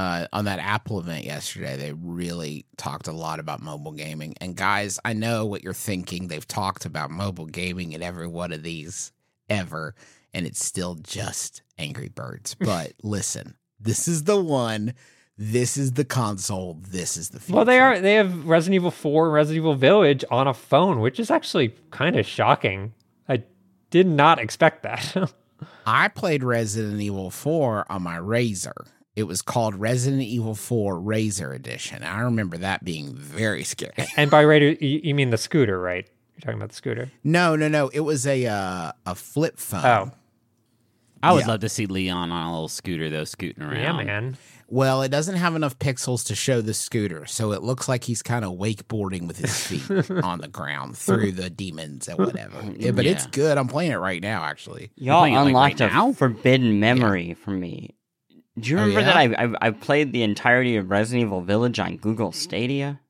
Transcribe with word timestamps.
uh, 0.00 0.26
on 0.32 0.46
that 0.46 0.58
Apple 0.60 0.98
event 0.98 1.26
yesterday, 1.26 1.76
they 1.76 1.92
really 1.92 2.64
talked 2.78 3.06
a 3.06 3.12
lot 3.12 3.38
about 3.38 3.60
mobile 3.60 3.92
gaming. 3.92 4.34
And 4.40 4.56
guys, 4.56 4.98
I 5.04 5.12
know 5.12 5.44
what 5.44 5.62
you're 5.62 5.74
thinking. 5.74 6.28
They've 6.28 6.48
talked 6.48 6.86
about 6.86 7.10
mobile 7.10 7.44
gaming 7.44 7.92
in 7.92 8.02
every 8.02 8.26
one 8.26 8.50
of 8.50 8.62
these 8.62 9.12
ever, 9.50 9.94
and 10.32 10.46
it's 10.46 10.64
still 10.64 10.94
just 10.94 11.60
Angry 11.78 12.08
Birds. 12.08 12.56
But 12.70 12.94
listen, 13.02 13.56
this 13.78 14.08
is 14.08 14.24
the 14.24 14.40
one. 14.40 14.94
This 15.36 15.76
is 15.76 15.92
the 15.92 16.06
console. 16.06 16.78
This 16.80 17.18
is 17.18 17.28
the 17.28 17.38
future. 17.38 17.56
Well, 17.56 17.64
they 17.66 17.78
are. 17.78 18.00
They 18.00 18.14
have 18.14 18.46
Resident 18.46 18.76
Evil 18.76 18.90
4 18.90 19.30
Resident 19.30 19.58
Evil 19.58 19.74
Village 19.74 20.24
on 20.30 20.48
a 20.48 20.54
phone, 20.54 21.00
which 21.00 21.20
is 21.20 21.30
actually 21.30 21.74
kind 21.90 22.16
of 22.16 22.26
shocking. 22.26 22.94
I 23.28 23.42
did 23.90 24.06
not 24.06 24.38
expect 24.38 24.82
that. 24.84 25.30
I 25.86 26.08
played 26.08 26.42
Resident 26.42 27.02
Evil 27.02 27.30
4 27.30 27.84
on 27.92 28.02
my 28.02 28.16
Razor. 28.16 28.86
It 29.16 29.24
was 29.24 29.42
called 29.42 29.74
Resident 29.74 30.22
Evil 30.22 30.54
4 30.54 30.98
Razor 31.00 31.52
Edition. 31.52 32.02
I 32.04 32.20
remember 32.20 32.56
that 32.58 32.84
being 32.84 33.14
very 33.14 33.64
scary. 33.64 33.92
and 34.16 34.30
by 34.30 34.40
razor, 34.42 34.76
you, 34.84 35.00
you 35.02 35.14
mean 35.14 35.30
the 35.30 35.38
scooter, 35.38 35.80
right? 35.80 36.06
You're 36.36 36.40
talking 36.42 36.58
about 36.58 36.70
the 36.70 36.76
scooter. 36.76 37.10
No, 37.24 37.56
no, 37.56 37.68
no. 37.68 37.88
It 37.88 38.00
was 38.00 38.26
a 38.26 38.46
uh, 38.46 38.92
a 39.04 39.14
flip 39.14 39.58
phone. 39.58 39.84
Oh, 39.84 40.10
I 41.22 41.32
would 41.32 41.40
Yeah. 41.40 41.48
love 41.48 41.60
to 41.60 41.68
see 41.68 41.84
Leon 41.86 42.30
on 42.30 42.46
a 42.46 42.50
little 42.50 42.68
scooter 42.68 43.10
though, 43.10 43.24
scooting 43.24 43.62
around. 43.62 43.76
yeah, 43.80 43.92
man. 43.92 44.38
Well, 44.68 45.02
it 45.02 45.08
doesn't 45.10 45.34
have 45.34 45.56
enough 45.56 45.78
pixels 45.80 46.24
to 46.28 46.34
show 46.36 46.60
the 46.62 46.72
scooter, 46.72 47.26
so 47.26 47.50
it 47.52 47.62
looks 47.62 47.88
like 47.88 48.04
he's 48.04 48.22
kind 48.22 48.44
of 48.44 48.52
wakeboarding 48.52 49.26
with 49.26 49.36
his 49.36 49.66
feet 49.66 50.10
on 50.24 50.38
the 50.40 50.46
ground 50.48 50.96
through 50.96 51.32
the 51.32 51.50
demons 51.50 52.06
and 52.08 52.16
whatever. 52.18 52.62
Yeah, 52.78 52.92
but 52.92 53.04
it's 53.04 53.26
good. 53.26 53.58
I'm 53.58 53.66
playing 53.66 53.90
it 53.90 53.96
right 53.96 54.22
now, 54.22 54.44
actually. 54.44 54.92
Y'all 54.94 55.20
playing 55.22 55.34
it, 55.34 55.38
like, 55.38 55.46
unlocked 55.48 55.80
right 55.80 55.92
now? 55.92 56.10
a 56.10 56.14
forbidden 56.14 56.78
memory 56.78 57.34
for 57.34 57.50
me. 57.50 57.96
Do 58.60 58.70
you 58.70 58.78
Oh, 58.78 58.80
remember 58.86 59.02
that? 59.02 59.16
I, 59.16 59.44
I 59.44 59.54
I 59.68 59.70
played 59.70 60.12
the 60.12 60.22
entirety 60.22 60.76
of 60.76 60.90
Resident 60.90 61.22
Evil 61.26 61.40
Village 61.42 61.78
on 61.78 61.96
Google 61.96 62.32
Stadia? 62.32 63.00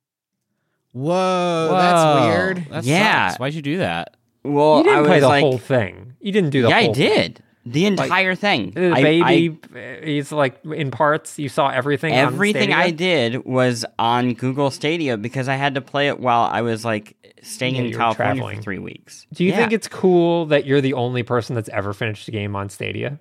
Whoa, 0.92 1.69
that's 1.72 2.27
weird. 2.36 2.66
That 2.70 2.84
Yeah. 2.84 3.28
sucks. 3.28 3.41
Why'd 3.41 3.55
you 3.55 3.62
do 3.62 3.78
that? 3.78 4.16
Well, 4.42 4.78
you 4.78 4.84
didn't 4.84 4.98
I 4.98 5.00
was 5.02 5.08
play 5.08 5.20
the 5.20 5.28
like, 5.28 5.42
whole 5.42 5.58
thing. 5.58 6.14
You 6.20 6.33
didn't 6.33 6.50
do 6.50 6.62
the 6.62 6.69
yeah, 6.70 6.77
I 6.78 6.84
whole 6.86 6.94
thing. 6.94 7.16
did 7.16 7.42
the 7.66 7.86
entire 7.86 8.34
thing. 8.34 8.70
The 8.72 8.91
I- 8.92 9.02
baby, 9.02 9.58
I- 9.75 9.78
uh, 9.78 10.05
he's 10.05 10.33
like 10.33 10.64
in 10.64 10.91
parts. 10.91 11.38
You 11.38 11.48
saw 11.48 11.69
everything. 11.69 12.12
on 12.12 12.19
everything 12.19 12.72
I 12.72 12.91
did 12.91 13.44
was 13.44 13.84
on 13.98 14.34
Google 14.34 14.70
Stadia 14.70 15.16
because 15.16 15.48
I 15.48 15.55
had 15.56 15.75
to 15.75 15.80
play 15.80 16.08
it 16.08 16.19
while 16.19 16.48
I 16.50 16.62
was 16.62 16.84
like 16.84 17.16
staying 17.42 17.75
Yeah, 17.77 17.80
in 17.82 17.86
you 17.88 17.92
were 17.92 17.98
California 17.98 18.34
traveling. 18.34 18.56
for 18.56 18.62
three 18.62 18.78
weeks. 18.78 19.27
Do 19.32 19.44
you 19.44 19.50
Yeah. 19.50 19.56
think 19.58 19.72
it's 19.72 19.88
cool 19.88 20.47
that 20.47 20.66
you're 20.66 20.80
the 20.80 20.94
only 20.94 21.22
person 21.22 21.55
that's 21.55 21.69
ever 21.69 21.92
finished 21.92 22.27
a 22.28 22.30
game 22.32 22.56
on 22.56 22.69
Stadia? 22.69 23.20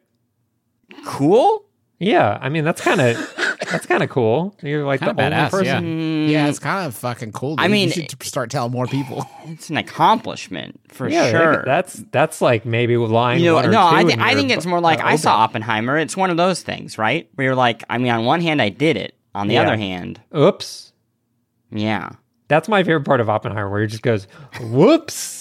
cool? 1.06 1.66
Yeah, 2.00 2.38
I 2.42 2.48
mean 2.50 2.64
that's 2.64 2.80
kind 2.82 3.02
of 3.02 3.18
that's 3.70 3.86
kind 3.86 4.02
of 4.02 4.10
cool. 4.10 4.56
You're 4.64 4.86
like 4.86 5.02
Kinda 5.02 5.14
the 5.16 5.24
only 5.26 5.36
badass, 5.36 5.50
person. 5.52 5.84
Mm, 5.84 6.30
Yeah, 6.30 6.48
it's 6.48 6.58
kind 6.60 6.88
of 6.88 6.96
fucking 6.96 7.34
cool. 7.34 7.56
I 7.58 7.68
mean, 7.68 7.88
you 7.90 7.94
should 7.94 8.24
start 8.24 8.50
telling 8.50 8.72
more 8.72 8.88
people. 8.88 9.28
it's 9.48 9.70
an 9.70 9.76
accomplishment 9.78 10.80
for 10.88 11.10
Yeah, 11.10 11.30
sure. 11.30 11.64
that's 11.66 11.94
that's 12.12 12.42
like 12.42 12.66
maybe 12.66 12.96
line 12.96 13.40
you 13.42 13.48
know, 13.48 13.56
one 13.56 13.66
or 13.66 13.72
no, 13.72 13.86
I, 13.86 14.02
two 14.04 14.08
thi- 14.08 14.14
in 14.14 14.22
I 14.22 14.34
think 14.34 14.50
it's 14.52 14.66
more 14.66 14.80
like 14.80 15.00
uh, 15.02 15.08
I 15.08 15.16
saw. 15.18 15.36
Oppenheimer. 15.40 15.98
It's 15.98 16.16
one 16.16 16.30
of 16.30 16.38
those 16.38 16.62
things, 16.64 16.98
right? 16.98 17.30
Where 17.36 17.46
you're 17.48 17.56
like, 17.56 17.84
I 17.90 17.98
mean, 17.98 18.12
on 18.12 18.24
one 18.26 18.40
hand, 18.42 18.62
I 18.62 18.70
did 18.70 18.96
it. 18.98 19.16
On 19.36 19.48
the 19.48 19.56
Yeah. 19.56 19.62
other 19.64 19.78
hand, 19.78 20.20
Oops, 20.36 20.92
yeah. 21.72 22.10
that's 22.48 22.68
my 22.68 22.82
favorite 22.84 23.06
part 23.06 23.20
of 23.22 23.30
Oppenheimer, 23.30 23.70
where 23.70 23.82
he 23.82 23.88
just 23.88 24.02
goes, 24.02 24.26
"Whoops." 24.62 25.39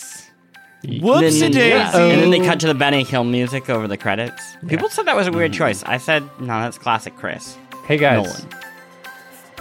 Whoops 0.85 1.37
a 1.37 1.49
Then- 1.49 1.53
yeah. 1.53 1.91
daisy. 1.93 2.13
And 2.15 2.23
then 2.23 2.31
they 2.31 2.41
cut 2.47 2.61
to 2.61 2.67
the 2.69 2.75
Benny 2.75 3.03
Hill 3.05 3.25
music 3.25 3.69
over 3.69 3.89
the 3.89 3.97
credits. 3.97 4.43
People 4.69 4.89
said 4.89 5.07
that 5.07 5.17
was 5.17 5.27
a 5.27 5.33
weird 5.33 5.53
choice. 5.53 5.83
I 5.85 5.99
said, 5.99 6.23
no, 6.41 6.47
that's 6.61 6.79
classic 6.79 7.17
Chris. 7.17 7.57
Hey 7.87 7.97
guys, 7.97 8.45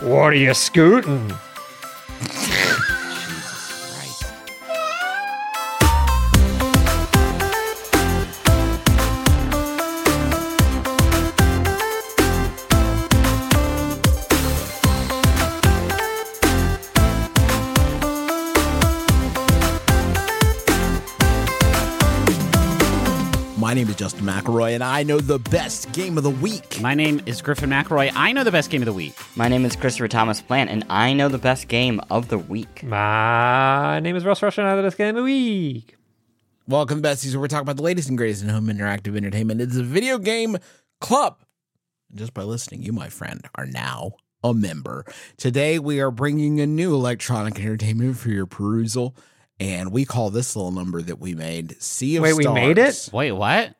Nolan. 0.02 0.12
what 0.14 0.34
are 0.34 0.36
you 0.36 0.54
scooting? 0.54 1.34
Justin 23.98 24.26
McElroy, 24.26 24.76
and 24.76 24.84
I 24.84 25.02
know 25.02 25.20
the 25.20 25.40
best 25.40 25.92
game 25.92 26.20
of 26.20 26.24
the 26.24 26.30
week. 26.30 26.80
My 26.80 26.94
name 26.94 27.20
is 27.26 27.42
Griffin 27.42 27.72
McElroy. 27.72 28.12
I 28.14 28.32
know 28.32 28.44
the 28.44 28.52
best 28.52 28.70
game 28.70 28.84
of 28.84 28.86
the 28.86 28.94
week. 28.94 29.16
My 29.36 29.48
name 29.48 29.66
is 29.66 29.76
Christopher 29.76 30.08
Thomas 30.08 30.40
Plante, 30.40 30.72
and 30.72 30.86
I 30.88 31.14
know 31.14 31.30
the 31.30 31.40
best 31.40 31.68
game 31.68 32.00
of 32.12 32.28
the 32.28 32.38
week. 32.38 32.84
My 32.84 34.00
name 34.00 34.16
is 34.16 34.24
Russ 34.24 34.44
Rush, 34.44 34.60
and 34.60 34.68
I'm 34.68 34.78
the 34.78 34.84
best 34.84 35.00
game 35.00 35.10
of 35.10 35.16
the 35.16 35.24
week. 35.24 35.96
Welcome 36.68 37.02
to 37.02 37.10
Besties, 37.10 37.34
where 37.34 37.42
we 37.42 37.48
talk 37.48 37.64
about 37.64 37.78
the 37.78 37.82
latest 37.82 38.08
and 38.08 38.20
greatest 38.20 38.44
in 38.44 38.50
home 38.50 38.68
interactive 38.68 39.18
entertainment. 39.18 39.62
It's 39.62 39.76
a 39.76 39.84
video 39.84 40.20
game 40.20 40.58
club. 41.02 41.40
Just 42.14 42.36
by 42.36 42.44
listening, 42.44 42.84
you, 42.84 42.94
my 42.94 43.10
friend, 43.10 43.50
are 43.56 43.66
now 43.66 44.12
a 44.44 44.54
member. 44.54 45.06
Today, 45.38 45.80
we 45.80 46.00
are 46.02 46.12
bringing 46.12 46.60
a 46.60 46.68
new 46.68 46.94
electronic 46.94 47.60
entertainment 47.60 48.20
for 48.20 48.30
your 48.30 48.46
perusal, 48.46 49.16
and 49.60 49.92
we 49.92 50.06
call 50.06 50.30
this 50.30 50.56
little 50.56 50.72
number 50.72 51.02
that 51.02 51.18
we 51.18 51.34
made 51.34 51.82
Sea 51.82 52.18
of 52.18 52.24
Wait, 52.24 52.34
we 52.34 52.48
made 52.48 52.78
it? 52.78 53.10
Wait, 53.12 53.32
what? 53.32 53.74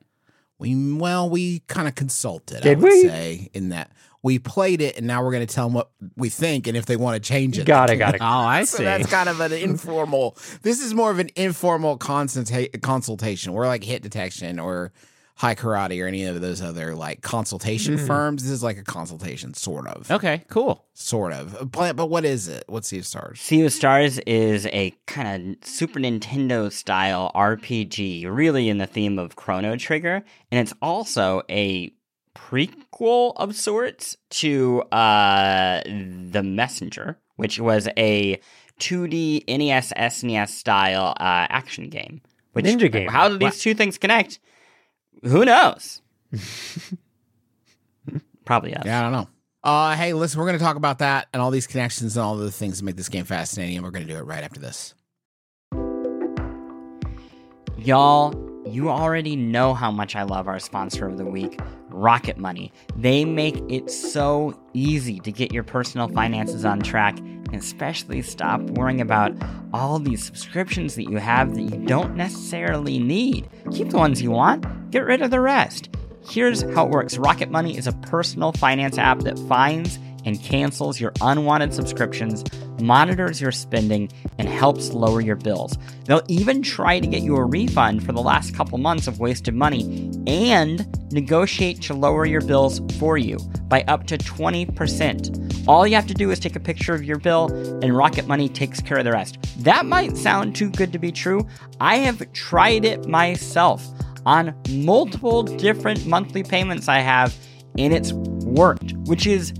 We 0.60 0.96
well, 0.96 1.30
we 1.30 1.60
kind 1.68 1.88
of 1.88 1.96
consulted. 1.96 2.66
I 2.66 2.70
would 2.70 2.82
we? 2.82 3.02
say 3.04 3.50
in 3.54 3.70
that 3.70 3.92
we 4.24 4.40
played 4.40 4.82
it, 4.82 4.98
and 4.98 5.06
now 5.06 5.24
we're 5.24 5.32
going 5.32 5.46
to 5.46 5.54
tell 5.54 5.68
them 5.68 5.74
what 5.76 5.90
we 6.16 6.30
think, 6.30 6.66
and 6.68 6.76
if 6.76 6.86
they 6.88 6.96
want 6.96 7.22
to 7.22 7.28
change 7.28 7.60
it, 7.60 7.66
Got 7.66 7.92
it, 7.92 7.98
got 7.98 8.16
it. 8.16 8.22
Oh, 8.22 8.26
I 8.26 8.64
So 8.66 8.78
see. 8.80 8.84
that's 8.84 9.08
kind 9.08 9.30
of 9.30 9.40
an 9.40 9.54
informal. 9.54 10.36
This 10.64 10.82
is 10.82 10.94
more 10.96 11.12
of 11.12 11.20
an 11.20 11.30
informal 11.36 11.98
consulta- 12.00 12.82
consultation. 12.82 13.54
We're 13.54 13.68
like 13.68 13.84
hit 13.84 14.02
detection 14.02 14.60
or 14.60 14.92
high 15.38 15.54
karate 15.56 16.04
or 16.04 16.08
any 16.08 16.26
of 16.26 16.42
those 16.42 16.62
other 16.62 16.96
like 16.96 17.22
consultation 17.22 17.96
Mm. 17.98 18.08
firms. 18.08 18.44
This 18.44 18.52
is 18.52 18.64
like 18.64 18.78
a 18.78 18.84
consultation, 18.84 19.54
sort 19.54 19.88
of, 19.88 20.10
okay, 20.12 20.44
cool. 20.50 20.84
sort 20.94 21.32
of. 21.34 21.72
But, 21.72 21.96
but 21.96 22.08
what 22.10 22.26
is 22.26 22.48
it? 22.48 22.64
What's 22.68 22.88
Sea 22.88 22.98
of 23.00 23.06
Stars? 23.06 23.40
Sea 23.40 23.64
of 23.66 23.72
Stars 23.72 24.18
is 24.20 24.66
a 24.68 24.96
kind 25.06 25.58
of 25.62 25.68
Super 25.68 26.00
Nintendo 26.00 26.72
style 26.72 27.32
RPG, 27.36 28.26
really 28.28 28.68
in 28.68 28.80
the 28.80 28.88
theme 28.88 29.20
of 29.20 29.36
Chrono 29.36 29.76
Trigger, 29.76 30.24
and 30.52 30.60
it's 30.60 30.74
also 30.82 31.44
a 31.50 31.92
prequel 32.36 33.34
of 33.38 33.56
sorts 33.56 34.18
to 34.30 34.82
uh, 34.92 35.82
The 35.86 36.42
Messenger, 36.44 37.18
which 37.36 37.60
was 37.60 37.88
a 37.98 38.40
2D 38.80 39.44
NES 39.48 39.94
SNES 39.96 40.50
style 40.50 41.14
uh, 41.20 41.48
action 41.50 41.90
game. 41.90 42.22
Which, 42.54 42.66
Ninja 42.66 42.92
game. 42.92 43.08
How 43.10 43.30
do 43.30 43.38
these 43.38 43.60
two 43.60 43.74
things 43.76 43.98
connect? 43.98 44.40
Who 45.24 45.46
knows? 45.46 46.02
Probably 48.46 48.76
us. 48.76 48.84
Yeah, 48.86 49.00
I 49.00 49.04
don't 49.04 49.12
know. 49.12 49.28
Uh, 49.64 49.96
hey, 49.96 50.14
listen, 50.14 50.40
we're 50.40 50.46
going 50.46 50.58
to 50.58 50.64
talk 50.64 50.78
about 50.78 51.00
that 51.00 51.28
and 51.34 51.42
all 51.42 51.52
these 51.52 51.68
connections 51.68 52.16
and 52.16 52.24
all 52.24 52.38
the 52.38 52.52
things 52.52 52.78
that 52.78 52.86
make 52.86 52.96
this 52.96 53.10
game 53.10 53.26
fascinating, 53.26 53.76
and 53.76 53.84
we're 53.84 53.92
going 53.92 54.08
to 54.08 54.14
do 54.14 54.18
it 54.18 54.24
right 54.24 54.44
after 54.44 54.60
this. 54.60 54.94
Y'all, 57.78 58.34
you 58.66 58.90
already 58.90 59.36
know 59.36 59.74
how 59.74 59.92
much 59.92 60.16
I 60.16 60.24
love 60.24 60.48
our 60.48 60.60
sponsor 60.60 61.08
of 61.08 61.18
the 61.18 61.26
week, 61.26 61.60
Rocket 61.90 62.38
Money. 62.38 62.72
They 62.96 63.26
make 63.26 63.62
it 63.70 63.90
so 63.90 64.58
easy 64.74 65.20
to 65.20 65.32
get 65.32 65.52
your 65.52 65.64
personal 65.64 66.08
finances 66.10 66.66
on 66.66 66.80
track 66.80 67.18
and 67.18 67.56
especially 67.56 68.22
stop 68.22 68.62
worrying 68.62 69.00
about 69.02 69.32
all 69.74 70.00
these 70.00 70.24
subscriptions 70.24 70.96
that 70.96 71.04
you 71.04 71.18
have 71.18 71.56
that 71.56 71.62
you 71.62 71.78
don't 71.86 72.16
necessarily 72.16 73.00
need. 73.00 73.50
Keep 73.72 73.90
the 73.90 73.98
ones 73.98 74.22
you 74.22 74.32
want, 74.32 74.66
get 74.92 75.06
rid 75.06 75.22
of 75.22 75.32
the 75.32 75.40
rest. 75.40 75.90
Here's 76.30 76.62
how 76.74 76.86
it 76.86 76.92
works 76.92 77.18
Rocket 77.18 77.50
Money 77.50 77.78
is 77.78 77.88
a 77.88 77.94
personal 77.94 78.52
finance 78.52 78.98
app 78.98 79.20
that 79.20 79.40
finds 79.40 79.98
and 80.26 80.42
cancels 80.44 81.00
your 81.00 81.14
unwanted 81.22 81.74
subscriptions, 81.74 82.44
monitors 82.82 83.40
your 83.40 83.54
spending, 83.54 84.10
and 84.38 84.50
helps 84.50 84.92
lower 84.92 85.22
your 85.22 85.38
bills. 85.38 85.78
They'll 86.04 86.24
even 86.28 86.62
try 86.62 87.00
to 87.00 87.08
get 87.08 87.22
you 87.22 87.38
a 87.38 87.46
refund 87.46 88.06
for 88.06 88.12
the 88.12 88.22
last 88.22 88.54
couple 88.54 88.78
months 88.78 89.08
of 89.08 89.22
wasted 89.22 89.54
money 89.54 90.12
and 90.28 90.86
negotiate 91.14 91.82
to 91.84 91.94
lower 91.94 92.26
your 92.26 92.42
bills 92.42 92.82
for 93.00 93.18
you 93.18 93.38
by 93.70 93.84
up 93.84 94.06
to 94.08 94.18
20%. 94.18 95.66
All 95.66 95.88
you 95.88 95.96
have 95.96 96.08
to 96.08 96.14
do 96.14 96.30
is 96.32 96.40
take 96.40 96.58
a 96.58 96.62
picture 96.62 96.94
of 96.94 97.06
your 97.06 97.20
bill, 97.20 97.46
and 97.82 97.96
Rocket 97.96 98.28
Money 98.28 98.50
takes 98.50 98.82
care 98.82 98.98
of 98.98 99.06
the 99.06 99.12
rest. 99.14 99.38
That 99.64 99.86
might 99.86 100.18
sound 100.18 100.56
too 100.58 100.70
good 100.70 100.92
to 100.92 101.00
be 101.00 101.12
true. 101.12 101.48
I 101.80 102.00
have 102.00 102.32
tried 102.34 102.84
it 102.84 103.08
myself 103.08 103.86
on 104.28 104.54
multiple 104.70 105.42
different 105.42 106.06
monthly 106.06 106.44
payments 106.44 106.88
I 106.90 107.00
have, 107.00 107.36
and 107.78 107.94
it's 107.94 108.12
worked, 108.12 108.92
which 109.06 109.26
is 109.26 109.54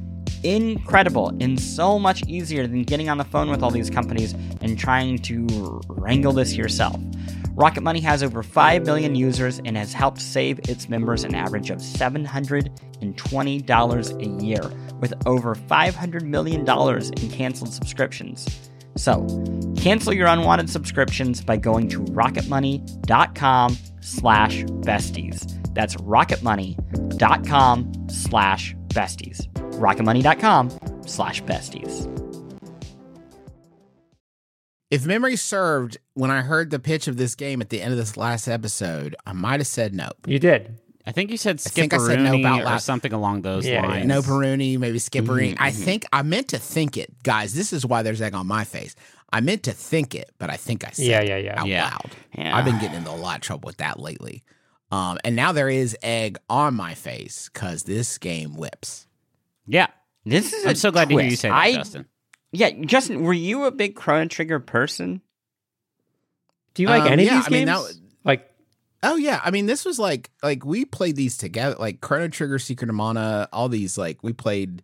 incredible 0.44 1.30
and 1.40 1.58
so 1.60 1.98
much 1.98 2.22
easier 2.28 2.68
than 2.68 2.84
getting 2.84 3.10
on 3.10 3.18
the 3.18 3.24
phone 3.24 3.50
with 3.50 3.64
all 3.64 3.72
these 3.72 3.90
companies 3.90 4.34
and 4.62 4.78
trying 4.78 5.18
to 5.20 5.82
wrangle 5.88 6.34
this 6.34 6.54
yourself. 6.56 7.00
Rocket 7.54 7.82
Money 7.82 8.02
has 8.02 8.22
over 8.22 8.44
5 8.44 8.86
million 8.86 9.16
users 9.16 9.60
and 9.60 9.78
has 9.78 9.94
helped 9.94 10.20
save 10.22 10.60
its 10.70 10.90
members 10.90 11.24
an 11.24 11.34
average 11.34 11.70
of 11.70 11.80
$720 11.80 14.22
a 14.22 14.26
year. 14.46 14.70
with 15.00 15.14
over 15.28 15.54
$500 15.54 16.24
million 16.24 16.62
in 16.62 17.30
canceled 17.30 17.72
subscriptions. 17.72 18.72
So, 18.96 19.28
cancel 19.78 20.12
your 20.12 20.26
unwanted 20.26 20.72
subscriptions 20.72 21.44
by 21.44 21.58
going 21.58 21.88
to 21.90 22.00
rocketmoney.com 22.00 23.78
slash 24.08 24.64
besties. 24.64 25.54
That's 25.74 25.96
rocketmoney.com 25.98 28.08
slash 28.10 28.76
besties. 28.88 29.48
rocketmoney.com 29.74 30.72
slash 31.06 31.44
besties. 31.44 32.14
If 34.90 35.06
memory 35.06 35.36
served, 35.36 35.98
when 36.14 36.32
I 36.32 36.42
heard 36.42 36.72
the 36.72 36.80
pitch 36.80 37.10
of 37.10 37.18
this 37.18 37.36
game 37.36 37.62
at 37.62 37.70
the 37.70 37.82
end 37.82 37.92
of 37.92 37.98
this 37.98 38.16
last 38.16 38.48
episode, 38.48 39.18
I 39.26 39.34
might 39.34 39.60
have 39.60 39.68
said 39.68 39.94
nope. 39.94 40.16
You 40.26 40.40
did. 40.40 40.80
I 41.06 41.12
think 41.12 41.30
you 41.32 41.38
said 41.38 41.62
I 41.66 41.70
think 41.70 41.94
I 41.94 41.98
said 42.00 42.20
no 42.20 42.32
Skipperoonie 42.32 42.60
about 42.60 42.76
or 42.76 42.80
something 42.80 43.14
along 43.14 43.42
those 43.42 43.66
Yeah, 43.66 43.82
yeah. 43.82 43.88
lines. 43.88 44.08
No 44.08 44.22
Peruni, 44.22 44.78
maybe 44.78 45.00
Skippery. 45.00 45.54
Mm-hmm, 45.54 45.64
I 45.64 45.72
mm-hmm. 45.72 45.84
think 45.84 46.06
I 46.12 46.22
meant 46.22 46.50
to 46.50 46.58
think 46.58 46.98
it, 46.98 47.24
guys. 47.24 47.54
This 47.54 47.72
is 47.72 47.86
why 47.86 48.02
there's 48.02 48.22
egg 48.22 48.34
on 48.34 48.48
my 48.48 48.64
face. 48.64 48.96
I 49.32 49.42
meant 49.42 49.64
to 49.64 49.72
think 49.72 50.16
it, 50.16 50.32
but 50.38 50.50
I 50.50 50.56
think 50.58 50.86
I 50.86 50.92
said 50.92 51.06
Yeah, 51.06 51.22
it 51.22 51.28
yeah, 51.30 51.38
yeah. 51.38 51.60
out 51.62 51.68
Yeah. 51.68 51.84
loud. 51.86 52.12
Yeah. 52.38 52.56
I've 52.58 52.66
been 52.66 52.80
getting 52.80 52.98
into 52.98 53.10
a 53.10 53.12
lot 53.12 53.36
of 53.36 53.42
trouble 53.42 53.68
with 53.68 53.78
that 53.78 54.00
lately. 54.00 54.44
Um, 54.92 55.18
and 55.26 55.36
now 55.36 55.52
there 55.52 55.70
is 55.70 55.98
egg 56.02 56.38
on 56.50 56.74
my 56.76 56.94
face 56.94 57.50
because 57.54 57.84
this 57.84 58.18
game 58.18 58.56
whips. 58.56 59.06
Yeah. 59.66 59.88
This 60.26 60.54
is 60.54 60.66
I'm 60.66 60.76
so 60.76 60.92
glad 60.92 61.10
to 61.10 61.16
hear 61.16 61.24
you 61.24 61.30
twist. 61.32 61.42
say 61.42 61.50
that, 61.50 61.56
I, 61.56 61.74
Justin. 61.74 62.06
Yeah, 62.54 62.70
Justin, 62.86 63.24
were 63.24 63.34
you 63.34 63.66
a 63.66 63.72
big 63.72 63.96
Chrono 63.96 64.28
Trigger 64.28 64.60
person? 64.62 65.22
Do 66.74 66.84
you 66.84 66.90
like 66.90 67.04
Um, 67.04 67.14
any 67.14 67.26
yeah, 67.26 67.40
of 67.40 67.46
these 67.46 67.48
I 67.48 67.58
mean, 67.58 67.68
games? 67.68 67.88
that 67.88 67.96
like, 68.24 68.50
Oh 69.04 69.16
yeah, 69.16 69.40
I 69.44 69.52
mean 69.52 69.68
this 69.68 69.86
was 69.86 70.00
like 70.00 70.32
like 70.42 70.66
we 70.66 70.84
played 70.86 71.16
these 71.16 71.38
together, 71.38 71.76
like 71.78 72.02
Chrono 72.02 72.30
Trigger, 72.30 72.58
Secret 72.60 72.90
of 72.90 72.96
Mana, 72.96 73.48
all 73.54 73.70
these 73.70 73.98
like 73.98 74.24
we 74.24 74.34
played 74.34 74.82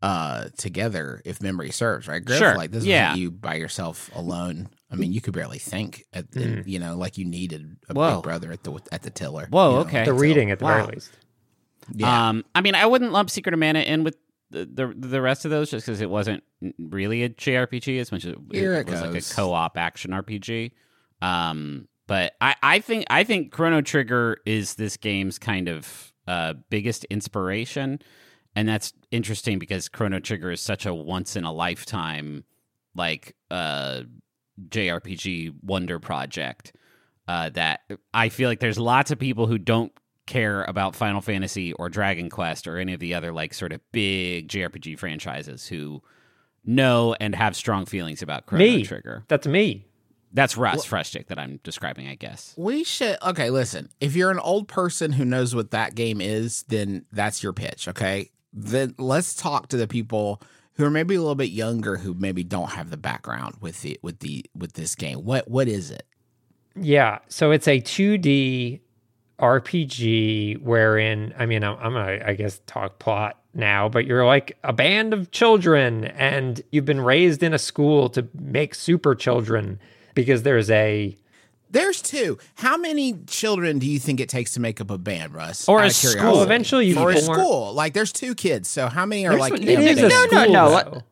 uh 0.00 0.48
together 0.56 1.20
if 1.24 1.42
memory 1.42 1.70
serves, 1.70 2.06
right? 2.06 2.24
Griff? 2.24 2.38
Sure, 2.38 2.54
Like 2.56 2.70
this 2.70 2.84
yeah. 2.84 3.08
wasn't 3.08 3.20
you 3.20 3.30
by 3.30 3.56
yourself 3.56 4.10
alone. 4.14 4.68
I 4.90 4.94
mean, 4.94 5.12
you 5.12 5.20
could 5.20 5.34
barely 5.34 5.58
think 5.58 6.04
at 6.12 6.30
the, 6.30 6.40
Mm. 6.40 6.66
you 6.66 6.78
know, 6.78 6.96
like 6.96 7.18
you 7.18 7.24
needed 7.24 7.76
a 7.88 7.94
Whoa. 7.94 8.16
big 8.16 8.22
brother 8.22 8.52
at 8.52 8.62
the 8.62 8.78
at 8.92 9.02
the 9.02 9.10
tiller. 9.10 9.48
Whoa, 9.50 9.68
you 9.68 9.74
know, 9.74 9.80
okay. 9.82 10.04
the 10.04 10.12
reading 10.14 10.50
at 10.50 10.58
the 10.60 10.64
wow. 10.64 10.82
very 10.84 10.94
least. 10.94 11.10
Yeah. 11.94 12.28
Um, 12.28 12.44
I 12.54 12.60
mean, 12.60 12.74
I 12.74 12.86
wouldn't 12.86 13.12
lump 13.12 13.30
Secret 13.30 13.52
of 13.52 13.58
Mana 13.58 13.80
in 13.80 14.04
with 14.04 14.16
the 14.50 14.64
the, 14.64 14.94
the 14.96 15.20
rest 15.20 15.44
of 15.44 15.50
those 15.50 15.70
just 15.70 15.86
because 15.86 16.00
it 16.00 16.08
wasn't 16.10 16.42
really 16.78 17.22
a 17.24 17.28
JRPG 17.28 18.00
as 18.00 18.12
much 18.12 18.24
as 18.24 18.32
it, 18.32 18.38
Here 18.52 18.74
it 18.74 18.88
was 18.88 19.00
like 19.00 19.14
a 19.14 19.34
co-op 19.34 19.76
action 19.76 20.12
RPG. 20.12 20.72
Um, 21.20 21.88
but 22.06 22.34
I, 22.40 22.54
I 22.62 22.78
think 22.80 23.04
I 23.10 23.24
think 23.24 23.52
Chrono 23.52 23.80
Trigger 23.82 24.38
is 24.46 24.74
this 24.76 24.96
game's 24.96 25.38
kind 25.38 25.68
of 25.68 26.12
uh, 26.26 26.54
biggest 26.70 27.04
inspiration, 27.06 28.00
and 28.58 28.68
that's 28.68 28.92
interesting 29.12 29.60
because 29.60 29.88
Chrono 29.88 30.18
Trigger 30.18 30.50
is 30.50 30.60
such 30.60 30.84
a 30.84 30.92
once 30.92 31.36
in 31.36 31.44
a 31.44 31.52
lifetime 31.52 32.42
like 32.96 33.36
uh, 33.52 34.02
JRPG 34.68 35.54
wonder 35.62 36.00
project 36.00 36.72
uh, 37.28 37.50
that 37.50 37.82
I 38.12 38.30
feel 38.30 38.48
like 38.48 38.58
there's 38.58 38.76
lots 38.76 39.12
of 39.12 39.18
people 39.20 39.46
who 39.46 39.58
don't 39.58 39.92
care 40.26 40.64
about 40.64 40.96
Final 40.96 41.20
Fantasy 41.20 41.72
or 41.74 41.88
Dragon 41.88 42.28
Quest 42.28 42.66
or 42.66 42.78
any 42.78 42.94
of 42.94 42.98
the 42.98 43.14
other 43.14 43.32
like 43.32 43.54
sort 43.54 43.72
of 43.72 43.80
big 43.92 44.48
JRPG 44.48 44.98
franchises 44.98 45.68
who 45.68 46.02
know 46.64 47.14
and 47.20 47.36
have 47.36 47.54
strong 47.54 47.86
feelings 47.86 48.22
about 48.22 48.46
Chrono 48.46 48.64
Me. 48.64 48.82
Trigger. 48.82 49.22
That's 49.28 49.46
me. 49.46 49.86
That's 50.32 50.56
Russ 50.56 50.84
Frushtick 50.84 51.28
that 51.28 51.38
I'm 51.38 51.60
describing, 51.62 52.08
I 52.08 52.16
guess. 52.16 52.54
we 52.58 52.82
should 52.82 53.18
okay, 53.24 53.50
listen. 53.50 53.88
If 54.00 54.16
you're 54.16 54.32
an 54.32 54.40
old 54.40 54.66
person 54.66 55.12
who 55.12 55.24
knows 55.24 55.54
what 55.54 55.70
that 55.70 55.94
game 55.94 56.20
is, 56.20 56.64
then 56.64 57.04
that's 57.12 57.40
your 57.40 57.52
pitch, 57.52 57.86
okay? 57.86 58.30
Then 58.52 58.94
let's 58.98 59.34
talk 59.34 59.68
to 59.68 59.76
the 59.76 59.88
people 59.88 60.40
who 60.74 60.84
are 60.84 60.90
maybe 60.90 61.14
a 61.14 61.20
little 61.20 61.34
bit 61.34 61.50
younger 61.50 61.96
who 61.96 62.14
maybe 62.14 62.44
don't 62.44 62.70
have 62.70 62.90
the 62.90 62.96
background 62.96 63.56
with 63.60 63.82
the 63.82 63.98
with 64.02 64.20
the 64.20 64.44
with 64.54 64.74
this 64.74 64.94
game. 64.94 65.24
What 65.24 65.48
what 65.48 65.68
is 65.68 65.90
it? 65.90 66.06
Yeah. 66.80 67.18
So 67.28 67.50
it's 67.50 67.66
a 67.66 67.80
2D 67.80 68.80
RPG 69.38 70.62
wherein, 70.62 71.34
I 71.38 71.46
mean, 71.46 71.62
I'm, 71.62 71.76
I'm 71.78 71.92
gonna, 71.92 72.20
I 72.24 72.34
guess, 72.34 72.60
talk 72.66 72.98
plot 72.98 73.38
now, 73.54 73.88
but 73.88 74.04
you're 74.04 74.26
like 74.26 74.58
a 74.64 74.72
band 74.72 75.12
of 75.12 75.30
children 75.30 76.04
and 76.04 76.60
you've 76.70 76.84
been 76.84 77.00
raised 77.00 77.42
in 77.42 77.54
a 77.54 77.58
school 77.58 78.08
to 78.10 78.28
make 78.34 78.74
super 78.74 79.14
children 79.14 79.78
because 80.14 80.42
there's 80.42 80.70
a, 80.70 81.16
There's 81.70 82.00
two. 82.00 82.38
How 82.56 82.76
many 82.76 83.14
children 83.26 83.78
do 83.78 83.86
you 83.86 83.98
think 83.98 84.20
it 84.20 84.28
takes 84.28 84.52
to 84.54 84.60
make 84.60 84.80
up 84.80 84.90
a 84.90 84.98
band, 84.98 85.34
Russ? 85.34 85.68
Or 85.68 85.80
Out 85.80 85.84
a 85.84 85.86
of 85.88 85.92
school. 85.92 86.12
curiosity. 86.14 86.42
Eventually 86.44 86.86
you 86.86 86.98
or 86.98 87.10
a 87.10 87.20
form- 87.20 87.38
school. 87.40 87.72
Like 87.74 87.92
there's 87.94 88.12
two 88.12 88.34
kids. 88.34 88.68
So 88.68 88.88
how 88.88 89.04
many 89.06 89.26
are 89.26 89.30
There's 89.30 89.40
like 89.40 89.52
one- 89.52 89.62
in 89.62 89.68
it 89.68 89.78
a 89.78 89.90
is 89.90 89.98
a 90.02 90.08
band? 90.08 90.32
No, 90.32 90.44
no, 90.44 90.50
no, 90.82 91.02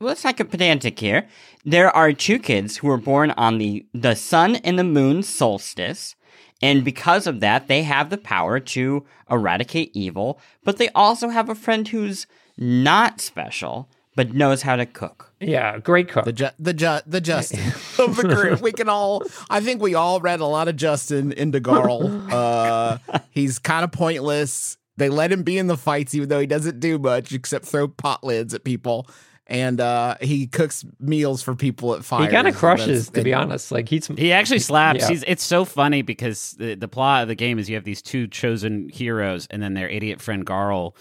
let's 0.00 0.24
not 0.24 0.36
get 0.36 0.50
pedantic 0.50 0.98
here. 0.98 1.26
There 1.64 1.90
are 1.94 2.12
two 2.12 2.38
kids 2.38 2.78
who 2.78 2.88
were 2.88 2.98
born 2.98 3.30
on 3.32 3.58
the 3.58 3.86
the 3.94 4.14
sun 4.14 4.56
and 4.56 4.78
the 4.78 4.84
moon 4.84 5.22
solstice, 5.22 6.14
and 6.60 6.84
because 6.84 7.26
of 7.26 7.40
that, 7.40 7.68
they 7.68 7.82
have 7.84 8.10
the 8.10 8.18
power 8.18 8.60
to 8.60 9.04
eradicate 9.30 9.90
evil. 9.94 10.38
But 10.64 10.76
they 10.76 10.88
also 10.90 11.28
have 11.30 11.48
a 11.48 11.54
friend 11.54 11.88
who's 11.88 12.26
not 12.58 13.20
special 13.20 13.88
but 14.14 14.34
knows 14.34 14.62
how 14.62 14.76
to 14.76 14.86
cook. 14.86 15.32
Yeah, 15.40 15.78
great 15.78 16.08
cook. 16.08 16.24
The 16.24 16.32
ju- 16.32 16.48
the 16.58 16.72
ju- 16.74 17.00
the 17.06 17.20
Justin 17.20 17.60
of 17.98 18.16
the 18.16 18.22
group. 18.28 18.60
We 18.60 18.72
can 18.72 18.88
all. 18.88 19.22
I 19.50 19.60
think 19.60 19.80
we 19.82 19.94
all 19.94 20.20
read 20.20 20.40
a 20.40 20.46
lot 20.46 20.68
of 20.68 20.76
Justin 20.76 21.32
into 21.32 21.60
Garl. 21.60 22.20
Uh, 22.32 22.98
he's 23.30 23.58
kind 23.58 23.84
of 23.84 23.92
pointless. 23.92 24.76
They 24.96 25.08
let 25.08 25.32
him 25.32 25.42
be 25.42 25.58
in 25.58 25.66
the 25.66 25.76
fights, 25.76 26.14
even 26.14 26.28
though 26.28 26.40
he 26.40 26.46
doesn't 26.46 26.80
do 26.80 26.98
much 26.98 27.32
except 27.32 27.64
throw 27.64 27.88
pot 27.88 28.22
lids 28.24 28.54
at 28.54 28.64
people. 28.64 29.08
And 29.46 29.80
uh, 29.80 30.16
he 30.20 30.46
cooks 30.46 30.84
meals 31.00 31.42
for 31.42 31.54
people 31.54 31.94
at 31.94 32.04
fires. 32.04 32.26
he 32.26 32.30
kind 32.30 32.46
of 32.48 32.54
crushes, 32.56 33.10
to 33.10 33.22
be 33.22 33.34
honest. 33.34 33.72
Like 33.72 33.88
he's 33.88 34.06
He 34.06 34.32
actually 34.32 34.60
slaps. 34.60 35.00
Yeah. 35.00 35.08
He's, 35.08 35.24
it's 35.26 35.42
so 35.42 35.64
funny 35.64 36.02
because 36.02 36.52
the, 36.52 36.74
the 36.74 36.88
plot 36.88 37.22
of 37.22 37.28
the 37.28 37.34
game 37.34 37.58
is 37.58 37.68
you 37.68 37.74
have 37.74 37.84
these 37.84 38.00
two 38.02 38.28
chosen 38.28 38.88
heroes 38.88 39.46
and 39.50 39.62
then 39.62 39.74
their 39.74 39.88
idiot 39.88 40.20
friend 40.22 40.46
Garl, 40.46 40.94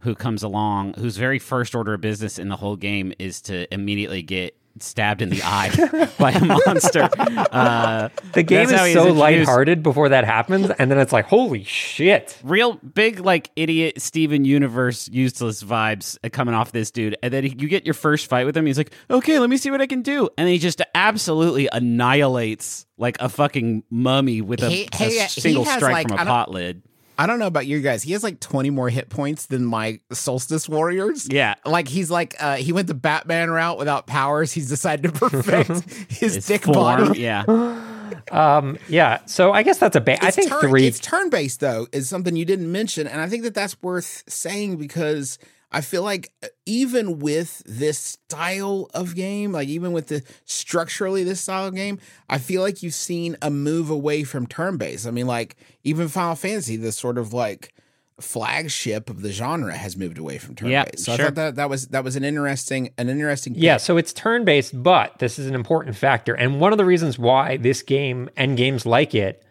who 0.00 0.14
comes 0.14 0.42
along, 0.42 0.94
whose 0.94 1.16
very 1.16 1.38
first 1.38 1.74
order 1.74 1.94
of 1.94 2.00
business 2.00 2.38
in 2.38 2.48
the 2.48 2.56
whole 2.56 2.76
game 2.76 3.12
is 3.18 3.40
to 3.42 3.72
immediately 3.72 4.22
get 4.22 4.56
stabbed 4.78 5.22
in 5.22 5.30
the 5.30 5.40
eye 5.42 5.70
by 6.18 6.32
a 6.32 6.44
monster. 6.44 7.08
Uh, 7.18 8.10
the 8.34 8.42
game 8.42 8.66
that's 8.68 8.78
how 8.78 8.84
is 8.84 8.88
he's 8.88 8.94
so 8.94 9.06
introduced. 9.08 9.18
lighthearted 9.18 9.82
before 9.82 10.10
that 10.10 10.24
happens, 10.26 10.68
and 10.78 10.90
then 10.90 10.98
it's 10.98 11.14
like, 11.14 11.24
holy 11.24 11.64
shit. 11.64 12.38
real 12.44 12.74
big 12.74 13.20
like 13.20 13.50
idiot 13.56 13.98
Steven 14.02 14.44
Universe 14.44 15.08
useless 15.08 15.62
vibes 15.62 16.18
coming 16.32 16.54
off 16.54 16.72
this 16.72 16.90
dude, 16.90 17.16
and 17.22 17.32
then 17.32 17.44
you 17.44 17.68
get 17.68 17.86
your 17.86 17.94
first 17.94 18.26
fight 18.28 18.44
with 18.44 18.54
him. 18.54 18.66
He's 18.66 18.76
like, 18.76 18.92
"Okay, 19.08 19.38
let 19.38 19.48
me 19.48 19.56
see 19.56 19.70
what 19.70 19.80
I 19.80 19.86
can 19.86 20.02
do," 20.02 20.28
and 20.36 20.46
he 20.46 20.58
just 20.58 20.82
absolutely 20.94 21.68
annihilates 21.72 22.84
like 22.98 23.16
a 23.20 23.28
fucking 23.30 23.82
mummy 23.90 24.40
with 24.42 24.62
a, 24.62 24.68
He- 24.68 24.88
a 24.92 24.96
he- 24.96 25.18
he 25.20 25.26
single 25.28 25.64
has, 25.64 25.76
strike 25.76 25.92
like, 25.92 26.08
from 26.08 26.18
a 26.18 26.24
pot 26.24 26.50
lid. 26.50 26.82
I 27.18 27.26
don't 27.26 27.38
know 27.38 27.46
about 27.46 27.66
you 27.66 27.80
guys. 27.80 28.02
He 28.02 28.12
has 28.12 28.22
like 28.22 28.40
20 28.40 28.70
more 28.70 28.88
hit 28.90 29.08
points 29.08 29.46
than 29.46 29.64
my 29.64 30.00
Solstice 30.12 30.68
Warriors. 30.68 31.26
Yeah. 31.30 31.54
Like 31.64 31.88
he's 31.88 32.10
like 32.10 32.34
uh 32.40 32.56
he 32.56 32.72
went 32.72 32.88
the 32.88 32.94
Batman 32.94 33.50
route 33.50 33.78
without 33.78 34.06
powers. 34.06 34.52
He's 34.52 34.68
decided 34.68 35.14
to 35.14 35.20
perfect 35.30 35.68
his 36.10 36.34
His 36.36 36.46
dick 36.46 36.64
form, 36.64 36.74
body. 36.76 37.20
yeah. 37.20 37.44
Um, 38.30 38.78
yeah. 38.88 39.20
So 39.26 39.52
I 39.52 39.62
guess 39.62 39.78
that's 39.78 39.94
a 39.96 40.00
ba- 40.00 40.22
I 40.24 40.30
think 40.30 40.48
turn, 40.48 40.60
three. 40.60 40.86
It's 40.86 40.98
turn 40.98 41.28
based 41.30 41.60
though 41.60 41.86
is 41.92 42.08
something 42.08 42.34
you 42.36 42.44
didn't 42.44 42.70
mention, 42.70 43.06
and 43.06 43.20
I 43.20 43.28
think 43.28 43.42
that 43.44 43.54
that's 43.54 43.80
worth 43.82 44.24
saying 44.28 44.76
because 44.76 45.38
I 45.72 45.80
feel 45.80 46.02
like 46.02 46.32
uh, 46.42 46.48
even 46.64 47.18
with 47.18 47.62
this 47.66 47.98
style 47.98 48.88
of 48.94 49.14
game, 49.14 49.52
like 49.52 49.68
even 49.68 49.92
with 49.92 50.06
the 50.08 50.22
structurally 50.44 51.24
this 51.24 51.40
style 51.40 51.66
of 51.66 51.74
game, 51.74 51.98
I 52.28 52.38
feel 52.38 52.62
like 52.62 52.82
you've 52.82 52.94
seen 52.94 53.36
a 53.42 53.50
move 53.50 53.90
away 53.90 54.24
from 54.24 54.46
turn 54.46 54.76
based. 54.76 55.06
I 55.06 55.10
mean, 55.10 55.26
like 55.26 55.56
even 55.84 56.08
Final 56.08 56.36
Fantasy, 56.36 56.76
the 56.76 56.92
sort 56.92 57.18
of 57.18 57.32
like 57.32 57.74
flagship 58.20 59.10
of 59.10 59.20
the 59.20 59.30
genre 59.30 59.76
has 59.76 59.96
moved 59.96 60.18
away 60.18 60.38
from 60.38 60.54
turn 60.54 60.70
Yeah, 60.70 60.84
based. 60.84 61.04
So 61.04 61.12
I 61.12 61.16
thought 61.16 61.34
that 61.34 61.56
that 61.56 61.68
was 61.68 61.88
that 61.88 62.04
was 62.04 62.16
an 62.16 62.24
interesting 62.24 62.90
an 62.96 63.08
interesting 63.08 63.54
Yeah, 63.54 63.76
so 63.76 63.96
it's 63.96 64.12
turn 64.12 64.44
based, 64.44 64.80
but 64.82 65.18
this 65.18 65.38
is 65.38 65.46
an 65.46 65.54
important 65.54 65.96
factor. 65.96 66.34
And 66.34 66.60
one 66.60 66.72
of 66.72 66.78
the 66.78 66.84
reasons 66.84 67.18
why 67.18 67.56
this 67.56 67.82
game 67.82 68.30
and 68.36 68.56
games 68.56 68.86
like 68.86 69.14
it 69.14 69.42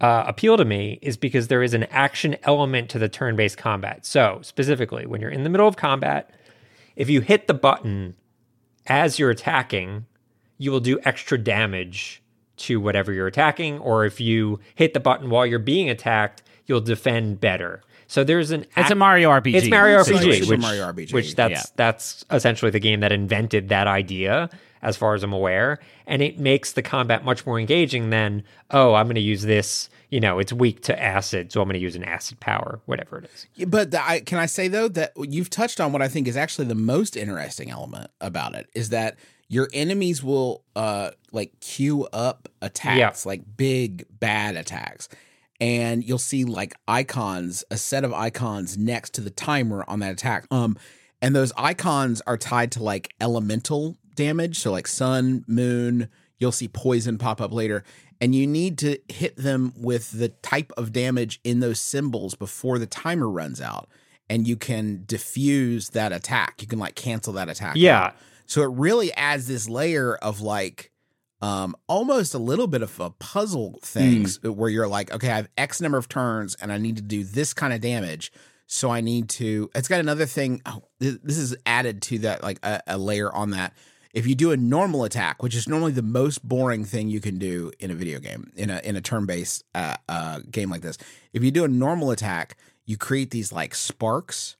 uh, 0.00 0.24
appeal 0.26 0.56
to 0.56 0.64
me 0.64 0.98
is 1.02 1.16
because 1.16 1.48
there 1.48 1.62
is 1.62 1.74
an 1.74 1.84
action 1.84 2.36
element 2.42 2.90
to 2.90 2.98
the 2.98 3.08
turn 3.08 3.36
based 3.36 3.58
combat. 3.58 4.04
So, 4.04 4.40
specifically, 4.42 5.06
when 5.06 5.20
you're 5.20 5.30
in 5.30 5.44
the 5.44 5.50
middle 5.50 5.68
of 5.68 5.76
combat, 5.76 6.30
if 6.96 7.08
you 7.08 7.20
hit 7.20 7.46
the 7.46 7.54
button 7.54 8.14
as 8.86 9.18
you're 9.18 9.30
attacking, 9.30 10.06
you 10.58 10.70
will 10.70 10.80
do 10.80 10.98
extra 11.04 11.38
damage 11.38 12.22
to 12.56 12.80
whatever 12.80 13.12
you're 13.12 13.26
attacking. 13.26 13.78
Or 13.78 14.04
if 14.04 14.20
you 14.20 14.60
hit 14.74 14.94
the 14.94 15.00
button 15.00 15.30
while 15.30 15.46
you're 15.46 15.58
being 15.58 15.88
attacked, 15.88 16.42
you'll 16.66 16.80
defend 16.80 17.40
better. 17.40 17.82
So 18.06 18.22
there's 18.22 18.50
an 18.50 18.66
It's 18.76 18.90
a 18.90 18.94
Mario 18.94 19.30
RPG. 19.30 19.54
it's 19.54 19.68
Mario 19.68 19.98
RPG, 19.98 20.48
which, 20.48 20.60
Mario 20.60 20.86
RPG, 20.92 21.12
which 21.12 21.34
that's 21.34 21.52
yeah. 21.52 21.62
that's 21.76 22.24
essentially 22.30 22.70
the 22.70 22.80
game 22.80 23.00
that 23.00 23.12
invented 23.12 23.70
that 23.70 23.86
idea, 23.86 24.50
as 24.84 24.96
far 24.96 25.14
as 25.14 25.22
I'm 25.22 25.32
aware, 25.32 25.80
and 26.06 26.22
it 26.22 26.38
makes 26.38 26.72
the 26.72 26.82
combat 26.82 27.24
much 27.24 27.44
more 27.46 27.58
engaging 27.58 28.10
than 28.10 28.44
oh, 28.70 28.94
I'm 28.94 29.06
going 29.06 29.14
to 29.16 29.20
use 29.20 29.42
this, 29.42 29.88
you 30.10 30.20
know, 30.20 30.38
it's 30.38 30.52
weak 30.52 30.82
to 30.82 31.02
acid, 31.02 31.50
so 31.52 31.60
I'm 31.60 31.66
going 31.66 31.74
to 31.74 31.80
use 31.80 31.96
an 31.96 32.04
acid 32.04 32.38
power, 32.40 32.80
whatever 32.86 33.18
it 33.18 33.30
is. 33.32 33.46
Yeah, 33.54 33.66
But 33.66 33.90
the, 33.90 34.06
I, 34.06 34.20
can 34.20 34.38
I 34.38 34.46
say 34.46 34.68
though 34.68 34.88
that 34.88 35.12
you've 35.16 35.50
touched 35.50 35.80
on 35.80 35.92
what 35.92 36.02
I 36.02 36.08
think 36.08 36.28
is 36.28 36.36
actually 36.36 36.66
the 36.66 36.74
most 36.74 37.16
interesting 37.16 37.70
element 37.70 38.10
about 38.20 38.54
it 38.54 38.68
is 38.74 38.90
that 38.90 39.16
your 39.48 39.68
enemies 39.72 40.22
will 40.22 40.64
uh 40.76 41.10
like 41.32 41.58
queue 41.60 42.06
up 42.12 42.48
attacks, 42.62 43.24
like 43.26 43.42
big 43.56 44.06
bad 44.10 44.56
attacks. 44.56 45.08
And 45.60 46.02
you'll 46.04 46.18
see 46.18 46.44
like 46.44 46.74
icons, 46.88 47.64
a 47.70 47.76
set 47.76 48.04
of 48.04 48.12
icons 48.12 48.76
next 48.76 49.14
to 49.14 49.20
the 49.20 49.30
timer 49.30 49.84
on 49.88 50.00
that 50.00 50.12
attack. 50.12 50.46
Um 50.50 50.76
and 51.22 51.34
those 51.34 51.52
icons 51.56 52.20
are 52.26 52.36
tied 52.36 52.72
to 52.72 52.82
like 52.82 53.14
elemental 53.20 53.96
damage, 54.14 54.58
so 54.58 54.70
like 54.72 54.86
sun, 54.86 55.44
moon, 55.46 56.08
you'll 56.38 56.52
see 56.52 56.68
poison 56.68 57.18
pop 57.18 57.40
up 57.40 57.52
later. 57.52 57.84
And 58.20 58.34
you 58.34 58.46
need 58.46 58.78
to 58.78 58.98
hit 59.08 59.36
them 59.36 59.72
with 59.76 60.12
the 60.12 60.28
type 60.28 60.72
of 60.76 60.92
damage 60.92 61.40
in 61.44 61.60
those 61.60 61.80
symbols 61.80 62.34
before 62.34 62.78
the 62.78 62.86
timer 62.86 63.28
runs 63.28 63.60
out. 63.60 63.88
And 64.30 64.48
you 64.48 64.56
can 64.56 65.02
diffuse 65.04 65.90
that 65.90 66.12
attack. 66.12 66.62
You 66.62 66.68
can 66.68 66.78
like 66.78 66.94
cancel 66.94 67.32
that 67.34 67.48
attack 67.48 67.74
Yeah. 67.76 68.04
out. 68.06 68.16
so 68.46 68.62
it 68.62 68.70
really 68.70 69.12
adds 69.14 69.46
this 69.48 69.68
layer 69.68 70.14
of 70.16 70.40
like 70.40 70.90
um 71.42 71.74
almost 71.88 72.32
a 72.34 72.38
little 72.38 72.66
bit 72.68 72.80
of 72.82 72.98
a 73.00 73.10
puzzle 73.10 73.78
things 73.82 74.40
where 74.42 74.70
you're 74.70 74.86
like 74.86 75.12
okay 75.12 75.28
i 75.30 75.34
have 75.36 75.48
x 75.58 75.80
number 75.80 75.98
of 75.98 76.08
turns 76.08 76.54
and 76.60 76.72
i 76.72 76.78
need 76.78 76.94
to 76.96 77.02
do 77.02 77.24
this 77.24 77.52
kind 77.52 77.72
of 77.72 77.80
damage. 77.80 78.30
So 78.66 78.88
i 78.90 79.00
need 79.02 79.28
to 79.30 79.68
it's 79.74 79.88
got 79.88 80.00
another 80.00 80.24
thing. 80.26 80.62
Oh, 80.64 80.82
this 81.00 81.36
is 81.36 81.54
added 81.66 82.00
to 82.02 82.18
that 82.20 82.42
like 82.42 82.58
a, 82.62 82.80
a 82.86 82.96
layer 82.98 83.30
on 83.34 83.50
that 83.50 83.74
if 84.14 84.28
you 84.28 84.36
do 84.36 84.52
a 84.52 84.56
normal 84.56 85.02
attack, 85.02 85.42
which 85.42 85.56
is 85.56 85.68
normally 85.68 85.90
the 85.90 86.00
most 86.00 86.46
boring 86.46 86.84
thing 86.84 87.08
you 87.08 87.20
can 87.20 87.36
do 87.36 87.72
in 87.80 87.90
a 87.90 87.94
video 87.94 88.20
game, 88.20 88.52
in 88.54 88.70
a 88.70 88.78
in 88.84 88.94
a 88.94 89.00
turn 89.00 89.26
based 89.26 89.64
uh, 89.74 89.96
uh, 90.08 90.38
game 90.50 90.70
like 90.70 90.82
this, 90.82 90.96
if 91.32 91.42
you 91.42 91.50
do 91.50 91.64
a 91.64 91.68
normal 91.68 92.12
attack, 92.12 92.56
you 92.86 92.96
create 92.96 93.32
these 93.32 93.52
like 93.52 93.74
sparks 93.74 94.56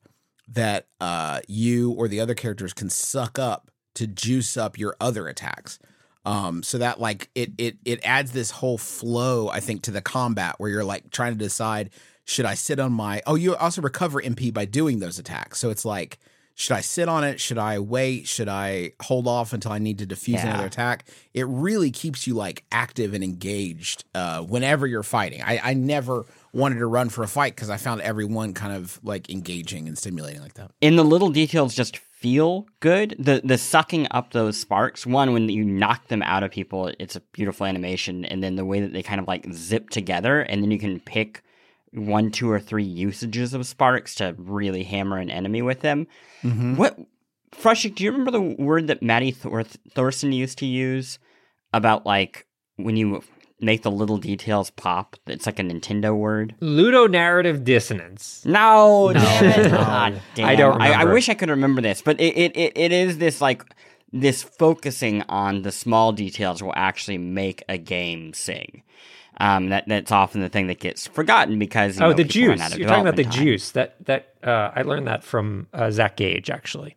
that 0.49 0.89
uh, 1.01 1.41
you 1.47 1.93
or 1.93 2.09
the 2.09 2.21
other 2.21 2.35
characters 2.35 2.73
can 2.73 2.91
suck 2.91 3.39
up 3.39 3.71
to 3.95 4.09
juice 4.09 4.57
up 4.57 4.77
your 4.77 4.97
other 5.01 5.29
attacks. 5.29 5.79
Um, 6.27 6.65
so 6.65 6.79
that 6.79 7.01
like 7.01 7.31
it 7.37 7.53
it 7.57 7.77
it 7.85 8.01
adds 8.03 8.33
this 8.33 8.51
whole 8.51 8.77
flow, 8.77 9.49
I 9.49 9.61
think, 9.61 9.83
to 9.83 9.93
the 9.93 10.03
combat 10.03 10.57
where 10.59 10.69
you're 10.69 10.85
like 10.85 11.11
trying 11.11 11.33
to 11.33 11.39
decide 11.39 11.91
should 12.25 12.47
I 12.47 12.55
sit 12.55 12.81
on 12.81 12.93
my 12.93 13.23
oh 13.25 13.37
you 13.37 13.55
also 13.55 13.83
recover 13.83 14.21
MP 14.21 14.53
by 14.53 14.65
doing 14.65 14.99
those 14.99 15.21
attacks. 15.21 15.61
So 15.61 15.71
it's 15.71 15.85
like 15.85 16.19
should 16.55 16.75
I 16.77 16.81
sit 16.83 17.09
on 17.09 17.25
it? 17.25 17.41
Should 17.41 17.59
I 17.59 17.79
wait? 17.81 18.29
Should 18.29 18.49
I 18.49 18.93
hold 19.03 19.27
off 19.27 19.53
until 19.53 19.73
I 19.73 19.79
need 19.79 19.99
to 19.99 20.07
defuse 20.07 20.35
Yeah. 20.35 20.49
another 20.51 20.67
attack? 20.67 21.07
It 21.33 21.47
really 21.49 21.91
keeps 21.91 22.27
you 22.27 22.35
like 22.35 22.65
active 22.71 23.13
and 23.15 23.25
engaged 23.25 24.05
uh, 24.15 24.43
whenever 24.43 24.87
you're 24.87 25.03
fighting. 25.03 25.43
I, 25.43 25.59
I 25.63 25.75
never 25.75 26.25
wanted 26.53 26.79
to 26.79 26.87
run 26.87 27.09
for 27.09 27.25
a 27.25 27.29
fight 27.29 27.55
because 27.57 27.71
I 27.71 27.77
found 27.77 28.01
everyone 28.03 28.55
kind 28.55 28.73
of 28.73 29.01
like 29.03 29.29
engaging 29.31 29.89
and 29.89 29.99
stimulating 29.99 30.41
like 30.41 30.55
that. 30.55 30.71
and 30.81 30.97
the 30.99 31.03
little 31.05 31.31
details 31.31 31.75
just 31.75 31.97
feel 31.99 32.67
good. 32.81 33.17
The 33.19 33.43
the 33.45 33.59
sucking 33.59 34.07
up 34.13 34.33
those 34.33 34.57
sparks. 34.59 35.05
One, 35.05 35.33
when 35.33 35.49
you 35.49 35.65
knock 35.65 36.09
them 36.09 36.23
out 36.23 36.43
of 36.45 36.51
people, 36.53 36.91
it's 36.99 37.17
a 37.17 37.21
beautiful 37.33 37.67
animation, 37.67 38.25
and 38.25 38.43
then 38.43 38.55
the 38.57 38.65
way 38.65 38.81
that 38.81 38.93
they 38.93 39.03
kind 39.03 39.21
of 39.21 39.27
like 39.29 39.53
zip 39.53 39.91
together, 39.91 40.41
and 40.41 40.63
then 40.63 40.71
you 40.71 40.79
can 40.79 41.01
pick 41.01 41.43
one, 41.95 42.31
two, 42.31 42.51
or 42.51 42.61
three 42.61 42.85
usages 42.85 43.55
of 43.55 43.67
sparks 43.67 44.17
to 44.17 44.35
really 44.39 44.83
hammer 44.83 45.19
an 45.19 45.31
enemy 45.31 45.63
with 45.63 45.81
them. 45.81 46.07
Mm-hmm. 46.43 46.77
What, 46.77 46.99
Frushtick, 47.53 47.95
do 47.95 48.05
you 48.05 48.11
remember 48.11 48.31
the 48.33 48.41
word 48.41 48.89
that 48.89 49.03
Maddy 49.03 49.31
Thor- 49.31 49.65
Thorson 49.65 50.33
used 50.33 50.59
to 50.59 50.67
use 50.67 51.19
about 51.73 52.05
like 52.05 52.47
when 52.77 52.97
you 52.97 53.23
make 53.61 53.83
the 53.83 53.91
little 53.91 54.19
details 54.19 54.71
pop? 54.71 55.17
It's 55.27 55.47
like 55.47 55.59
a 55.59 55.63
Nintendo 55.63 56.17
word. 56.17 56.55
Ludonarrative 56.61 57.65
dissonance. 57.65 58.45
No, 58.45 59.11
No. 59.13 59.21
No. 59.21 59.79
Ah, 59.79 60.11
God 60.11 60.23
damn. 60.35 60.47
I 60.49 60.57
don't 60.57 60.83
I, 60.83 61.03
I 61.03 61.05
wish 61.05 61.29
I 61.29 61.35
could 61.35 61.51
remember 61.51 61.81
this, 61.81 62.03
but 62.03 62.21
it, 62.21 62.37
it, 62.37 62.57
it, 62.57 62.73
it 62.77 62.93
is 62.93 63.19
this 63.19 63.41
like 63.41 63.65
this 64.13 64.43
focusing 64.43 65.23
on 65.29 65.63
the 65.63 65.73
small 65.73 66.13
details 66.13 66.63
will 66.63 66.73
actually 66.77 67.19
make 67.19 67.63
a 67.69 67.79
game 67.79 68.33
sing. 68.33 68.83
Um, 69.41 69.71
that 69.71 69.85
that's 69.89 70.13
often 70.13 70.41
the 70.41 70.49
thing 70.49 70.69
that 70.69 70.79
gets 70.79 71.07
forgotten 71.09 71.59
because 71.59 71.99
you 71.99 72.05
oh, 72.05 72.09
know, 72.09 72.15
the 72.15 72.25
juice. 72.25 72.61
out 72.61 72.73
of 72.73 72.79
You're 72.79 72.89
talking 72.89 73.03
about 73.03 73.17
the 73.17 73.25
time. 73.25 73.33
juice. 73.33 73.73
That 73.73 73.97
that 74.07 74.35
uh, 74.43 74.71
I 74.75 74.83
learned 74.83 75.09
that 75.09 75.25
from 75.25 75.67
uh, 75.73 75.91
Zach 75.91 76.17
Gage 76.17 76.51
actually. 76.51 76.97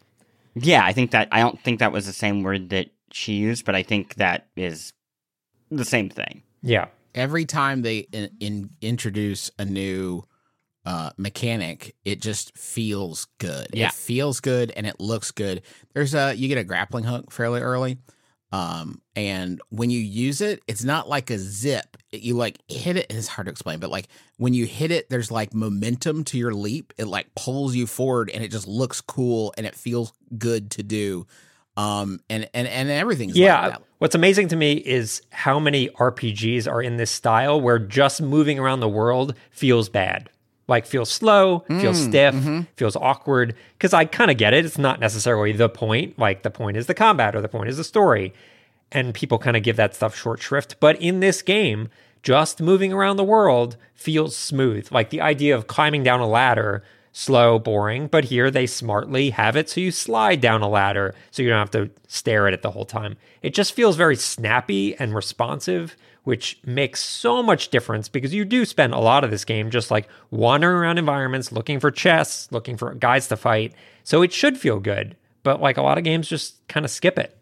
Yeah, 0.56 0.86
I 0.86 0.94
think 0.94 1.12
that 1.12 1.28
I 1.32 1.40
don't 1.40 1.60
think 1.60 1.80
that 1.80 1.92
was 1.92 2.06
the 2.06 2.14
same 2.14 2.44
word 2.44 2.70
that 2.70 2.90
she 3.12 3.34
used, 3.34 3.66
but 3.66 3.76
I 3.76 3.84
think 3.84 4.16
that 4.16 4.48
is 4.56 4.94
the 5.70 5.86
same 5.86 6.10
thing. 6.10 6.44
Yeah. 6.62 6.88
Every 7.16 7.46
time 7.46 7.82
they 7.82 8.00
in, 8.12 8.30
in, 8.40 8.70
introduce 8.82 9.50
a 9.58 9.66
new 9.66 10.24
uh, 10.86 11.12
mechanic, 11.18 11.96
it 12.06 12.22
just 12.22 12.58
feels 12.58 13.28
good. 13.40 13.68
Yeah. 13.74 13.88
It 13.88 13.94
feels 13.94 14.40
good 14.40 14.72
and 14.76 14.86
it 14.86 15.00
looks 15.00 15.32
good. 15.32 15.62
There's 15.94 16.14
a 16.14 16.34
you 16.34 16.48
get 16.48 16.58
a 16.58 16.64
grappling 16.64 17.06
hook 17.06 17.32
fairly 17.32 17.62
early. 17.62 17.98
Um, 18.52 19.02
and 19.16 19.62
when 19.70 19.90
you 19.90 20.00
use 20.00 20.40
it, 20.42 20.62
it's 20.68 20.84
not 20.84 21.10
like 21.10 21.30
a 21.30 21.38
zip. 21.38 21.98
You 22.12 22.36
like 22.36 22.60
hit 22.68 22.96
it. 22.96 23.08
It's 23.10 23.28
hard 23.28 23.48
to 23.48 23.52
explain, 23.52 23.80
but 23.80 23.90
like 23.90 24.08
when 24.38 24.54
you 24.54 24.66
hit 24.66 24.92
it, 24.92 25.10
there's 25.10 25.32
like 25.32 25.54
momentum 25.54 26.24
to 26.26 26.38
your 26.38 26.54
leap. 26.54 26.94
It 26.98 27.06
like 27.08 27.34
pulls 27.36 27.76
you 27.76 27.88
forward, 27.88 28.30
and 28.34 28.44
it 28.44 28.50
just 28.50 28.68
looks 28.68 29.02
cool 29.02 29.54
and 29.58 29.66
it 29.66 29.76
feels 29.76 30.14
good 30.38 30.72
to 30.72 30.84
do. 30.84 31.28
Um, 31.76 32.22
and 32.30 32.50
and 32.54 32.68
and 32.68 32.90
everything's 32.90 33.38
Yeah. 33.38 33.62
Like 33.62 33.72
that. 33.74 33.82
What's 34.00 34.16
amazing 34.16 34.50
to 34.50 34.56
me 34.56 34.74
is 34.74 35.22
how 35.32 35.60
many 35.60 35.90
RPGs 35.90 36.72
are 36.72 36.82
in 36.82 36.98
this 36.98 37.12
style 37.12 37.60
where 37.60 37.80
just 37.80 38.22
moving 38.22 38.60
around 38.60 38.80
the 38.80 38.88
world 38.88 39.34
feels 39.50 39.90
bad. 39.90 40.30
Like 40.68 40.86
feels 40.86 41.10
slow, 41.10 41.60
feels 41.68 41.98
mm, 41.98 42.10
stiff, 42.10 42.36
mm-hmm. 42.36 42.62
feels 42.76 42.96
awkward. 42.96 43.56
Because 43.78 43.94
I 43.94 44.06
kind 44.06 44.30
of 44.30 44.38
get 44.38 44.54
it. 44.54 44.66
It's 44.66 44.78
not 44.78 45.00
necessarily 45.00 45.54
the 45.54 45.70
point. 45.70 46.20
Like 46.20 46.44
the 46.44 46.52
point 46.52 46.78
is 46.78 46.88
the 46.88 46.94
combat 46.94 47.36
or 47.36 47.42
the 47.42 47.48
point 47.48 47.70
is 47.70 47.78
the 47.78 47.84
story. 47.84 48.34
And 48.92 49.14
people 49.14 49.38
kind 49.38 49.56
of 49.58 49.64
give 49.64 49.78
that 49.78 49.96
stuff 49.96 50.16
short 50.16 50.42
shrift. 50.42 50.76
But 50.80 51.02
in 51.02 51.20
this 51.20 51.42
game, 51.42 51.90
just 52.22 52.62
moving 52.62 52.92
around 52.92 53.18
the 53.18 53.24
world 53.24 53.78
feels 53.96 54.36
smooth. 54.36 54.92
Like 54.92 55.10
the 55.10 55.22
idea 55.22 55.56
of 55.56 55.68
climbing 55.68 56.04
down 56.04 56.20
a 56.20 56.28
ladder, 56.28 56.84
slow, 57.14 57.58
boring. 57.58 58.08
But 58.08 58.26
here 58.26 58.52
they 58.52 58.68
smartly 58.68 59.32
have 59.32 59.56
it 59.56 59.70
so 59.70 59.82
you 59.82 59.92
slide 59.92 60.42
down 60.42 60.62
a 60.62 60.70
ladder 60.70 61.16
so 61.32 61.42
you 61.42 61.50
don't 61.50 61.60
have 61.60 61.72
to 61.72 61.90
stare 62.08 62.48
at 62.48 62.54
it 62.54 62.62
the 62.62 62.72
whole 62.72 62.86
time. 62.86 63.18
It 63.42 63.54
just 63.54 63.74
feels 63.74 63.96
very 63.96 64.16
snappy 64.16 64.96
and 64.98 65.16
responsive, 65.16 65.96
which 66.28 66.60
makes 66.66 67.02
so 67.02 67.42
much 67.42 67.70
difference 67.70 68.10
because 68.10 68.34
you 68.34 68.44
do 68.44 68.66
spend 68.66 68.94
a 68.94 69.00
lot 69.00 69.24
of 69.24 69.32
this 69.32 69.46
game 69.46 69.70
just 69.70 69.90
like 69.90 70.10
wandering 70.30 70.76
around 70.76 70.98
environments, 70.98 71.54
looking 71.54 71.80
for 71.80 71.90
chests, 71.90 72.52
looking 72.52 72.76
for 72.76 72.94
guys 72.96 73.30
to 73.30 73.38
fight. 73.38 73.74
So 74.04 74.22
it 74.22 74.34
should 74.34 74.58
feel 74.58 74.82
good. 74.82 75.16
But 75.44 75.62
like 75.62 75.78
a 75.78 75.82
lot 75.82 75.98
of 75.98 76.04
games 76.04 76.28
just 76.28 76.68
kind 76.68 76.86
of 76.86 76.92
skip 76.92 77.18
it. 77.18 77.38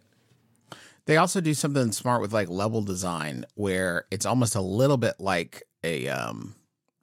They 1.06 1.18
also 1.18 1.42
do 1.42 1.56
something 1.56 1.94
smart 1.94 2.22
with 2.22 2.32
like 2.32 2.48
level 2.48 2.84
design 2.84 3.46
where 3.56 4.06
it's 4.12 4.28
almost 4.28 4.54
a 4.54 4.62
little 4.62 4.98
bit 4.98 5.16
like 5.18 5.64
a 5.84 6.08
um 6.10 6.54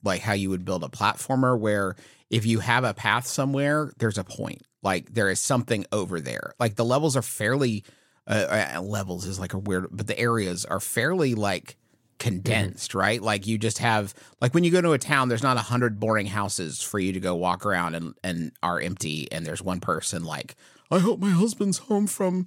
like 0.05 0.21
how 0.21 0.35
you 0.35 0.51
would 0.51 0.65
build 0.65 0.85
a 0.85 0.89
platformer 0.89 1.59
where 1.59 1.97
if 2.31 2.47
you 2.47 2.61
have 2.61 2.85
a 2.85 2.95
path 2.95 3.27
somewhere 3.27 3.91
there's 3.99 4.19
a 4.19 4.25
point 4.25 4.63
like 4.85 5.13
there 5.15 5.31
is 5.31 5.41
something 5.41 5.85
over 5.91 6.21
there 6.21 6.53
like 6.61 6.77
the 6.77 6.85
levels 6.85 7.17
are 7.17 7.23
fairly 7.23 7.83
uh, 8.27 8.75
uh, 8.77 8.81
levels 8.81 9.27
is 9.27 9.39
like 9.39 9.53
a 9.55 9.59
weird 9.59 9.89
but 9.91 10.07
the 10.07 10.19
areas 10.19 10.65
are 10.65 10.81
fairly 10.81 11.35
like 11.35 11.77
condensed 12.19 12.95
right? 12.95 13.21
Like 13.21 13.47
you 13.47 13.59
just 13.59 13.79
have 13.79 14.15
like 14.41 14.55
when 14.55 14.65
you 14.65 14.71
go 14.71 14.81
to 14.81 14.93
a 14.93 14.99
town 14.99 15.29
there's 15.29 15.43
not 15.43 15.57
a 15.57 15.61
hundred 15.61 15.99
boring 15.99 16.27
houses 16.27 16.81
for 16.81 16.99
you 16.99 17.13
to 17.13 17.21
go 17.21 17.35
walk 17.35 17.67
around 17.67 17.95
and 17.95 18.15
and 18.23 18.53
are 18.63 18.81
empty 18.81 19.31
and 19.33 19.45
there's 19.45 19.63
one 19.63 19.81
person 19.81 20.25
like 20.25 20.55
i 20.91 20.99
hope 20.99 21.19
my 21.19 21.31
husband's 21.31 21.79
home 21.79 22.07
from 22.07 22.47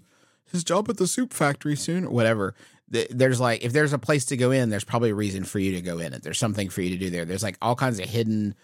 his 0.51 0.63
job 0.63 0.89
at 0.89 0.97
the 0.97 1.07
soup 1.07 1.33
factory 1.33 1.75
soon 1.75 2.05
or 2.05 2.11
whatever. 2.11 2.55
There's 2.87 3.39
like 3.39 3.63
if 3.63 3.73
there's 3.73 3.93
a 3.93 3.99
place 3.99 4.25
to 4.25 4.37
go 4.37 4.51
in 4.51 4.69
there's 4.69 4.83
probably 4.83 5.09
a 5.09 5.15
reason 5.15 5.43
for 5.43 5.59
you 5.59 5.73
to 5.73 5.81
go 5.81 5.97
in 5.97 6.13
it. 6.13 6.23
There's 6.23 6.37
something 6.37 6.69
for 6.69 6.81
you 6.81 6.91
to 6.91 6.97
do 6.97 7.09
there. 7.09 7.25
There's 7.25 7.43
like 7.43 7.57
all 7.61 7.75
kinds 7.75 7.99
of 7.99 8.07
hidden 8.07 8.55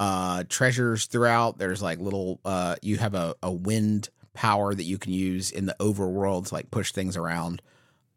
uh 0.00 0.44
treasures 0.48 1.06
throughout. 1.06 1.58
There's 1.58 1.82
like 1.82 1.98
little 1.98 2.40
uh 2.44 2.76
you 2.82 2.96
have 2.96 3.14
a, 3.14 3.34
a 3.42 3.52
wind 3.52 4.08
power 4.36 4.74
that 4.74 4.84
you 4.84 4.98
can 4.98 5.12
use 5.12 5.50
in 5.50 5.66
the 5.66 5.74
overworld 5.80 6.46
to 6.48 6.54
like 6.54 6.70
push 6.70 6.92
things 6.92 7.16
around 7.16 7.60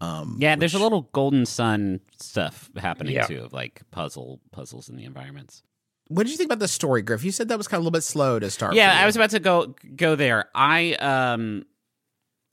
um 0.01 0.37
Yeah, 0.39 0.55
there's 0.55 0.73
a 0.75 0.79
little 0.79 1.09
golden 1.13 1.45
sun 1.45 1.99
stuff 2.19 2.69
happening 2.77 3.15
Yeah. 3.15 3.25
too, 3.25 3.41
of 3.43 3.53
like 3.53 3.81
puzzle 3.91 4.39
puzzles 4.51 4.89
in 4.89 4.95
the 4.97 5.05
environments. 5.05 5.63
what 6.09 6.23
did 6.23 6.31
you 6.31 6.37
think 6.37 6.47
about 6.49 6.59
the 6.59 6.67
story 6.67 7.01
griff 7.01 7.23
you 7.23 7.31
said 7.31 7.47
that 7.49 7.57
was 7.57 7.67
kind 7.67 7.77
of 7.79 7.81
a 7.81 7.85
little 7.85 7.91
bit 7.97 8.03
slow 8.03 8.37
to 8.39 8.49
start 8.51 8.75
Yeah. 8.75 8.95
I 9.01 9.05
was 9.05 9.15
about 9.15 9.29
to 9.31 9.39
go 9.39 9.73
go 9.95 10.15
there. 10.15 10.45
I 10.53 10.93
um 10.95 11.65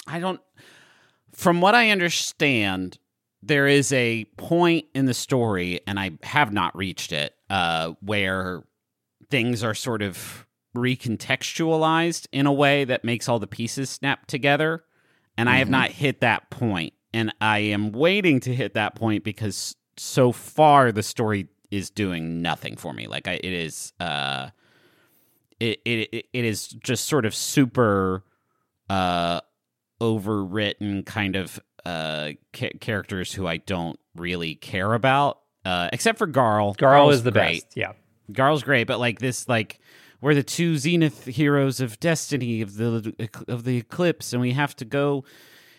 I 0.06 0.18
don't 0.20 0.40
from 1.32 1.60
what 1.60 1.74
I 1.74 1.90
understand, 1.90 2.98
there 3.42 3.66
is 3.66 3.92
a 3.92 4.24
point 4.38 4.86
in 4.94 5.04
the 5.04 5.12
story, 5.14 5.80
and 5.86 6.00
I 6.00 6.12
have 6.22 6.50
not 6.52 6.74
reached 6.74 7.12
it, 7.12 7.34
uh, 7.50 7.92
where 8.00 8.64
things 9.30 9.62
are 9.62 9.74
sort 9.74 10.00
of 10.00 10.45
recontextualized 10.76 12.26
in 12.32 12.46
a 12.46 12.52
way 12.52 12.84
that 12.84 13.04
makes 13.04 13.28
all 13.28 13.38
the 13.38 13.46
pieces 13.46 13.90
snap 13.90 14.26
together. 14.26 14.84
And 15.36 15.48
I 15.48 15.56
have 15.58 15.68
Mhm. 15.68 15.72
not 15.72 15.90
hit 15.90 16.20
that 16.20 16.48
point. 16.50 16.94
And 17.12 17.32
I 17.40 17.58
am 17.58 17.92
waiting 17.92 18.40
to 18.40 18.54
hit 18.54 18.74
that 18.74 18.94
point 18.94 19.24
because 19.24 19.74
so 19.96 20.32
far 20.32 20.92
the 20.92 21.02
story 21.02 21.48
is 21.70 21.90
doing 21.90 22.42
nothing 22.42 22.76
for 22.76 22.92
me. 22.92 23.06
Like 23.06 23.26
I, 23.28 23.32
it 23.34 23.44
is 23.44 23.92
uh 24.00 24.50
it 25.58 25.80
it 25.84 26.26
it 26.32 26.44
is 26.44 26.68
just 26.68 27.06
sort 27.06 27.24
of 27.26 27.34
super 27.34 28.22
uh 28.90 29.40
overwritten 30.00 31.04
kind 31.04 31.36
of 31.36 31.58
uh 31.84 32.30
ca- 32.52 32.76
characters 32.80 33.32
who 33.32 33.46
I 33.46 33.56
don't 33.58 33.98
really 34.14 34.54
care 34.54 34.92
about 34.94 35.40
uh 35.64 35.88
except 35.92 36.18
for 36.18 36.26
Garl. 36.26 36.76
Garl 36.76 36.78
Garl's 36.78 37.14
is 37.16 37.22
the 37.24 37.32
great. 37.32 37.62
best. 37.64 37.76
Yeah. 37.76 37.92
Garl's 38.32 38.62
great, 38.62 38.86
but 38.86 38.98
like 38.98 39.18
this, 39.20 39.48
like 39.48 39.78
we're 40.20 40.34
the 40.34 40.42
two 40.42 40.76
Zenith 40.78 41.24
heroes 41.24 41.80
of 41.80 42.00
destiny 42.00 42.60
of 42.62 42.76
the 42.76 43.14
of 43.48 43.64
the 43.64 43.76
eclipse, 43.76 44.32
and 44.32 44.40
we 44.40 44.52
have 44.52 44.74
to 44.76 44.84
go 44.84 45.24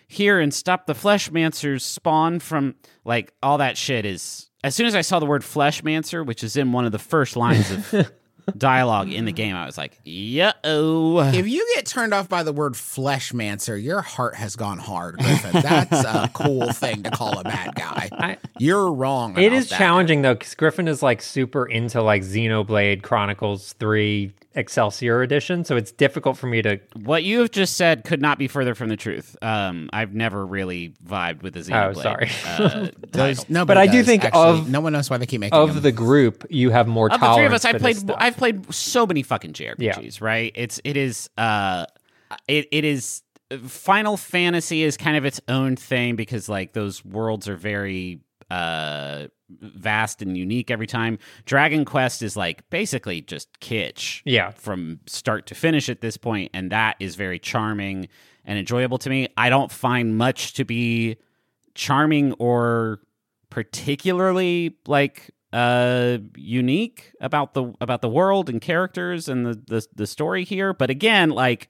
here 0.07 0.39
and 0.39 0.53
stop 0.53 0.85
the 0.85 0.93
Fleshmancers 0.93 1.81
spawn 1.81 2.39
from 2.39 2.75
like 3.03 3.33
all 3.43 3.57
that 3.57 3.77
shit. 3.77 4.05
Is 4.05 4.49
as 4.63 4.75
soon 4.75 4.85
as 4.85 4.95
I 4.95 5.01
saw 5.01 5.19
the 5.19 5.25
word 5.25 5.41
Fleshmancer, 5.41 6.25
which 6.25 6.43
is 6.43 6.55
in 6.55 6.71
one 6.71 6.85
of 6.85 6.91
the 6.91 6.99
first 6.99 7.35
lines 7.35 7.71
of 7.71 8.11
dialogue 8.55 9.11
in 9.11 9.25
the 9.25 9.31
game, 9.31 9.55
I 9.55 9.65
was 9.65 9.77
like, 9.77 9.99
yeah, 10.03 10.53
oh. 10.63 11.19
If 11.19 11.47
you 11.47 11.65
get 11.75 11.85
turned 11.85 12.13
off 12.13 12.29
by 12.29 12.43
the 12.43 12.53
word 12.53 12.73
fleshmancer, 12.73 13.81
your 13.81 14.01
heart 14.01 14.35
has 14.35 14.55
gone 14.55 14.77
hard, 14.77 15.17
Griffin. 15.17 15.61
That's 15.61 16.03
a 16.05 16.29
cool 16.33 16.71
thing 16.71 17.03
to 17.03 17.11
call 17.11 17.39
a 17.39 17.43
bad 17.43 17.75
guy. 17.75 18.09
I, 18.13 18.37
You're 18.57 18.91
wrong. 18.91 19.37
it 19.37 19.47
about 19.47 19.57
is 19.57 19.69
that. 19.69 19.77
challenging 19.77 20.21
though, 20.21 20.35
because 20.35 20.55
Griffin 20.55 20.87
is 20.87 21.01
like 21.03 21.21
super 21.21 21.65
into 21.65 22.01
like 22.01 22.21
Xenoblade 22.23 23.03
Chronicles 23.03 23.73
3 23.73 24.31
Excelsior 24.57 25.21
edition. 25.21 25.63
So 25.63 25.77
it's 25.77 25.91
difficult 25.91 26.37
for 26.37 26.47
me 26.47 26.61
to. 26.63 26.79
What 27.03 27.23
you 27.23 27.39
have 27.39 27.51
just 27.51 27.77
said 27.77 28.03
could 28.03 28.21
not 28.21 28.37
be 28.37 28.47
further 28.47 28.73
from 28.75 28.89
the 28.89 28.97
truth. 28.97 29.35
Um, 29.41 29.89
I've 29.93 30.13
never 30.13 30.45
really 30.45 30.93
vibed 31.05 31.43
with 31.43 31.53
the 31.53 31.59
Xenoblade. 31.61 31.95
Oh, 31.95 32.01
sorry. 32.01 32.29
Uh, 32.45 32.87
There's- 33.11 33.49
nobody 33.49 33.67
But 33.67 33.77
I 33.77 33.85
do 33.87 33.99
does, 33.99 34.05
think 34.07 34.25
actually. 34.25 34.41
of- 34.59 34.69
no 34.69 34.81
one 34.81 34.93
knows 34.93 35.09
why 35.09 35.17
they 35.17 35.25
keep 35.27 35.39
making 35.41 35.57
Of 35.57 35.75
them. 35.75 35.83
the 35.83 35.91
group, 35.91 36.45
you 36.49 36.71
have 36.71 36.87
more 36.87 37.07
of 37.11 37.19
the 37.19 37.33
three 37.35 37.45
of 37.45 37.53
us, 37.53 37.63
I 37.65 37.73
played. 37.77 37.97
Stuff. 37.97 38.17
I've 38.19 38.35
played 38.35 38.73
so 38.73 39.05
many 39.05 39.21
fucking 39.23 39.53
JRPGs. 39.53 40.21
Right? 40.21 40.51
It's 40.55 40.81
it 40.83 40.97
is. 40.97 41.29
Uh, 41.37 41.85
it 42.47 42.67
it 42.71 42.83
is. 42.83 43.21
Final 43.65 44.17
Fantasy 44.17 44.83
is 44.83 44.97
kind 44.97 45.15
of 45.15 45.23
its 45.23 45.39
own 45.47 45.77
thing 45.77 46.17
because 46.17 46.49
like 46.49 46.73
those 46.73 47.05
worlds 47.05 47.47
are 47.47 47.55
very 47.55 48.19
uh 48.49 49.27
vast 49.49 50.21
and 50.21 50.37
unique 50.37 50.69
every 50.69 50.87
time. 50.87 51.17
Dragon 51.45 51.85
Quest 51.85 52.21
is 52.21 52.35
like 52.35 52.69
basically 52.69 53.21
just 53.21 53.59
kitsch. 53.59 54.21
Yeah. 54.25 54.51
From 54.51 54.99
start 55.05 55.47
to 55.47 55.55
finish 55.55 55.89
at 55.89 56.01
this 56.01 56.17
point, 56.17 56.51
and 56.53 56.71
that 56.71 56.95
is 56.99 57.15
very 57.15 57.39
charming 57.39 58.07
and 58.45 58.57
enjoyable 58.59 58.97
to 58.99 59.09
me. 59.09 59.29
I 59.37 59.49
don't 59.49 59.71
find 59.71 60.17
much 60.17 60.53
to 60.53 60.65
be 60.65 61.17
charming 61.75 62.33
or 62.33 62.99
particularly 63.49 64.77
like 64.87 65.31
uh 65.53 66.17
unique 66.35 67.13
about 67.21 67.53
the 67.53 67.73
about 67.79 68.01
the 68.01 68.09
world 68.09 68.49
and 68.49 68.59
characters 68.59 69.29
and 69.29 69.45
the 69.45 69.53
the, 69.67 69.87
the 69.95 70.05
story 70.05 70.43
here 70.43 70.73
but 70.73 70.89
again 70.89 71.29
like 71.29 71.69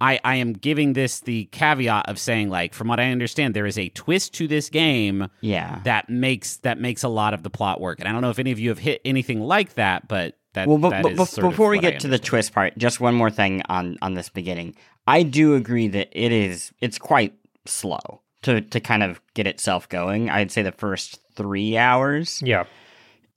I, 0.00 0.18
I 0.24 0.36
am 0.36 0.52
giving 0.52 0.92
this 0.94 1.20
the 1.20 1.44
caveat 1.46 2.08
of 2.08 2.18
saying 2.18 2.50
like 2.50 2.74
from 2.74 2.88
what 2.88 2.98
I 3.00 3.10
understand 3.12 3.54
there 3.54 3.66
is 3.66 3.78
a 3.78 3.88
twist 3.90 4.34
to 4.34 4.48
this 4.48 4.68
game 4.68 5.28
Yeah. 5.40 5.80
that 5.84 6.10
makes 6.10 6.56
that 6.58 6.78
makes 6.80 7.02
a 7.04 7.08
lot 7.08 7.32
of 7.32 7.42
the 7.42 7.50
plot 7.50 7.80
work 7.80 8.00
and 8.00 8.08
I 8.08 8.12
don't 8.12 8.20
know 8.20 8.30
if 8.30 8.38
any 8.38 8.50
of 8.52 8.58
you 8.58 8.68
have 8.70 8.78
hit 8.80 9.00
anything 9.04 9.40
like 9.40 9.74
that 9.74 10.08
but 10.08 10.36
that, 10.54 10.68
well, 10.68 10.78
but, 10.78 10.90
that 10.90 11.02
but 11.02 11.12
is 11.12 11.18
bef- 11.18 11.28
sort 11.28 11.44
of 11.46 11.50
before 11.52 11.68
we 11.70 11.78
get 11.80 12.00
to 12.00 12.08
the 12.08 12.18
twist 12.18 12.52
part, 12.52 12.76
just 12.78 13.00
one 13.00 13.14
more 13.14 13.30
thing 13.30 13.62
on 13.68 13.96
on 14.02 14.14
this 14.14 14.28
beginning. 14.28 14.76
I 15.06 15.22
do 15.24 15.54
agree 15.56 15.88
that 15.88 16.08
it 16.12 16.30
is 16.32 16.72
it's 16.80 16.98
quite 16.98 17.34
slow 17.66 18.20
to 18.42 18.60
to 18.60 18.78
kind 18.80 19.02
of 19.02 19.20
get 19.34 19.46
itself 19.48 19.88
going. 19.88 20.30
I'd 20.30 20.52
say 20.52 20.62
the 20.62 20.70
first 20.72 21.18
three 21.34 21.76
hours 21.76 22.40
Yeah. 22.44 22.64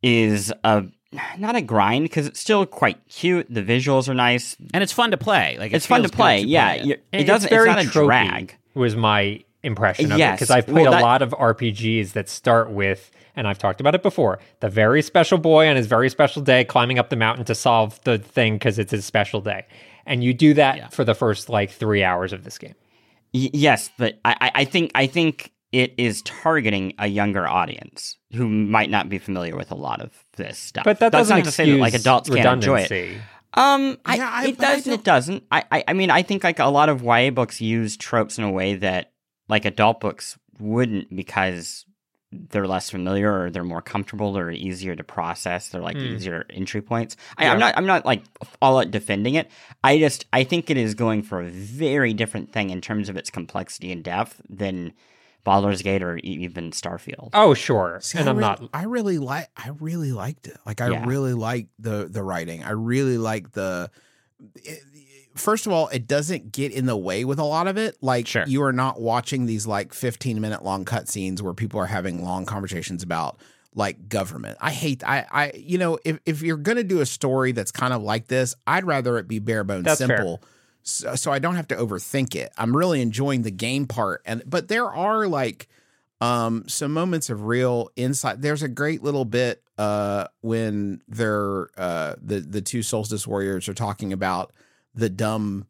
is 0.03 0.53
a 0.63 0.85
not 1.37 1.55
a 1.55 1.61
grind 1.61 2.03
because 2.05 2.27
it's 2.27 2.39
still 2.39 2.65
quite 2.65 2.97
cute. 3.07 3.47
The 3.49 3.63
visuals 3.63 4.09
are 4.09 4.13
nice. 4.13 4.55
and 4.73 4.83
it's 4.83 4.91
fun 4.93 5.11
to 5.11 5.17
play 5.17 5.57
like 5.59 5.71
it 5.71 5.75
It's 5.75 5.85
fun 5.85 5.99
to 6.01 6.03
feels 6.03 6.11
good 6.11 6.15
play. 6.17 6.39
Yeah, 6.41 6.73
it. 6.73 6.85
you- 6.85 6.97
it 7.11 7.23
doesn't. 7.23 7.47
It's, 7.47 7.55
very 7.55 7.67
not 7.69 7.79
a 7.83 7.87
drag. 7.87 8.55
Was 8.73 8.95
my 8.95 9.43
impression 9.63 10.11
of 10.11 10.19
it 10.19 10.31
because 10.33 10.51
I've 10.51 10.67
played 10.67 10.83
Well, 10.87 10.99
a 10.99 11.01
lot 11.01 11.21
of 11.21 11.31
RPGs 11.31 12.11
that 12.13 12.29
start 12.29 12.69
with, 12.69 13.09
and 13.35 13.47
I've 13.47 13.57
talked 13.57 13.79
about 13.81 13.95
it 13.95 14.03
before, 14.03 14.39
the 14.59 14.69
very 14.69 15.01
special 15.01 15.37
boy 15.39 15.67
on 15.67 15.75
his 15.75 15.87
very 15.87 16.09
special 16.09 16.41
day 16.43 16.63
climbing 16.63 16.99
up 16.99 17.09
the 17.09 17.15
mountain 17.15 17.43
to 17.45 17.55
solve 17.55 17.99
the 18.03 18.17
thing 18.19 18.55
because 18.55 18.77
it's 18.77 18.91
his 18.91 19.03
special 19.05 19.41
day, 19.41 19.65
and 20.05 20.23
you 20.23 20.33
do 20.33 20.53
that 20.53 20.77
Yeah. 20.77 20.87
for 20.89 21.03
the 21.03 21.15
first 21.15 21.49
like 21.49 21.71
three 21.71 22.03
hours 22.03 22.33
of 22.33 22.43
this 22.43 22.57
game. 22.59 22.75
Y- 23.33 23.49
yes, 23.53 23.89
but 23.97 24.19
I, 24.23 24.35
I- 24.41 24.51
I 24.61 24.65
think 24.65 24.91
I 24.93 25.07
think 25.07 25.51
it 25.71 25.93
is 25.97 26.21
targeting 26.21 26.93
a 26.97 27.07
younger 27.07 27.47
audience 27.47 28.17
who 28.33 28.47
might 28.47 28.89
not 28.89 29.09
be 29.09 29.17
familiar 29.17 29.55
with 29.55 29.71
a 29.71 29.75
lot 29.75 30.01
of 30.01 30.11
this 30.37 30.57
stuff. 30.57 30.85
But 30.85 30.99
that 30.99 31.11
That's 31.11 31.29
doesn't 31.29 31.37
not 31.39 31.45
to 31.45 31.51
say 31.51 31.69
that 31.71 31.77
like 31.77 31.93
excuse 31.93 32.03
adults 32.05 32.29
can't 32.29 32.45
enjoy 32.45 32.81
it. 32.81 32.89
redundancy. 32.89 33.21
Um, 33.53 33.97
I, 34.05 34.15
Yeah, 34.17 34.29
I- 34.31 34.47
it 34.47 34.57
but 34.57 34.65
I 34.67 34.75
does 34.75 34.85
and 34.87 34.93
it 34.95 35.03
doesn't. 35.03 35.43
I, 35.51 35.63
I, 35.71 35.83
I 35.89 35.93
mean, 35.93 36.09
I 36.11 36.21
think 36.21 36.43
like 36.43 36.59
a 36.59 36.65
lot 36.67 36.89
of 36.89 37.01
YA 37.03 37.31
books 37.31 37.59
use 37.61 37.97
tropes 37.97 38.37
in 38.37 38.43
a 38.43 38.51
way 38.51 38.75
that 38.75 39.11
like 39.49 39.65
adult 39.65 39.99
books 39.99 40.37
wouldn't 40.59 41.13
because 41.15 41.85
they're 42.31 42.67
less 42.67 42.89
familiar 42.89 43.43
or 43.43 43.49
they're 43.49 43.63
more 43.63 43.81
comfortable 43.81 44.37
or 44.37 44.51
easier 44.51 44.95
to 44.95 45.03
process. 45.03 45.69
They're 45.69 45.81
like 45.81 45.95
Hmm. 45.97 46.03
easier 46.03 46.45
entry 46.49 46.81
points. 46.81 47.15
I, 47.37 47.45
Yeah. 47.45 47.53
I'm 47.53 47.59
not, 47.59 47.77
I'm 47.77 47.85
not 47.85 48.05
like 48.05 48.23
all 48.61 48.79
out 48.79 48.91
defending 48.91 49.35
it. 49.35 49.49
I 49.83 49.97
just, 49.97 50.25
I 50.33 50.43
think 50.43 50.69
it 50.69 50.77
is 50.77 50.93
going 50.93 51.23
for 51.23 51.41
a 51.41 51.49
very 51.49 52.13
different 52.13 52.51
thing 52.51 52.69
in 52.69 52.81
terms 52.81 53.07
of 53.09 53.15
its 53.17 53.29
complexity 53.29 53.91
and 53.93 54.03
depth 54.03 54.41
than 54.49 54.91
Baldur's 55.47 55.81
Gate 55.81 56.03
or 56.03 56.17
even 56.17 56.71
Starfield. 56.71 57.29
Oh 57.33 57.53
sure, 57.53 57.99
See, 58.01 58.17
and 58.19 58.27
I 58.27 58.31
I'm 58.31 58.37
really, 58.37 58.49
not. 58.49 58.69
I 58.73 58.83
really 58.83 59.17
like. 59.17 59.47
I 59.55 59.69
really 59.79 60.11
liked 60.11 60.47
it. 60.47 60.57
Like 60.65 60.81
I 60.81 60.89
Yeah. 60.89 61.05
really 61.07 61.33
like 61.33 61.67
the 61.79 62.07
the 62.11 62.21
writing. 62.21 62.63
I 62.63 62.71
really 62.71 63.17
like 63.17 63.53
the. 63.53 63.89
it- 64.55 64.83
first 65.35 65.65
of 65.67 65.71
all, 65.71 65.87
it 65.89 66.07
doesn't 66.07 66.51
get 66.51 66.71
in 66.71 66.85
the 66.85 66.97
way 66.97 67.23
with 67.23 67.39
a 67.39 67.43
lot 67.43 67.67
of 67.67 67.77
it. 67.77 67.95
Like 68.01 68.27
Sure. 68.27 68.43
you 68.47 68.61
are 68.63 68.73
not 68.73 68.99
watching 68.99 69.45
these 69.45 69.65
like 69.65 69.93
fifteen 69.93 70.41
minute 70.41 70.63
long 70.65 70.83
cutscenes 70.83 71.41
where 71.41 71.53
people 71.53 71.79
are 71.79 71.85
having 71.85 72.23
long 72.23 72.45
conversations 72.45 73.01
about 73.03 73.39
like 73.73 74.09
government. 74.09 74.57
I 74.59 74.71
hate. 74.71 75.01
I. 75.07 75.25
I. 75.31 75.51
You 75.55 75.77
know, 75.77 75.97
if 76.03 76.19
if 76.25 76.41
you're 76.41 76.57
gonna 76.57 76.83
do 76.83 76.99
a 76.99 77.05
story 77.05 77.53
that's 77.53 77.71
kind 77.71 77.93
of 77.93 78.01
like 78.01 78.27
this, 78.27 78.53
I'd 78.65 78.83
rather 78.83 79.17
it 79.17 79.27
be 79.29 79.39
bare 79.39 79.63
bones 79.63 79.85
That's 79.85 80.03
fair. 80.03 80.37
So, 80.87 81.15
so 81.15 81.31
I 81.31 81.39
don't 81.39 81.55
have 81.55 81.67
to 81.69 81.75
overthink 81.75 82.33
it. 82.35 82.51
I'm 82.57 82.75
really 82.75 83.01
enjoying 83.01 83.41
the 83.41 83.51
game 83.51 83.87
part, 83.87 84.21
and 84.25 84.41
but 84.45 84.67
there 84.67 84.85
are 84.85 85.27
like 85.27 85.67
um 86.19 86.63
some 86.67 86.93
moments 86.93 87.29
of 87.29 87.45
real 87.45 87.91
insight 87.95 88.41
there's 88.41 88.63
a 88.63 88.67
great 88.67 89.03
little 89.03 89.25
bit 89.25 89.61
uh 89.77 90.25
when 90.41 90.99
they're 91.07 91.69
uh 91.77 92.15
the 92.19 92.39
the 92.39 92.61
two 92.61 92.81
solstice 92.81 93.27
warriors 93.27 93.69
are 93.69 93.75
talking 93.75 94.11
about 94.11 94.51
the 94.95 95.09
dumb 95.09 95.67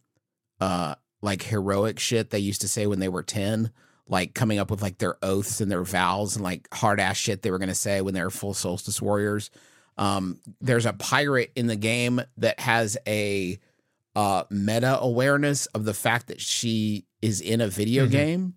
uh 0.61 0.95
like 1.21 1.41
heroic 1.43 1.99
shit 1.99 2.29
they 2.29 2.39
used 2.39 2.61
to 2.61 2.67
say 2.67 2.87
when 2.87 2.99
they 2.99 3.09
were 3.09 3.23
10 3.23 3.71
like 4.07 4.33
coming 4.33 4.57
up 4.57 4.71
with 4.71 4.81
like 4.81 4.99
their 4.99 5.17
oaths 5.21 5.59
and 5.59 5.69
their 5.69 5.83
vows 5.83 6.37
and 6.37 6.45
like 6.45 6.73
hard 6.73 7.01
ass 7.01 7.17
shit 7.17 7.41
they 7.41 7.51
were 7.51 7.59
going 7.59 7.67
to 7.67 7.75
say 7.75 7.99
when 7.99 8.13
they 8.13 8.23
were 8.23 8.29
full 8.29 8.53
solstice 8.53 9.01
warriors 9.01 9.51
um 9.97 10.39
there's 10.61 10.85
a 10.85 10.93
pirate 10.93 11.51
in 11.57 11.67
the 11.67 11.75
game 11.75 12.21
that 12.37 12.57
has 12.61 12.97
a 13.05 13.59
uh 14.17 14.43
meta 14.49 14.99
awareness 14.99 15.67
of 15.67 15.85
the 15.85 15.93
fact 15.93 16.27
that 16.27 16.41
she 16.41 17.05
is 17.21 17.39
in 17.39 17.61
a 17.61 17.67
video 17.67 18.05
Mhm. 18.07 18.11
game 18.11 18.53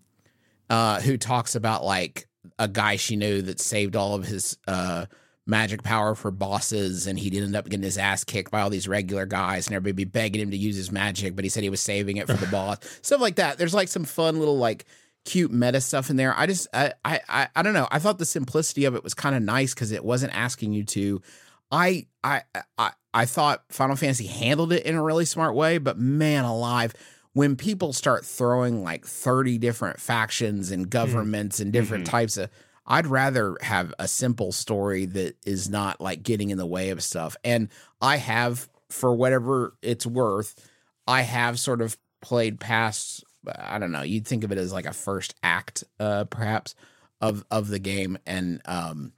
uh, 0.69 0.99
who 1.01 1.17
talks 1.17 1.55
about 1.55 1.85
like 1.85 2.27
a 2.59 2.67
guy 2.67 2.95
she 2.95 3.15
knew 3.15 3.41
that 3.43 3.59
saved 3.59 3.95
all 3.95 4.15
of 4.15 4.25
his 4.25 4.57
uh, 4.67 5.05
magic 5.45 5.83
power 5.83 6.15
for 6.15 6.31
bosses, 6.31 7.05
and 7.07 7.19
he'd 7.19 7.33
ended 7.35 7.55
up 7.55 7.65
getting 7.65 7.83
his 7.83 7.97
ass 7.97 8.23
kicked 8.23 8.49
by 8.51 8.61
all 8.61 8.69
these 8.69 8.87
regular 8.87 9.25
guys, 9.25 9.67
and 9.67 9.75
everybody 9.75 10.05
be 10.05 10.09
begging 10.09 10.41
him 10.41 10.49
to 10.51 10.57
use 10.57 10.75
his 10.75 10.91
magic, 10.91 11.35
but 11.35 11.43
he 11.45 11.49
said 11.49 11.61
he 11.63 11.69
was 11.69 11.81
saving 11.81 12.17
it 12.17 12.25
for 12.27 12.33
the 12.33 12.45
boss. 12.51 12.77
Stuff 13.01 13.21
like 13.21 13.35
that. 13.35 13.57
There's 13.57 13.73
like 13.73 13.87
some 13.89 14.05
fun 14.05 14.39
little 14.39 14.57
like 14.57 14.85
cute 15.25 15.51
meta 15.51 15.79
stuff 15.81 16.09
in 16.09 16.15
there. 16.15 16.33
I 16.37 16.47
just 16.47 16.67
I 16.73 16.93
I 17.05 17.19
I, 17.29 17.47
I 17.55 17.61
don't 17.61 17.73
know. 17.73 17.87
I 17.91 17.99
thought 17.99 18.17
the 18.17 18.25
simplicity 18.25 18.85
of 18.85 18.95
it 18.95 19.03
was 19.03 19.13
kind 19.13 19.35
of 19.35 19.43
nice 19.43 19.73
because 19.75 19.91
it 19.91 20.03
wasn't 20.03 20.33
asking 20.35 20.73
you 20.73 20.83
to. 20.85 21.21
I 21.71 22.07
I 22.23 22.41
I 22.77 22.91
I 23.13 23.25
thought 23.25 23.63
Final 23.69 23.95
Fantasy 23.95 24.27
handled 24.27 24.71
it 24.71 24.85
in 24.85 24.95
a 24.95 25.03
really 25.03 25.25
smart 25.25 25.55
way, 25.55 25.77
but 25.77 25.97
man 25.97 26.45
alive, 26.45 26.93
when 27.33 27.55
people 27.55 27.93
start 27.93 28.25
throwing 28.25 28.83
like 28.83 29.05
30 29.05 29.57
different 29.57 29.99
factions 29.99 30.71
and 30.71 30.89
governments 30.89 31.59
and 31.59 31.71
different 31.71 32.05
types 32.05 32.37
of 32.37 32.49
I'd 32.85 33.07
rather 33.07 33.57
have 33.61 33.93
a 33.99 34.07
simple 34.07 34.51
story 34.51 35.05
that 35.05 35.37
is 35.45 35.69
not 35.69 36.01
like 36.01 36.23
getting 36.23 36.49
in 36.49 36.57
the 36.57 36.65
way 36.65 36.89
of 36.89 37.01
stuff. 37.03 37.37
And 37.43 37.69
I 38.01 38.17
have 38.17 38.67
for 38.89 39.13
whatever 39.13 39.75
it's 39.81 40.05
worth, 40.05 40.69
I 41.07 41.21
have 41.21 41.59
sort 41.59 41.81
of 41.81 41.97
played 42.21 42.59
past 42.59 43.23
I 43.47 43.79
don't 43.79 43.91
know, 43.91 44.01
you'd 44.01 44.27
think 44.27 44.43
of 44.43 44.51
it 44.51 44.57
as 44.57 44.73
like 44.73 44.85
a 44.85 44.93
first 44.93 45.35
act 45.41 45.83
uh 45.99 46.25
perhaps 46.25 46.75
of 47.21 47.45
of 47.49 47.67
the 47.67 47.79
game 47.79 48.17
and 48.25 48.61
um 48.65 49.13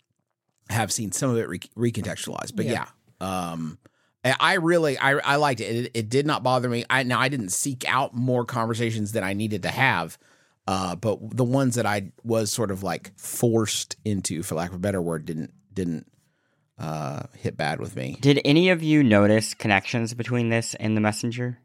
have 0.69 0.91
seen 0.91 1.11
some 1.11 1.29
of 1.31 1.37
it 1.37 1.49
re- 1.49 1.59
recontextualized. 1.91 2.55
But 2.55 2.65
yeah. 2.65 2.85
Um 3.21 3.79
I- 4.23 4.35
I 4.39 4.53
really 4.55 4.97
I 4.97 5.11
I 5.13 5.35
liked 5.35 5.59
it. 5.61 5.63
it. 5.85 5.91
It 5.93 6.09
did 6.09 6.25
not 6.25 6.43
bother 6.43 6.69
me. 6.69 6.85
I 6.89 7.03
now 7.03 7.19
I 7.19 7.29
didn't 7.29 7.49
seek 7.49 7.83
out 7.87 8.15
more 8.15 8.45
conversations 8.45 9.11
than 9.11 9.23
I 9.23 9.33
needed 9.33 9.63
to 9.63 9.69
have. 9.69 10.17
Uh, 10.65 10.95
but 10.95 11.19
the 11.35 11.43
ones 11.43 11.75
that 11.75 11.85
I 11.85 12.11
was 12.23 12.49
sort 12.51 12.71
of 12.71 12.83
like 12.83 13.11
forced 13.17 13.97
into, 14.05 14.43
for 14.43 14.55
lack 14.55 14.69
of 14.69 14.75
a 14.75 14.79
better 14.79 15.01
word, 15.01 15.25
didn't 15.25 15.51
didn't 15.73 16.07
uh, 16.79 17.23
hit 17.37 17.55
bad 17.57 17.79
with 17.79 17.95
me. 17.95 18.17
Did 18.21 18.41
any 18.45 18.69
of 18.69 18.81
you 18.81 19.03
notice 19.03 19.53
connections 19.53 20.13
between 20.13 20.49
this 20.49 20.73
and 20.75 20.95
the 20.97 21.01
messenger? 21.01 21.59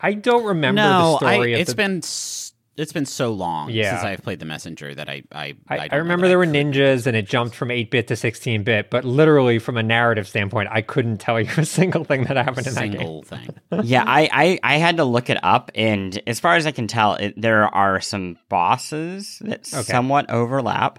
I 0.00 0.14
don't 0.14 0.44
remember 0.44 0.80
no, 0.82 1.12
the 1.12 1.16
story. 1.18 1.52
I, 1.54 1.56
of 1.56 1.60
it's 1.60 1.70
the- 1.72 1.76
been 1.76 1.98
s- 1.98 2.53
it's 2.76 2.92
been 2.92 3.06
so 3.06 3.32
long 3.32 3.70
Yeah. 3.70 3.90
since 3.92 4.04
I've 4.04 4.22
played 4.22 4.38
the 4.40 4.44
messenger 4.46 4.94
that 4.94 5.08
I 5.08 5.22
I 5.32 5.54
I, 5.68 5.76
don't 5.78 5.92
I 5.92 5.96
remember 5.96 6.28
there 6.28 6.36
I 6.38 6.44
were 6.44 6.46
ninjas 6.46 7.06
and 7.06 7.16
it 7.16 7.26
jumped 7.26 7.54
from 7.54 7.70
8 7.70 7.90
bit 7.90 8.06
to 8.08 8.16
16 8.16 8.62
bit, 8.64 8.90
but 8.90 9.04
literally 9.04 9.58
from 9.58 9.76
a 9.76 9.82
narrative 9.82 10.26
standpoint, 10.28 10.68
I 10.72 10.80
couldn't 10.82 11.18
tell 11.18 11.40
you 11.40 11.48
a 11.56 11.64
single 11.64 12.04
thing 12.04 12.24
that 12.24 12.36
happened 12.36 12.66
in 12.66 12.74
that 12.74 12.90
game. 12.90 13.22
thing. 13.22 13.54
yeah, 13.84 14.04
I, 14.06 14.28
I 14.62 14.74
I 14.74 14.76
had 14.78 14.96
to 14.98 15.04
look 15.04 15.30
it 15.30 15.38
up, 15.42 15.70
and 15.74 16.20
as 16.26 16.40
far 16.40 16.56
as 16.56 16.66
I 16.66 16.72
can 16.72 16.86
tell, 16.86 17.14
it, 17.14 17.34
there 17.40 17.64
are 17.74 18.00
some 18.00 18.38
bosses 18.48 19.38
that 19.44 19.60
Okay. 19.72 19.92
somewhat 19.92 20.30
overlap. 20.30 20.98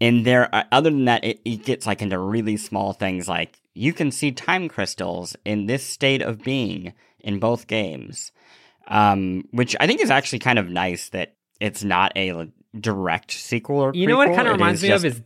And 0.00 0.24
there, 0.26 0.52
are, 0.52 0.64
other 0.72 0.90
than 0.90 1.04
that, 1.04 1.22
it, 1.22 1.40
it 1.44 1.64
gets 1.64 1.86
like 1.86 2.02
into 2.02 2.18
really 2.18 2.56
small 2.56 2.92
things, 2.92 3.28
like 3.28 3.60
you 3.74 3.92
can 3.92 4.10
see 4.10 4.32
time 4.32 4.68
crystals 4.68 5.36
in 5.44 5.66
this 5.66 5.84
state 5.86 6.22
of 6.22 6.42
being 6.42 6.92
in 7.20 7.38
both 7.38 7.68
games, 7.68 8.32
um, 8.88 9.46
which 9.50 9.74
I 9.80 9.86
think 9.86 10.00
is 10.00 10.10
actually 10.10 10.40
kind 10.40 10.58
of 10.58 10.68
nice 10.68 11.08
that 11.10 11.34
it's 11.60 11.84
not 11.84 12.12
a 12.16 12.48
direct 12.78 13.30
sequel 13.32 13.78
or 13.80 13.92
You 13.94 14.06
know 14.06 14.16
what 14.16 14.28
it 14.30 14.34
kind 14.34 14.48
of 14.48 14.52
reminds 14.54 14.82
me 14.82 14.88
just- 14.88 15.04
of 15.04 15.12
is 15.12 15.22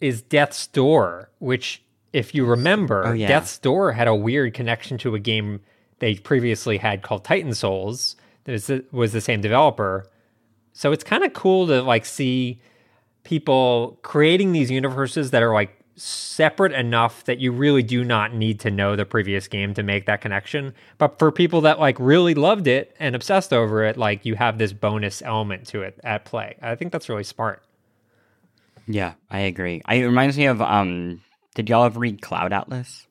is 0.00 0.22
Death's 0.22 0.66
Door, 0.66 1.30
which 1.38 1.82
if 2.12 2.34
you 2.34 2.44
remember, 2.44 3.06
Oh, 3.06 3.12
yeah. 3.12 3.28
Death's 3.28 3.58
Door 3.58 3.92
had 3.92 4.08
a 4.08 4.14
weird 4.14 4.52
connection 4.54 4.98
to 4.98 5.14
a 5.14 5.18
game 5.18 5.60
they 6.00 6.16
previously 6.16 6.76
had 6.76 7.02
called 7.02 7.24
Titan 7.24 7.54
Souls. 7.54 8.16
The, 8.44 8.84
was 8.92 9.12
the 9.12 9.20
same 9.20 9.40
developer. 9.40 10.06
So 10.72 10.92
it's 10.92 11.02
kind 11.02 11.24
of 11.24 11.32
cool 11.32 11.66
to 11.68 11.82
like 11.82 12.04
see 12.04 12.60
people 13.24 13.98
creating 14.02 14.52
these 14.52 14.70
universes 14.70 15.30
that 15.32 15.42
are 15.42 15.52
like 15.52 15.82
separate 15.96 16.72
enough 16.72 17.24
that 17.24 17.38
you 17.38 17.50
really 17.50 17.82
do 17.82 18.04
not 18.04 18.34
need 18.34 18.60
to 18.60 18.70
know 18.70 18.94
the 18.94 19.06
previous 19.06 19.48
game 19.48 19.74
to 19.74 19.82
make 19.82 20.06
that 20.06 20.20
connection. 20.20 20.74
But 20.98 21.18
for 21.18 21.32
people 21.32 21.62
that 21.62 21.80
like 21.80 21.98
really 21.98 22.34
loved 22.34 22.66
it 22.66 22.94
and 23.00 23.16
obsessed 23.16 23.52
over 23.52 23.84
it, 23.84 23.96
like 23.96 24.24
you 24.24 24.34
have 24.34 24.58
this 24.58 24.72
bonus 24.72 25.22
element 25.22 25.66
to 25.68 25.82
it 25.82 25.98
at 26.04 26.24
play. 26.24 26.56
I 26.60 26.74
think 26.74 26.92
that's 26.92 27.08
really 27.08 27.24
smart. 27.24 27.62
Yeah, 28.86 29.14
I 29.30 29.40
agree. 29.40 29.82
I, 29.86 29.96
it 29.96 30.04
reminds 30.04 30.36
me 30.36 30.46
of 30.46 30.60
um. 30.62 31.22
Did 31.54 31.70
y'all 31.70 31.84
ever 31.84 31.98
read 31.98 32.20
Cloud 32.20 32.52
Atlas? 32.52 33.06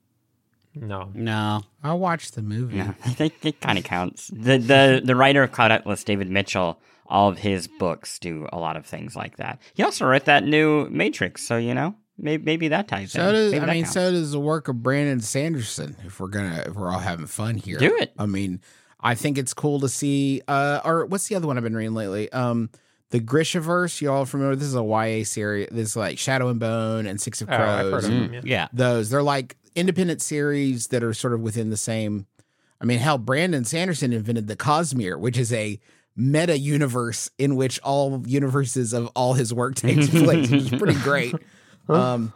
No. 0.76 1.10
No, 1.15 1.63
I 1.82 1.93
watched 1.93 2.36
the 2.36 2.43
movie. 2.43 2.78
Yeah, 2.78 2.93
it, 3.17 3.34
it 3.41 3.62
kind 3.62 3.78
of 3.78 3.84
counts. 3.84 4.28
The 4.28 4.58
the 4.58 5.02
the 5.04 5.15
writer 5.15 5.41
of 5.41 5.52
Cloud 5.52 5.71
Atlas, 5.71 6.04
David 6.04 6.30
Mitchell, 6.30 6.80
all 7.08 7.30
of 7.30 7.39
his 7.39 7.67
books 7.67 8.19
do 8.19 8.48
a 8.54 8.60
lot 8.60 8.78
of 8.78 8.86
things 8.86 9.15
like 9.15 9.38
that. 9.38 9.60
He 9.74 9.84
also 9.84 10.06
wrote 10.06 10.26
that 10.26 10.43
new 10.43 10.88
Matrix, 10.89 11.41
so 11.45 11.58
you 11.58 11.74
know 11.74 11.95
maybe 12.17 12.43
maybe 12.43 12.67
that 12.69 12.88
ties 12.88 13.12
So 13.12 13.28
in. 13.28 13.34
does 13.34 13.51
Maybe 13.51 13.63
I 13.63 13.65
that 13.65 13.71
mean 13.73 13.84
counts. 13.84 13.93
so 13.93 14.12
does 14.12 14.32
the 14.32 14.39
work 14.39 14.67
of 14.67 14.82
Brandon 14.84 15.19
Sanderson. 15.21 15.95
If 16.06 16.19
we're 16.19 16.28
gonna 16.28 16.63
if 16.67 16.75
we're 16.75 16.91
all 16.91 16.99
having 16.99 17.25
fun 17.28 17.56
here, 17.56 17.78
Do 17.78 17.95
it. 17.97 18.13
I 18.17 18.25
mean, 18.25 18.62
I 18.99 19.15
think 19.15 19.38
it's 19.38 19.54
cool 19.54 19.80
to 19.82 19.89
see. 19.89 20.41
Uh, 20.47 20.82
or 20.84 21.06
what's 21.06 21.28
the 21.28 21.36
other 21.36 21.47
one 21.47 21.58
I've 21.58 21.63
been 21.63 21.75
reading 21.75 21.93
lately? 21.93 22.32
Um, 22.32 22.69
the 23.12 23.19
Grishaverse. 23.19 24.01
You 24.01 24.12
all 24.12 24.25
familiar? 24.25 24.56
This 24.56 24.67
is 24.67 24.75
a 24.75 24.84
YA 24.84 25.23
series. 25.23 25.67
This 25.71 25.89
is 25.89 25.95
like 25.95 26.17
Shadow 26.17 26.47
and 26.49 26.60
Bone 26.60 27.06
and 27.06 27.21
Six 27.21 27.41
of 27.41 27.49
Oh, 27.49 27.54
I've 27.54 27.60
heard 27.60 27.91
Crows. 27.91 28.06
of 28.06 28.12
them. 28.12 28.34
Yeah. 28.34 28.41
yeah, 28.43 28.67
Those 28.73 29.10
they're 29.10 29.21
like 29.23 29.58
independent 29.75 30.21
series 30.21 30.88
that 30.88 31.04
are 31.04 31.13
sort 31.13 31.34
of 31.34 31.41
within 31.41 31.69
the 31.69 31.78
same. 31.78 32.25
I 32.82 32.86
mean, 32.86 32.99
hell, 32.99 33.17
Brandon 33.17 33.63
Sanderson 33.63 34.12
invented 34.13 34.47
the 34.47 34.56
Cosmere, 34.56 35.19
which 35.19 35.38
is 35.38 35.54
a 35.54 35.80
meta 36.15 36.58
universe 36.58 37.30
in 37.38 37.56
which 37.56 37.80
all 37.82 38.23
universes 38.25 38.93
of 38.93 39.08
all 39.15 39.34
his 39.34 39.54
work 39.54 39.75
takes 39.75 40.10
place, 40.10 40.49
which 40.49 40.63
is 40.63 40.69
pretty 40.69 40.99
great. 40.99 41.36
Um, 41.89 42.34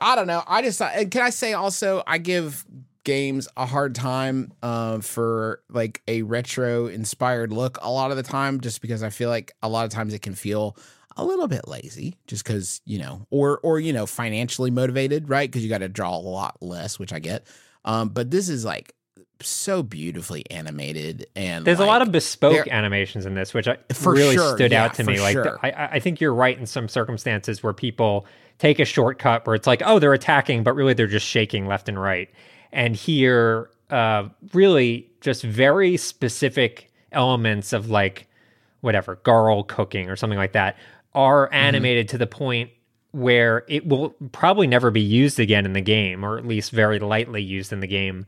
I 0.00 0.16
don't 0.16 0.26
know. 0.26 0.42
I 0.46 0.62
just 0.62 0.80
and 0.80 1.10
can 1.10 1.22
I 1.22 1.30
say 1.30 1.52
also 1.52 2.02
I 2.06 2.18
give 2.18 2.64
games 3.04 3.48
a 3.56 3.66
hard 3.66 3.94
time 3.94 4.52
uh, 4.62 5.00
for 5.00 5.62
like 5.68 6.02
a 6.06 6.22
retro 6.22 6.86
inspired 6.86 7.52
look 7.52 7.78
a 7.82 7.90
lot 7.90 8.10
of 8.10 8.16
the 8.16 8.22
time, 8.22 8.60
just 8.60 8.80
because 8.80 9.02
I 9.02 9.10
feel 9.10 9.28
like 9.28 9.52
a 9.62 9.68
lot 9.68 9.84
of 9.84 9.90
times 9.90 10.14
it 10.14 10.22
can 10.22 10.34
feel 10.34 10.76
a 11.16 11.24
little 11.24 11.48
bit 11.48 11.68
lazy, 11.68 12.16
just 12.26 12.44
because 12.44 12.80
you 12.84 12.98
know, 12.98 13.26
or 13.30 13.58
or 13.62 13.80
you 13.80 13.92
know, 13.92 14.06
financially 14.06 14.70
motivated, 14.70 15.28
right? 15.28 15.50
Because 15.50 15.62
you 15.62 15.68
got 15.68 15.78
to 15.78 15.88
draw 15.88 16.16
a 16.16 16.18
lot 16.18 16.56
less, 16.60 16.98
which 16.98 17.12
I 17.12 17.18
get. 17.18 17.46
Um, 17.84 18.10
but 18.10 18.30
this 18.30 18.48
is 18.48 18.64
like 18.64 18.94
so 19.42 19.82
beautifully 19.82 20.44
animated 20.50 21.26
and 21.34 21.64
There's 21.64 21.80
a 21.80 21.86
lot 21.86 22.02
of 22.02 22.12
bespoke 22.12 22.68
animations 22.68 23.24
in 23.24 23.34
this, 23.34 23.54
which 23.54 23.68
I, 23.68 23.78
For 23.92 24.12
really 24.12 24.34
sure, 24.34 24.56
stood 24.56 24.72
yeah, 24.72 24.84
out 24.84 24.94
to 24.94 25.04
for 25.04 25.10
me. 25.10 25.20
Like. 25.20 25.36
I, 25.62 25.88
I 25.92 26.00
think 26.00 26.20
you're 26.20 26.34
right 26.34 26.58
in 26.58 26.66
some 26.66 26.88
circumstances 26.88 27.62
where 27.62 27.72
people 27.72 28.26
take 28.60 28.78
a 28.78 28.84
shortcut 28.84 29.46
where 29.46 29.56
it's 29.56 29.66
like, 29.66 29.82
oh, 29.84 29.98
they're 29.98 30.14
attacking, 30.14 30.62
but 30.62 30.74
really 30.74 30.94
they're 30.94 31.08
just 31.08 31.26
shaking 31.26 31.66
left 31.66 31.88
and 31.88 32.00
right. 32.00 32.30
And 32.72 32.94
here, 32.96 33.70
uh, 33.90 34.28
really 34.54 35.10
just 35.20 35.42
very 35.42 35.96
specific 35.96 36.92
elements 37.12 37.72
of 37.72 37.90
like 37.90 38.28
whatever 38.82 39.16
garl 39.16 39.66
cooking 39.66 40.08
or 40.08 40.16
something 40.16 40.38
like 40.38 40.52
that 40.52 40.78
are 41.14 41.46
Mm-hmm. 41.48 41.54
animated 41.56 42.08
to 42.10 42.18
the 42.18 42.28
point 42.28 42.70
where 43.12 43.64
it 43.68 43.88
will 43.88 44.10
probably 44.32 44.68
never 44.68 44.92
be 44.92 45.00
used 45.00 45.40
again 45.40 45.66
in 45.66 45.72
the 45.72 45.80
game 45.80 46.24
or 46.24 46.38
at 46.38 46.46
least 46.46 46.70
very 46.70 47.00
lightly 47.00 47.42
used 47.42 47.72
in 47.72 47.80
the 47.80 47.88
game 47.88 48.24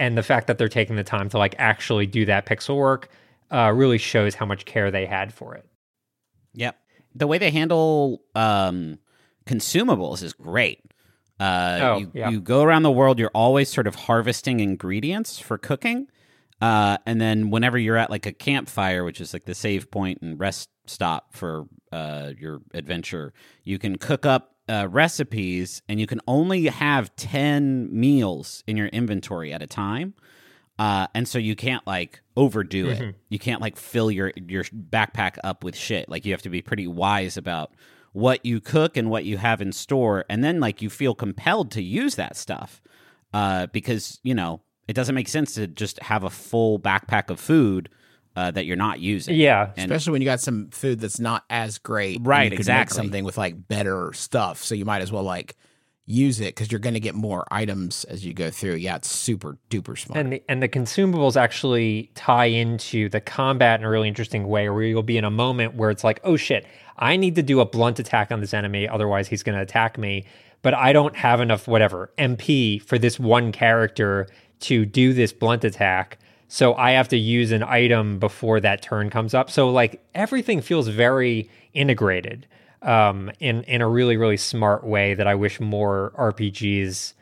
and 0.00 0.18
the 0.18 0.24
fact 0.24 0.48
that 0.48 0.58
they're 0.58 0.68
taking 0.68 0.96
the 0.96 1.04
time 1.04 1.28
to 1.28 1.38
like 1.38 1.54
actually 1.58 2.06
do 2.06 2.24
that 2.26 2.44
pixel 2.46 2.76
work 2.76 3.08
uh, 3.52 3.72
really 3.72 3.98
shows 3.98 4.34
how 4.34 4.44
much 4.44 4.64
care 4.64 4.90
they 4.90 5.06
had 5.06 5.32
for 5.32 5.54
it 5.54 5.64
Yep. 6.54 6.76
The 7.14 7.28
way 7.28 7.38
they 7.38 7.52
handle 7.52 8.22
um, 8.34 8.98
consumables 9.46 10.22
is 10.22 10.32
great. 10.32 10.80
Uh, 11.40 11.78
Oh, 11.82 11.96
you, 11.98 12.10
yeah. 12.14 12.30
you 12.30 12.40
go 12.40 12.62
around 12.62 12.82
the 12.84 12.90
world, 12.92 13.18
you're 13.18 13.30
always 13.34 13.68
sort 13.68 13.86
of 13.86 13.94
harvesting 13.94 14.60
ingredients 14.60 15.38
for 15.38 15.58
cooking. 15.58 16.06
Uh, 16.60 16.96
and 17.06 17.20
then 17.20 17.50
whenever 17.50 17.76
you're 17.76 17.96
at 17.96 18.10
like 18.10 18.24
a 18.26 18.32
campfire, 18.32 19.04
which 19.04 19.20
is 19.20 19.32
like 19.32 19.44
the 19.44 19.54
save 19.54 19.90
point 19.90 20.18
and 20.22 20.38
rest 20.38 20.70
stop 20.86 21.34
for 21.34 21.66
uh, 21.92 22.30
your 22.38 22.60
adventure, 22.72 23.32
you 23.64 23.78
can 23.78 23.98
cook 23.98 24.24
up 24.24 24.54
uh, 24.68 24.86
recipes 24.90 25.82
and 25.88 26.00
you 26.00 26.06
can 26.06 26.20
only 26.26 26.66
have 26.66 27.14
10 27.16 27.88
meals 27.92 28.62
in 28.66 28.76
your 28.76 28.86
inventory 28.86 29.52
at 29.52 29.60
a 29.60 29.66
time. 29.66 30.14
Uh, 30.78 31.06
and 31.14 31.28
so 31.28 31.38
you 31.38 31.54
can't 31.54 31.86
like 31.86 32.22
overdo 32.36 32.88
it. 32.88 33.14
You 33.28 33.38
can't 33.38 33.60
like 33.60 33.76
fill 33.76 34.10
your 34.10 34.32
your 34.48 34.64
backpack 34.64 35.36
up 35.44 35.62
with 35.62 35.76
shit. 35.76 36.08
Like 36.08 36.24
you 36.24 36.32
have 36.32 36.42
to 36.42 36.48
be 36.50 36.62
pretty 36.62 36.86
wise 36.88 37.36
about 37.36 37.72
what 38.14 38.46
you 38.46 38.60
cook 38.60 38.96
and 38.96 39.10
what 39.10 39.24
you 39.26 39.36
have 39.36 39.60
in 39.60 39.70
store, 39.72 40.24
and 40.30 40.42
then 40.42 40.58
like 40.60 40.80
you 40.80 40.88
feel 40.88 41.14
compelled 41.14 41.70
to 41.72 41.82
use 41.82 42.14
that 42.14 42.36
stuff 42.36 42.80
uh, 43.34 43.66
because 43.72 44.18
you 44.22 44.34
know 44.34 44.62
it 44.88 44.92
doesn't 44.94 45.14
make 45.14 45.28
sense 45.28 45.54
to 45.54 45.66
just 45.66 46.00
have 46.02 46.24
a 46.24 46.30
full 46.30 46.78
backpack 46.78 47.28
of 47.30 47.38
food 47.40 47.88
uh, 48.36 48.50
that 48.50 48.66
you're 48.66 48.76
not 48.76 49.00
using. 49.00 49.34
yeah 49.36 49.70
And- 49.76 49.90
especially 49.90 50.12
when 50.12 50.22
you 50.22 50.26
got 50.26 50.40
some 50.40 50.68
food 50.70 51.00
that's 51.00 51.20
not 51.20 51.44
as 51.50 51.78
great. 51.78 52.16
and 52.18 52.26
Right, 52.26 52.44
you 52.44 52.50
could 52.50 52.54
make 52.54 52.60
exactly. 52.60 52.96
something 52.96 53.24
with 53.24 53.36
like 53.38 53.68
better 53.68 54.12
stuff, 54.14 54.62
so 54.62 54.74
you 54.74 54.84
might 54.84 55.02
as 55.02 55.10
well 55.12 55.22
like 55.24 55.56
use 56.06 56.40
it 56.40 56.54
because 56.54 56.70
you're 56.70 56.78
going 56.80 56.94
to 56.94 57.00
get 57.00 57.14
more 57.14 57.46
items 57.50 58.04
as 58.04 58.24
you 58.24 58.34
go 58.34 58.50
through. 58.50 58.74
Yeah, 58.74 58.96
it's 58.96 59.10
super 59.10 59.56
duper 59.70 59.98
smart. 59.98 60.18
and 60.20 60.32
the, 60.34 60.42
and 60.48 60.62
the 60.62 60.68
consumables 60.68 61.36
actually 61.36 62.10
tie 62.14 62.46
into 62.46 63.08
the 63.08 63.20
combat 63.20 63.80
in 63.80 63.86
a 63.86 63.90
really 63.90 64.08
interesting 64.08 64.46
way 64.48 64.68
where 64.68 64.82
you'll 64.82 65.02
be 65.02 65.16
in 65.16 65.24
a 65.24 65.30
moment 65.30 65.74
where 65.74 65.90
it's 65.90 66.04
like 66.04 66.20
oh 66.24 66.36
shit 66.36 66.66
i 66.98 67.16
need 67.16 67.34
to 67.34 67.42
do 67.42 67.60
a 67.60 67.64
blunt 67.64 67.98
attack 67.98 68.30
on 68.30 68.40
this 68.40 68.54
enemy 68.54 68.88
otherwise 68.88 69.28
he's 69.28 69.42
going 69.42 69.56
to 69.56 69.62
attack 69.62 69.98
me 69.98 70.24
but 70.62 70.74
i 70.74 70.92
don't 70.92 71.16
have 71.16 71.40
enough 71.40 71.66
whatever 71.66 72.10
mp 72.18 72.82
for 72.82 72.98
this 72.98 73.18
one 73.18 73.52
character 73.52 74.26
to 74.60 74.84
do 74.84 75.12
this 75.12 75.32
blunt 75.32 75.64
attack 75.64 76.18
so 76.48 76.74
i 76.74 76.92
have 76.92 77.08
to 77.08 77.16
use 77.16 77.50
an 77.52 77.62
item 77.62 78.18
before 78.18 78.60
that 78.60 78.82
turn 78.82 79.10
comes 79.10 79.34
up 79.34 79.50
so 79.50 79.70
like 79.70 80.04
everything 80.14 80.60
feels 80.60 80.88
very 80.88 81.48
integrated 81.72 82.46
um, 82.84 83.30
in 83.40 83.62
in 83.64 83.80
a 83.80 83.88
really 83.88 84.16
really 84.16 84.36
smart 84.36 84.84
way 84.84 85.14
that 85.14 85.26
i 85.26 85.34
wish 85.34 85.60
more 85.60 86.12
rpgs 86.18 87.14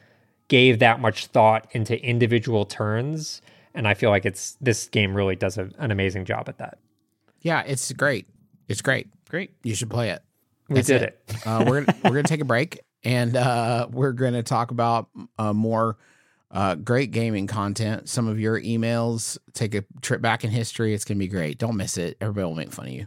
gave 0.49 0.79
that 0.81 1.01
much 1.01 1.27
thought 1.27 1.67
into 1.73 1.99
individual 2.05 2.65
turns 2.67 3.41
and 3.75 3.89
i 3.89 3.95
feel 3.95 4.11
like 4.11 4.27
it's 4.27 4.57
this 4.61 4.89
game 4.89 5.15
really 5.15 5.37
does 5.37 5.57
a, 5.57 5.71
an 5.79 5.91
amazing 5.91 6.25
job 6.25 6.49
at 6.49 6.59
that 6.59 6.79
yeah, 7.45 7.63
it's 7.67 7.93
great. 7.93 8.29
It's 8.69 8.83
great. 8.83 9.09
great. 9.29 9.51
You 9.65 9.75
should 9.75 9.91
play 9.91 10.11
it. 10.11 10.23
we 10.69 10.77
That's 10.77 10.87
did 10.87 11.03
it. 11.03 11.21
it, 11.29 11.45
Uh, 11.45 11.65
we're 11.67 11.81
gonna, 11.83 11.99
we're 12.05 12.11
gonna 12.11 12.23
take 12.23 12.41
a 12.41 12.45
break 12.45 12.79
and 13.03 13.37
uh, 13.37 13.89
we're 13.91 14.13
gonna 14.13 14.45
talk 14.45 14.71
about 14.71 15.09
uh, 15.39 15.53
more 15.53 15.99
uh, 16.53 16.77
great 16.77 17.11
gaming 17.11 17.49
content. 17.49 18.09
Some 18.09 18.29
of 18.29 18.39
your 18.39 18.61
emails. 18.61 19.39
Take 19.55 19.75
a 19.75 19.83
trip 20.03 20.23
back 20.23 20.45
in 20.45 20.51
history. 20.51 20.95
It's 20.95 21.05
gonna 21.05 21.19
be 21.19 21.27
great. 21.27 21.59
Don't 21.59 21.77
miss 21.77 21.99
it. 21.99 22.17
Everybody 22.21 22.45
will 22.47 22.55
make 22.55 22.71
fun 22.71 22.87
of 22.87 22.93
you. 22.93 23.07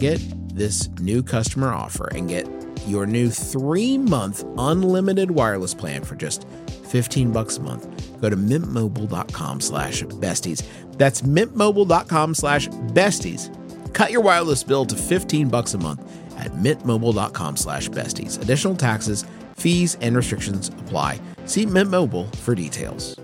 Get 0.00 0.18
this 0.56 0.88
new 0.98 1.22
customer 1.22 1.68
offer 1.68 2.08
and 2.14 2.26
get 2.26 2.48
your 2.86 3.04
new 3.04 3.28
three 3.28 3.98
month 3.98 4.44
unlimited 4.56 5.30
wireless 5.30 5.74
plan 5.74 6.04
for 6.04 6.16
just 6.16 6.48
15 6.88 7.32
bucks 7.32 7.58
a 7.58 7.60
month, 7.60 7.86
go 8.20 8.30
to 8.30 8.36
mintmobile.com 8.36 9.60
slash 9.60 10.02
besties. 10.02 10.66
That's 10.92 11.20
mintmobile.com 11.20 12.34
slash 12.34 12.68
besties. 12.68 13.54
Cut 13.92 14.10
your 14.10 14.22
wireless 14.22 14.64
bill 14.64 14.86
to 14.86 14.96
15 14.96 15.50
bucks 15.50 15.74
a 15.74 15.78
month 15.78 16.00
at 16.38 16.50
mintmobile.com 16.52 17.58
slash 17.58 17.90
besties. 17.90 18.40
Additional 18.40 18.74
taxes, 18.74 19.26
fees, 19.56 19.98
and 20.00 20.16
restrictions 20.16 20.68
apply. 20.68 21.20
See 21.44 21.66
Mint 21.66 21.90
Mobile 21.90 22.24
for 22.38 22.54
details. 22.54 23.20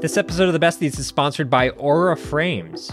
This 0.00 0.16
episode 0.16 0.46
of 0.46 0.52
The 0.52 0.64
Besties 0.64 0.96
is 0.96 1.08
sponsored 1.08 1.50
by 1.50 1.70
Aura 1.70 2.16
Frames. 2.16 2.92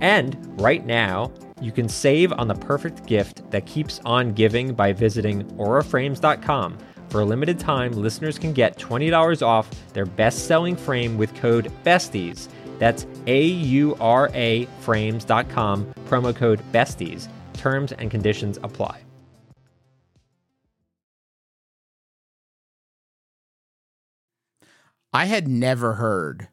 And 0.00 0.36
right 0.60 0.84
now, 0.84 1.32
you 1.60 1.72
can 1.72 1.88
save 1.88 2.32
on 2.32 2.48
the 2.48 2.54
perfect 2.54 3.06
gift 3.06 3.48
that 3.50 3.66
keeps 3.66 4.00
on 4.04 4.32
giving 4.32 4.74
by 4.74 4.92
visiting 4.92 5.44
auraframes.com. 5.56 6.78
For 7.10 7.20
a 7.20 7.24
limited 7.24 7.58
time, 7.58 7.92
listeners 7.92 8.38
can 8.38 8.52
get 8.52 8.78
$20 8.78 9.42
off 9.44 9.68
their 9.92 10.06
best 10.06 10.46
selling 10.46 10.76
frame 10.76 11.18
with 11.18 11.34
code 11.34 11.72
BESTIES. 11.84 12.48
That's 12.78 13.06
A 13.26 13.44
U 13.44 13.96
R 14.00 14.30
A 14.32 14.66
frames.com, 14.80 15.94
promo 16.08 16.34
code 16.34 16.60
BESTIES. 16.72 17.28
Terms 17.52 17.92
and 17.92 18.10
conditions 18.10 18.58
apply. 18.62 19.02
I 25.12 25.24
had 25.24 25.48
never 25.48 25.94
heard 25.94 26.48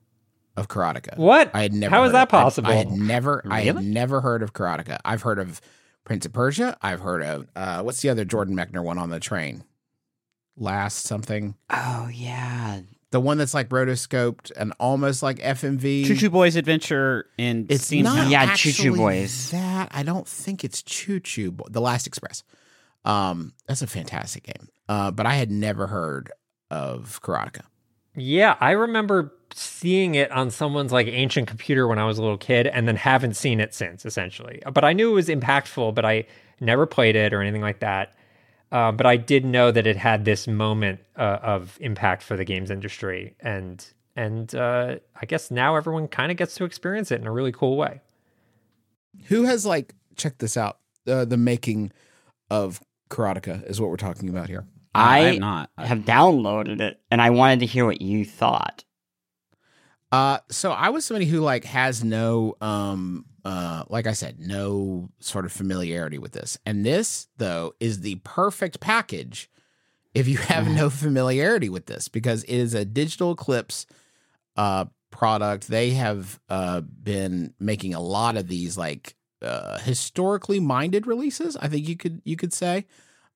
of 0.58 0.67
Karateka. 0.67 1.15
What? 1.17 1.52
I 1.54 1.62
had 1.62 1.74
never. 1.74 1.96
How 1.96 2.04
heard 2.04 2.13
that 2.13 2.24
of- 2.24 2.30
possible? 2.30 2.70
I, 2.70 2.76
had 2.76 2.91
never. 2.91 3.41
I 3.50 3.62
had 3.62 3.82
never 3.84 4.20
heard 4.20 4.43
of 4.43 4.52
Karateka. 4.54 4.98
I've 5.06 5.22
heard 5.22 5.39
of 5.39 5.62
Prince 6.04 6.26
of 6.26 6.34
Persia. 6.34 6.76
I've 6.82 7.00
heard 7.00 7.24
of 7.24 7.48
uh, 7.56 7.84
what's 7.84 8.02
the 8.02 8.10
other 8.10 8.26
Jordan 8.26 8.56
Mechner 8.56 8.84
one 8.84 8.98
on 8.98 9.10
the 9.10 9.20
train? 9.20 9.63
Last 10.58 11.06
something. 11.06 11.54
Oh 11.70 12.10
yeah, 12.12 12.82
The 13.12 13.20
one 13.22 13.38
that's 13.38 13.54
like 13.54 13.70
rotoscoped 13.70 14.52
and 14.58 14.74
almost 14.80 15.22
like 15.22 15.38
FMV. 15.38 16.06
Choo 16.08 16.15
Choo 16.15 16.30
Boys 16.32 16.56
Adventure 16.56 17.28
in 17.38 17.67
It's 17.70 17.86
Steam 17.86 18.04
not 18.06 18.28
Yeah, 18.30 18.56
Choo 18.56 18.72
Choo 18.72 18.84
actually 18.89 18.98
Boys. 18.98 19.52
That 19.52 19.89
I 19.91 20.02
don't 20.02 20.28
think 20.28 20.63
it's 20.63 20.82
Choo 20.82 21.20
Choo. 21.20 21.52
Bo- 21.52 21.67
the 21.70 21.80
Last 21.82 22.08
Express. 22.08 22.43
Um, 23.06 23.54
that's 23.67 23.84
a 23.84 23.88
fantastic 23.88 24.43
game. 24.43 24.67
Uh, 24.89 25.12
but 25.12 25.26
I 25.28 25.36
had 25.36 25.52
never 25.52 25.86
heard 25.88 26.32
of 26.72 27.22
Karateka. 27.22 27.62
Yeah, 28.15 28.56
I 28.60 28.72
remember 28.72 29.34
seeing 29.58 30.15
it 30.15 30.32
on 30.32 30.52
someone's 30.52 30.91
like 30.91 31.08
ancient 31.08 31.48
computer 31.48 31.88
when 31.88 32.00
I 32.00 32.06
was 32.06 32.17
a 32.17 32.22
little 32.22 32.38
kid 32.38 32.67
and 32.67 32.88
then 32.88 32.96
haven't 32.96 33.36
seen 33.36 33.60
it 33.60 33.74
since 33.74 34.06
essentially. 34.06 34.62
But 34.72 34.84
I 34.84 34.93
knew 34.93 35.12
it 35.12 35.15
was 35.15 35.30
impactful, 35.30 35.96
but 35.96 36.06
I 36.06 36.26
never 36.60 36.86
played 36.86 37.15
it 37.15 37.34
or 37.34 37.41
anything 37.41 37.62
like 37.62 37.80
that. 37.80 38.13
Uh, 38.72 38.91
but 38.91 39.06
I 39.06 39.17
did 39.17 39.46
know 39.46 39.72
that 39.72 39.88
it 39.88 39.96
had 39.96 40.26
this 40.26 40.48
moment 40.48 41.00
uh, 41.15 41.39
of 41.41 41.78
impact 41.80 42.22
for 42.22 42.36
the 42.36 42.43
games 42.43 42.70
industry, 42.70 43.34
and 43.39 43.86
and 44.15 44.54
uh, 44.54 44.98
I 45.15 45.26
guess 45.26 45.50
now 45.50 45.78
everyone 45.78 46.10
kind 46.10 46.32
of 46.32 46.38
gets 46.38 46.56
to 46.56 46.65
experience 46.65 47.12
it 47.12 47.22
in 47.22 47.28
a 47.28 47.32
really 47.32 47.54
cool 47.54 47.78
way. 47.78 48.02
Who 49.28 49.43
has 49.43 49.65
like 49.65 49.93
check 50.17 50.39
this 50.39 50.58
out? 50.58 50.80
Uh, 51.08 51.24
the 51.24 51.38
making 51.38 51.93
of 52.50 52.82
Karateka 53.10 53.65
is 53.70 53.80
what 53.80 53.89
we're 53.89 53.96
talking 53.96 54.28
about 54.28 54.50
here. 54.50 54.65
I, 54.93 55.20
I 55.20 55.24
have 55.24 55.39
not. 55.39 55.70
I 55.78 55.86
have 55.86 56.00
downloaded 56.00 56.82
it, 56.82 57.00
and 57.10 57.22
I 57.22 57.30
wanted 57.30 57.62
to 57.62 57.65
hear 57.65 57.86
what 57.86 58.02
you 58.02 58.26
thought. 58.26 58.84
Uh, 60.12 60.39
so 60.50 60.72
I 60.72 60.89
was 60.89 61.06
somebody 61.06 61.26
who 61.26 61.41
like 61.41 61.65
has 61.65 62.04
no 62.04 62.56
um 62.62 63.26
uh 63.43 63.84
like 63.89 64.08
I 64.08 64.13
said 64.13 64.39
no 64.39 65.10
sort 65.20 65.46
of 65.46 65.52
familiarity 65.52 66.17
with 66.17 66.32
this, 66.32 66.58
and 66.65 66.86
this 66.86 67.28
though 67.38 67.74
is 67.80 68.02
the 68.02 68.15
perfect 68.24 68.80
package 68.80 69.50
if 70.13 70.28
you 70.28 70.38
have 70.38 70.67
no 70.70 70.89
familiarity 70.89 71.70
with 71.70 71.88
this 71.88 72.08
because 72.08 72.43
it 72.43 72.56
is 72.56 72.74
a 72.74 72.86
digital 72.86 73.32
eclipse 73.32 73.86
uh 74.56 74.86
product. 75.12 75.67
They 75.67 75.91
have 75.91 76.39
uh 76.48 76.82
been 76.82 77.54
making 77.60 77.93
a 77.93 78.02
lot 78.02 78.38
of 78.38 78.48
these 78.48 78.78
like 78.78 79.15
uh 79.41 79.78
historically 79.80 80.62
minded 80.62 81.06
releases. 81.06 81.58
I 81.58 81.67
think 81.67 81.88
you 81.88 81.98
could 81.98 82.22
you 82.24 82.38
could 82.38 82.54
say. 82.54 82.86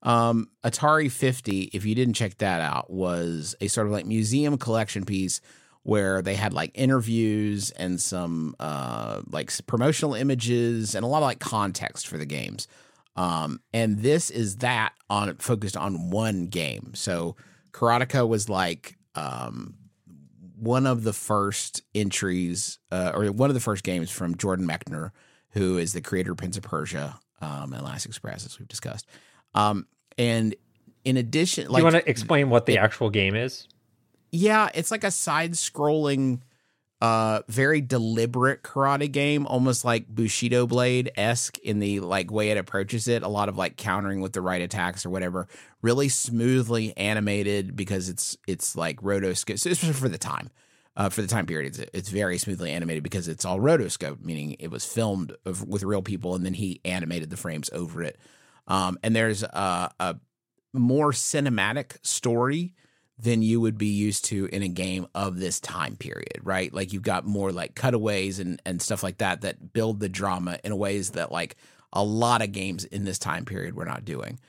Um, 0.04 0.50
Atari 0.64 1.12
50, 1.12 1.70
if 1.74 1.86
you 1.86 1.94
didn't 1.94 2.16
check 2.16 2.40
that 2.40 2.60
out, 2.60 2.90
was 2.90 3.54
a 3.62 3.68
sort 3.68 3.86
of 3.86 3.94
like 3.94 4.08
museum 4.08 4.58
collection 4.58 5.06
piece 5.06 5.42
where 5.84 6.22
they 6.22 6.36
had 6.36 6.54
like 6.54 6.72
interviews 6.74 7.72
and 7.72 8.00
some 8.00 8.56
uh 8.60 9.22
like 9.30 9.52
promotional 9.68 10.14
images 10.14 10.96
and 10.96 11.04
a 11.04 11.08
lot 11.08 11.18
of 11.18 11.24
like 11.24 11.40
context 11.40 12.08
for 12.08 12.18
the 12.18 12.26
games. 12.26 12.68
Um, 13.16 13.60
and 13.74 14.00
this 14.00 14.30
is 14.30 14.58
that 14.58 14.94
on 15.10 15.36
focused 15.38 15.76
on 15.76 16.10
one 16.12 16.46
game. 16.48 16.92
So 16.96 17.36
Karateka 17.72 18.28
was 18.28 18.48
like 18.50 18.98
um 19.16 19.76
one 20.62 20.86
of 20.86 21.04
the 21.04 21.14
first 21.14 21.82
entries 21.96 22.78
uh, 22.92 23.12
or 23.16 23.26
one 23.32 23.50
of 23.50 23.56
the 23.56 23.60
first 23.60 23.84
games 23.84 24.12
from 24.12 24.38
Jordan 24.38 24.68
Mechner, 24.68 25.10
who 25.50 25.80
is 25.80 25.94
the 25.94 26.02
creator 26.02 26.34
of 26.34 26.38
Prince 26.38 26.56
of 26.56 26.62
Persia 26.62 27.20
um, 27.42 27.74
and 27.74 27.82
Last 27.84 28.06
Express, 28.06 28.46
as 28.46 28.60
we've 28.60 28.68
discussed. 28.68 29.08
Um, 29.56 29.88
and 30.20 30.56
in 31.04 31.18
addition, 31.18 31.68
like 31.68 31.82
Do 31.82 31.88
you 31.88 31.94
want 31.94 32.06
to 32.06 32.10
explain 32.10 32.52
what 32.52 32.68
the 32.68 32.78
actual 32.78 33.10
game 33.10 33.36
is? 33.36 33.68
Yeah, 34.32 34.70
it's 34.74 34.92
like 34.92 35.04
a 35.04 35.12
side 35.12 35.54
scrolling 35.54 36.42
uh 37.02 37.42
very 37.48 37.82
deliberate 37.82 38.62
karate 38.62 39.12
game, 39.12 39.48
almost 39.48 39.84
like 39.84 40.08
Bushido 40.08 40.68
Blade 40.68 41.12
esque 41.18 41.58
in 41.60 41.80
the 41.80 42.00
like 42.00 42.32
way 42.32 42.50
it 42.50 42.58
approaches 42.58 43.08
it. 43.08 43.24
A 43.24 43.28
lot 43.28 43.50
of 43.50 43.58
like 43.58 43.76
countering 43.76 44.22
with 44.22 44.34
the 44.34 44.42
right 44.42 44.62
attacks 44.62 45.06
or 45.06 45.10
whatever. 45.10 45.48
Really 45.82 46.10
smoothly 46.10 46.96
animated 46.96 47.76
because 47.76 48.08
it's 48.08 48.38
it's 48.48 48.76
like 48.76 49.02
rotoscope, 49.02 49.56
especially 49.56 49.94
for 49.94 50.10
the 50.10 50.18
time. 50.18 50.50
Uh, 50.98 51.08
for 51.08 51.22
the 51.22 51.28
time 51.28 51.46
period, 51.46 51.68
it's, 51.68 51.90
it's 51.94 52.10
very 52.10 52.38
smoothly 52.38 52.70
animated 52.70 53.02
because 53.02 53.30
it's 53.30 53.46
all 53.46 53.60
rotoscope, 53.60 54.22
meaning 54.22 54.58
it 54.60 54.70
was 54.70 54.84
filmed 54.84 55.34
of, 55.46 55.66
with 55.66 55.84
real 55.84 56.02
people, 56.02 56.36
and 56.36 56.46
then 56.46 56.54
he 56.54 56.82
animated 56.84 57.30
the 57.30 57.38
frames 57.38 57.70
over 57.72 58.04
it. 58.04 58.20
Um, 58.68 59.00
and 59.02 59.16
there's 59.16 59.42
a, 59.42 59.90
a 60.02 60.18
more 60.74 61.14
cinematic 61.14 61.94
story 62.06 62.74
than 63.22 63.44
you 63.44 63.62
would 63.62 63.78
be 63.78 63.88
used 63.88 64.26
to 64.26 64.48
in 64.48 64.64
a 64.64 64.68
game 64.68 65.08
of 65.14 65.40
this 65.40 65.60
time 65.60 65.96
period, 65.96 66.40
right? 66.42 66.74
Like 66.74 66.92
you've 66.92 67.04
got 67.04 67.26
more 67.26 67.52
like 67.52 67.76
cutaways 67.76 68.40
and 68.40 68.62
and 68.66 68.82
stuff 68.82 69.04
like 69.04 69.20
that 69.20 69.42
that 69.42 69.74
build 69.74 70.00
the 70.00 70.10
drama 70.10 70.58
in 70.64 70.76
ways 70.78 71.12
that 71.12 71.32
like 71.32 71.56
a 71.94 72.04
lot 72.04 72.42
of 72.42 72.52
games 72.52 72.84
in 72.86 73.04
this 73.06 73.20
time 73.20 73.46
period 73.46 73.76
were 73.76 73.86
not 73.86 74.06
doing. 74.06 74.40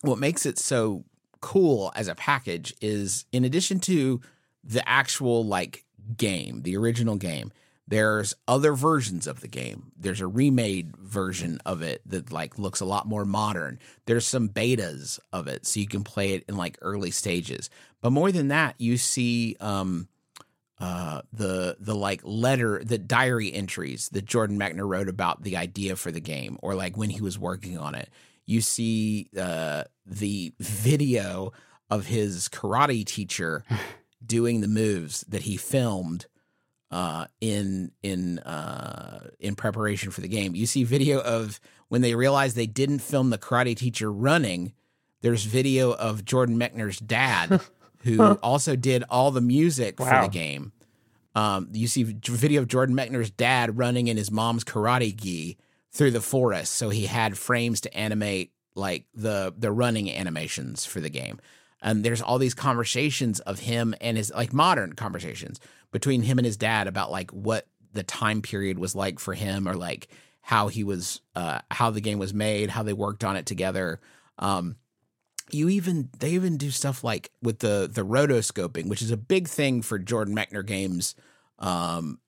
What 0.00 0.18
makes 0.18 0.46
it 0.46 0.58
so 0.58 1.04
cool 1.40 1.92
as 1.94 2.08
a 2.08 2.14
package 2.14 2.74
is 2.80 3.26
in 3.30 3.44
addition 3.44 3.78
to 3.80 4.20
the 4.64 4.86
actual 4.88 5.44
like 5.44 5.84
game, 6.16 6.62
the 6.62 6.76
original 6.76 7.16
game, 7.16 7.52
there's 7.88 8.34
other 8.48 8.72
versions 8.72 9.26
of 9.26 9.40
the 9.40 9.48
game. 9.48 9.92
There's 9.96 10.20
a 10.20 10.26
remade 10.26 10.96
version 10.96 11.60
of 11.64 11.82
it 11.82 12.02
that 12.06 12.32
like 12.32 12.58
looks 12.58 12.80
a 12.80 12.84
lot 12.84 13.06
more 13.06 13.24
modern. 13.24 13.78
There's 14.06 14.26
some 14.26 14.48
betas 14.48 15.20
of 15.32 15.46
it 15.46 15.66
so 15.66 15.78
you 15.78 15.86
can 15.86 16.02
play 16.02 16.32
it 16.32 16.44
in 16.48 16.56
like 16.56 16.78
early 16.82 17.12
stages. 17.12 17.70
But 18.00 18.10
more 18.10 18.32
than 18.32 18.48
that, 18.48 18.74
you 18.78 18.96
see 18.96 19.56
um 19.60 20.08
uh 20.80 21.22
the 21.32 21.76
the 21.78 21.94
like 21.94 22.20
letter 22.24 22.82
the 22.84 22.98
diary 22.98 23.52
entries 23.52 24.08
that 24.10 24.26
Jordan 24.26 24.58
Mechner 24.58 24.86
wrote 24.86 25.08
about 25.08 25.42
the 25.42 25.56
idea 25.56 25.96
for 25.96 26.10
the 26.10 26.20
game 26.20 26.58
or 26.62 26.74
like 26.74 26.96
when 26.96 27.10
he 27.10 27.20
was 27.20 27.38
working 27.38 27.78
on 27.78 27.94
it. 27.94 28.10
You 28.46 28.60
see 28.60 29.30
uh 29.38 29.84
the 30.04 30.52
video 30.58 31.52
of 31.88 32.06
his 32.06 32.48
karate 32.48 33.06
teacher 33.06 33.64
doing 34.26 34.60
the 34.60 34.68
moves 34.68 35.20
that 35.28 35.42
he 35.42 35.56
filmed 35.56 36.26
uh, 36.90 37.26
in 37.40 37.92
in 38.02 38.38
uh, 38.40 39.30
in 39.40 39.54
preparation 39.56 40.10
for 40.10 40.20
the 40.20 40.28
game. 40.28 40.54
You 40.54 40.66
see 40.66 40.84
video 40.84 41.20
of 41.20 41.60
when 41.88 42.00
they 42.02 42.14
realized 42.14 42.56
they 42.56 42.66
didn't 42.66 43.00
film 43.00 43.30
the 43.30 43.38
karate 43.38 43.76
teacher 43.76 44.10
running. 44.12 44.72
There's 45.22 45.44
video 45.44 45.92
of 45.92 46.24
Jordan 46.24 46.58
Mechner's 46.58 46.98
dad, 46.98 47.60
who 48.04 48.22
also 48.42 48.76
did 48.76 49.02
all 49.10 49.30
the 49.30 49.40
music 49.40 49.98
Wow. 49.98 50.06
for 50.22 50.26
the 50.26 50.32
game. 50.32 50.72
Um, 51.34 51.68
you 51.72 51.86
see 51.88 52.02
video 52.02 52.62
of 52.62 52.68
Jordan 52.68 52.94
Mechner's 52.96 53.30
dad 53.30 53.76
running 53.76 54.06
in 54.08 54.16
his 54.16 54.30
mom's 54.30 54.64
karate 54.64 55.14
gi 55.14 55.58
through 55.92 56.10
the 56.12 56.20
forest, 56.20 56.72
so 56.74 56.88
he 56.90 57.06
had 57.06 57.36
frames 57.36 57.80
to 57.82 57.94
animate 57.96 58.52
like 58.74 59.04
the 59.14 59.52
the 59.56 59.72
running 59.72 60.10
animations 60.10 60.84
for 60.86 61.00
the 61.00 61.10
game. 61.10 61.40
And 61.82 62.04
there's 62.04 62.22
all 62.22 62.38
these 62.38 62.54
conversations 62.54 63.40
of 63.40 63.60
him 63.60 63.94
and 64.00 64.16
his 64.16 64.32
like 64.32 64.52
modern 64.52 64.94
conversations 64.94 65.60
between 65.92 66.22
him 66.22 66.38
and 66.38 66.46
his 66.46 66.56
dad 66.56 66.86
about 66.86 67.10
like 67.10 67.30
what 67.30 67.66
the 67.92 68.02
time 68.02 68.42
period 68.42 68.78
was 68.78 68.94
like 68.94 69.18
for 69.18 69.34
him 69.34 69.68
or 69.68 69.74
like 69.74 70.08
how 70.40 70.68
he 70.68 70.84
was 70.84 71.20
uh 71.34 71.60
how 71.70 71.90
the 71.90 72.00
game 72.00 72.18
was 72.18 72.34
made, 72.34 72.70
how 72.70 72.82
they 72.82 72.92
worked 72.92 73.24
on 73.24 73.36
it 73.36 73.46
together. 73.46 74.00
Um 74.38 74.76
you 75.50 75.68
even 75.68 76.08
they 76.18 76.30
even 76.30 76.56
do 76.56 76.70
stuff 76.70 77.04
like 77.04 77.30
with 77.42 77.60
the 77.60 77.88
the 77.92 78.04
rotoscoping, 78.04 78.88
which 78.88 79.02
is 79.02 79.10
a 79.10 79.16
big 79.16 79.48
thing 79.48 79.82
for 79.82 79.98
Jordan 79.98 80.34
Mechner 80.34 80.64
games 80.66 81.14
um 81.58 82.18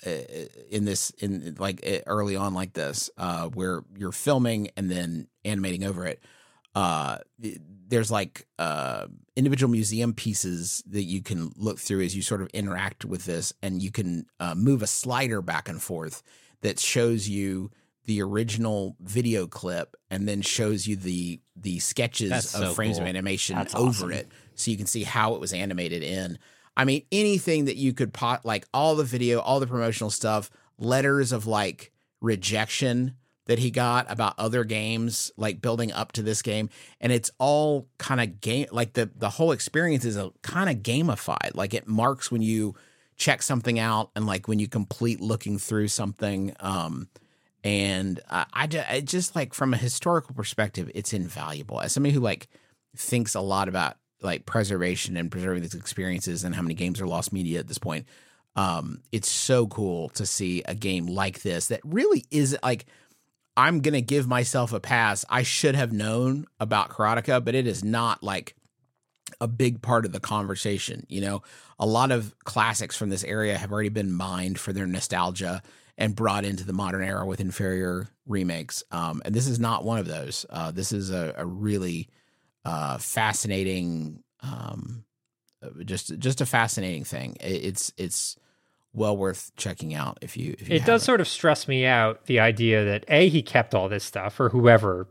in 0.70 0.84
this 0.84 1.10
in 1.18 1.56
like 1.58 2.02
early 2.06 2.34
on 2.34 2.54
like 2.54 2.72
this 2.72 3.10
uh 3.18 3.46
where 3.48 3.82
you're 3.96 4.12
filming 4.12 4.70
and 4.76 4.90
then 4.90 5.28
animating 5.44 5.84
over 5.84 6.06
it 6.06 6.22
uh 6.74 7.18
there's 7.88 8.10
like 8.10 8.46
uh 8.58 9.06
individual 9.36 9.70
museum 9.70 10.12
pieces 10.12 10.82
that 10.86 11.04
you 11.04 11.22
can 11.22 11.52
look 11.56 11.78
through 11.78 12.02
as 12.02 12.14
you 12.14 12.22
sort 12.22 12.42
of 12.42 12.48
interact 12.48 13.04
with 13.04 13.24
this 13.24 13.52
and 13.62 13.82
you 13.82 13.90
can 13.90 14.26
uh, 14.40 14.54
move 14.54 14.82
a 14.82 14.86
slider 14.86 15.40
back 15.40 15.68
and 15.68 15.82
forth 15.82 16.22
that 16.60 16.78
shows 16.78 17.28
you 17.28 17.70
the 18.04 18.22
original 18.22 18.96
video 19.00 19.46
clip 19.46 19.94
and 20.10 20.26
then 20.26 20.40
shows 20.42 20.86
you 20.86 20.96
the 20.96 21.40
the 21.56 21.78
sketches 21.78 22.30
That's 22.30 22.54
of 22.54 22.60
so 22.60 22.74
frames 22.74 22.96
cool. 22.96 23.02
of 23.02 23.08
animation 23.08 23.56
That's 23.56 23.74
over 23.74 24.06
awesome. 24.06 24.12
it 24.12 24.28
so 24.54 24.70
you 24.70 24.76
can 24.76 24.86
see 24.86 25.04
how 25.04 25.34
it 25.34 25.40
was 25.40 25.52
animated 25.52 26.02
in 26.02 26.38
i 26.76 26.84
mean 26.84 27.02
anything 27.12 27.66
that 27.66 27.76
you 27.76 27.92
could 27.92 28.12
pot 28.12 28.44
like 28.44 28.66
all 28.72 28.96
the 28.96 29.04
video 29.04 29.40
all 29.40 29.60
the 29.60 29.66
promotional 29.66 30.10
stuff 30.10 30.50
letters 30.78 31.32
of 31.32 31.46
like 31.46 31.92
rejection 32.20 33.14
that 33.48 33.58
he 33.58 33.70
got 33.70 34.10
about 34.10 34.34
other 34.38 34.62
games 34.62 35.32
like 35.36 35.60
building 35.60 35.90
up 35.90 36.12
to 36.12 36.22
this 36.22 36.42
game. 36.42 36.68
And 37.00 37.10
it's 37.10 37.30
all 37.38 37.88
kind 37.96 38.20
of 38.20 38.40
game 38.40 38.68
like 38.70 38.92
the 38.92 39.10
the 39.16 39.30
whole 39.30 39.50
experience 39.52 40.04
is 40.04 40.16
a 40.16 40.30
kind 40.42 40.70
of 40.70 40.82
gamified. 40.84 41.54
Like 41.54 41.74
it 41.74 41.88
marks 41.88 42.30
when 42.30 42.42
you 42.42 42.76
check 43.16 43.42
something 43.42 43.78
out 43.78 44.10
and 44.14 44.26
like 44.26 44.46
when 44.46 44.60
you 44.60 44.68
complete 44.68 45.20
looking 45.20 45.58
through 45.58 45.88
something 45.88 46.54
um 46.60 47.08
and 47.64 48.20
uh, 48.30 48.44
I, 48.52 48.68
I 48.88 49.00
just 49.00 49.34
like 49.34 49.52
from 49.52 49.74
a 49.74 49.76
historical 49.76 50.34
perspective 50.34 50.90
it's 50.94 51.12
invaluable. 51.12 51.80
As 51.80 51.92
somebody 51.92 52.14
who 52.14 52.20
like 52.20 52.48
thinks 52.96 53.34
a 53.34 53.40
lot 53.40 53.68
about 53.68 53.96
like 54.20 54.44
preservation 54.44 55.16
and 55.16 55.30
preserving 55.30 55.62
these 55.62 55.74
experiences 55.74 56.44
and 56.44 56.54
how 56.54 56.62
many 56.62 56.74
games 56.74 57.00
are 57.00 57.06
lost 57.06 57.32
media 57.32 57.60
at 57.60 57.68
this 57.68 57.78
point 57.78 58.04
um 58.56 59.00
it's 59.12 59.30
so 59.30 59.68
cool 59.68 60.08
to 60.08 60.26
see 60.26 60.62
a 60.64 60.74
game 60.74 61.06
like 61.06 61.42
this 61.42 61.68
that 61.68 61.80
really 61.84 62.24
is 62.30 62.56
like 62.62 62.86
I'm 63.58 63.80
gonna 63.80 64.00
give 64.00 64.28
myself 64.28 64.72
a 64.72 64.78
pass. 64.78 65.24
I 65.28 65.42
should 65.42 65.74
have 65.74 65.92
known 65.92 66.46
about 66.60 66.90
Karateka, 66.90 67.44
but 67.44 67.56
it 67.56 67.66
is 67.66 67.82
not 67.82 68.22
like 68.22 68.54
a 69.40 69.48
big 69.48 69.82
part 69.82 70.06
of 70.06 70.12
the 70.12 70.20
conversation. 70.20 71.04
You 71.08 71.20
know, 71.22 71.42
a 71.76 71.84
lot 71.84 72.12
of 72.12 72.32
classics 72.44 72.96
from 72.96 73.10
this 73.10 73.24
area 73.24 73.58
have 73.58 73.72
already 73.72 73.88
been 73.88 74.12
mined 74.12 74.60
for 74.60 74.72
their 74.72 74.86
nostalgia 74.86 75.60
and 75.96 76.14
brought 76.14 76.44
into 76.44 76.64
the 76.64 76.72
modern 76.72 77.02
era 77.02 77.26
with 77.26 77.40
inferior 77.40 78.08
remakes. 78.26 78.84
Um, 78.92 79.22
and 79.24 79.34
this 79.34 79.48
is 79.48 79.58
not 79.58 79.84
one 79.84 79.98
of 79.98 80.06
those. 80.06 80.46
Uh, 80.48 80.70
this 80.70 80.92
is 80.92 81.10
a, 81.10 81.34
a 81.36 81.44
really 81.44 82.08
uh, 82.64 82.98
fascinating, 82.98 84.22
um, 84.40 85.04
uh, 85.60 85.82
just 85.84 86.16
just 86.20 86.40
a 86.40 86.46
fascinating 86.46 87.02
thing. 87.02 87.36
It, 87.40 87.64
it's 87.64 87.92
it's 87.96 88.36
well 88.94 89.16
worth 89.16 89.52
checking 89.56 89.94
out 89.94 90.18
if 90.22 90.36
you. 90.36 90.54
If 90.58 90.68
you 90.68 90.76
It 90.76 90.78
does 90.80 90.86
haven't. 90.86 91.00
sort 91.02 91.20
of 91.20 91.28
stress 91.28 91.68
me 91.68 91.84
out 91.86 92.26
the 92.26 92.40
idea 92.40 92.84
that 92.84 93.04
A, 93.08 93.28
he 93.28 93.42
kept 93.42 93.74
all 93.74 93.88
this 93.88 94.04
stuff, 94.04 94.38
or 94.40 94.48
whoever 94.48 95.06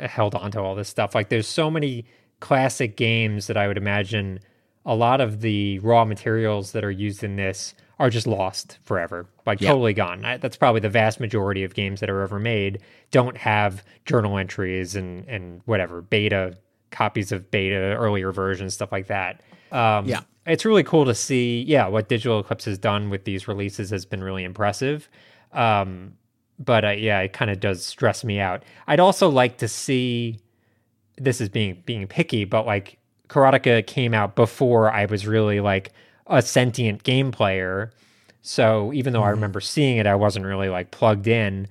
uh, 0.00 0.08
held 0.08 0.34
on 0.34 0.50
to 0.52 0.60
all 0.60 0.74
this 0.74 0.88
stuff. 0.88 1.14
Like, 1.14 1.28
there's 1.28 1.48
so 1.48 1.70
many 1.70 2.04
classic 2.40 2.96
games 2.96 3.46
that 3.48 3.56
I 3.56 3.66
would 3.68 3.78
imagine 3.78 4.40
a 4.84 4.94
lot 4.94 5.20
of 5.20 5.40
the 5.40 5.78
raw 5.80 6.04
materials 6.04 6.72
that 6.72 6.84
are 6.84 6.90
used 6.90 7.24
in 7.24 7.36
this 7.36 7.74
are 7.98 8.10
just 8.10 8.26
lost 8.26 8.78
forever, 8.84 9.26
like 9.46 9.60
Yeah. 9.60 9.70
totally 9.70 9.94
gone. 9.94 10.24
I, 10.24 10.36
that's 10.36 10.56
probably 10.56 10.80
the 10.82 10.90
vast 10.90 11.18
majority 11.18 11.64
of 11.64 11.74
games 11.74 12.00
that 12.00 12.10
are 12.10 12.20
ever 12.20 12.38
made 12.38 12.80
don't 13.10 13.36
have 13.38 13.82
journal 14.04 14.36
entries 14.38 14.94
and 14.94 15.26
and 15.26 15.62
whatever 15.64 16.02
beta 16.02 16.56
copies 16.90 17.32
of 17.32 17.50
beta 17.50 17.94
earlier 17.96 18.32
versions, 18.32 18.74
stuff 18.74 18.92
like 18.92 19.06
that. 19.06 19.40
Um, 19.72 20.06
Yeah. 20.06 20.20
it's 20.46 20.64
really 20.64 20.84
cool 20.84 21.04
to 21.04 21.14
see. 21.14 21.62
Yeah, 21.62 21.88
what 21.88 22.08
Digital 22.08 22.40
Eclipse 22.40 22.64
has 22.66 22.78
done 22.78 23.10
with 23.10 23.24
these 23.24 23.48
releases 23.48 23.90
has 23.90 24.04
been 24.04 24.22
really 24.22 24.44
impressive. 24.44 25.08
Um, 25.52 26.14
but 26.58 26.84
uh, 26.84 26.90
yeah, 26.90 27.20
it 27.20 27.32
kind 27.32 27.50
of 27.50 27.60
does 27.60 27.84
stress 27.84 28.24
me 28.24 28.40
out. 28.40 28.62
I'd 28.86 29.00
also 29.00 29.28
like 29.28 29.58
to 29.58 29.68
see. 29.68 30.40
This 31.18 31.40
is 31.40 31.48
being 31.48 31.82
being 31.86 32.06
picky, 32.06 32.44
but 32.44 32.66
like 32.66 32.98
Karateka 33.28 33.86
came 33.86 34.12
out 34.12 34.36
before 34.36 34.92
I 34.92 35.06
was 35.06 35.26
really 35.26 35.60
like 35.60 35.92
a 36.26 36.42
sentient 36.42 37.02
game 37.04 37.32
player. 37.32 37.90
So 38.42 38.92
even 38.92 39.12
though 39.12 39.22
I 39.22 39.30
remember 39.30 39.60
seeing 39.60 39.96
it, 39.96 40.06
I 40.06 40.14
wasn't 40.14 40.44
really 40.44 40.68
like 40.68 40.90
plugged 40.90 41.26
in. 41.26 41.68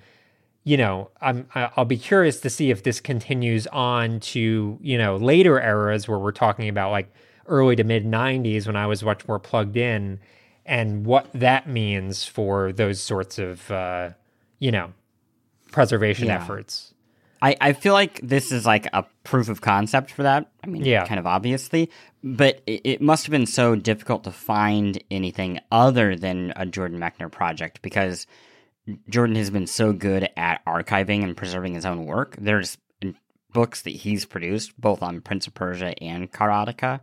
You 0.64 0.78
know, 0.78 1.12
I'm 1.22 1.48
I'll 1.54 1.86
be 1.86 1.98
curious 1.98 2.40
to 2.42 2.50
see 2.50 2.72
if 2.72 2.82
this 2.84 3.00
continues 3.00 3.68
on 3.68 4.20
to 4.22 4.80
you 4.82 4.98
know 4.98 5.16
later 5.18 5.62
eras 5.62 6.08
where 6.08 6.18
we're 6.18 6.32
talking 6.32 6.68
about 6.68 6.90
like 6.92 7.14
early 7.48 7.76
to 7.76 7.84
mid 7.84 8.06
'90s 8.06 8.68
when 8.68 8.76
I 8.76 8.88
was 8.88 9.04
much 9.04 9.28
more 9.28 9.40
plugged 9.40 9.78
in, 9.78 10.20
and 10.66 11.06
what 11.06 11.28
that 11.34 11.68
means 11.68 12.26
for 12.26 12.72
those 12.72 13.02
sorts 13.02 13.38
of 13.40 13.70
uh, 13.72 14.12
you 14.60 14.72
know 14.72 14.94
preservation 15.72 16.28
Yeah. 16.28 16.42
efforts. 16.42 16.94
I, 17.42 17.56
I 17.60 17.74
feel 17.74 17.94
like 17.94 18.20
this 18.24 18.52
is 18.52 18.66
like 18.66 18.88
a 18.94 19.06
proof 19.24 19.50
of 19.50 19.62
concept 19.62 20.10
for 20.10 20.24
that. 20.24 20.50
I 20.64 20.68
mean, 20.68 20.84
Yeah. 20.86 21.06
kind 21.06 21.20
of 21.20 21.28
obviously, 21.28 21.92
but 22.24 22.62
it, 22.66 22.82
it 22.86 23.02
must 23.02 23.26
have 23.26 23.32
been 23.32 23.46
so 23.46 23.76
difficult 23.76 24.24
to 24.24 24.32
find 24.32 25.04
anything 25.12 25.60
other 25.72 26.16
than 26.16 26.54
a 26.56 26.66
Jordan 26.66 26.98
Mechner 27.00 27.30
project 27.30 27.82
because 27.82 28.26
Jordan 29.10 29.36
has 29.36 29.50
been 29.50 29.68
so 29.68 29.92
good 29.94 30.30
at 30.38 30.64
archiving 30.66 31.24
and 31.24 31.36
preserving 31.36 31.74
his 31.76 31.86
own 31.86 32.06
work. 32.06 32.36
There's 32.40 32.78
books 33.52 33.82
that 33.84 33.92
he's 33.92 34.26
produced 34.26 34.80
both 34.80 35.04
on 35.04 35.22
Prince 35.22 35.46
of 35.48 35.54
Persia 35.54 35.94
and 36.02 36.32
Karateka 36.32 37.02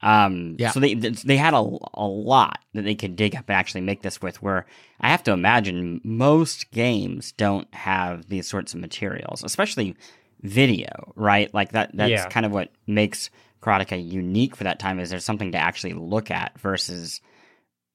Um, 0.00 0.56
Yeah. 0.58 0.70
So 0.70 0.80
they 0.80 0.94
they 0.94 1.36
had 1.36 1.54
a, 1.54 1.66
a 1.94 2.06
lot 2.06 2.60
that 2.74 2.82
they 2.82 2.94
could 2.94 3.16
dig 3.16 3.34
up 3.34 3.44
and 3.48 3.56
actually 3.56 3.80
make 3.80 4.02
this 4.02 4.22
with. 4.22 4.42
Where 4.42 4.66
I 5.00 5.08
have 5.08 5.22
to 5.24 5.32
imagine 5.32 6.00
most 6.04 6.70
games 6.70 7.32
don't 7.32 7.72
have 7.74 8.28
these 8.28 8.48
sorts 8.48 8.74
of 8.74 8.80
materials, 8.80 9.42
especially 9.44 9.96
video, 10.42 11.12
right? 11.16 11.52
Like 11.52 11.72
that. 11.72 11.90
That's 11.94 12.10
Yeah. 12.10 12.28
kind 12.28 12.46
of 12.46 12.52
what 12.52 12.70
makes 12.86 13.30
Karateka 13.60 14.08
unique 14.10 14.54
for 14.54 14.64
that 14.64 14.78
time. 14.78 15.00
Is 15.00 15.10
there's 15.10 15.24
something 15.24 15.52
to 15.52 15.58
actually 15.58 15.94
look 15.94 16.30
at 16.30 16.58
versus 16.60 17.20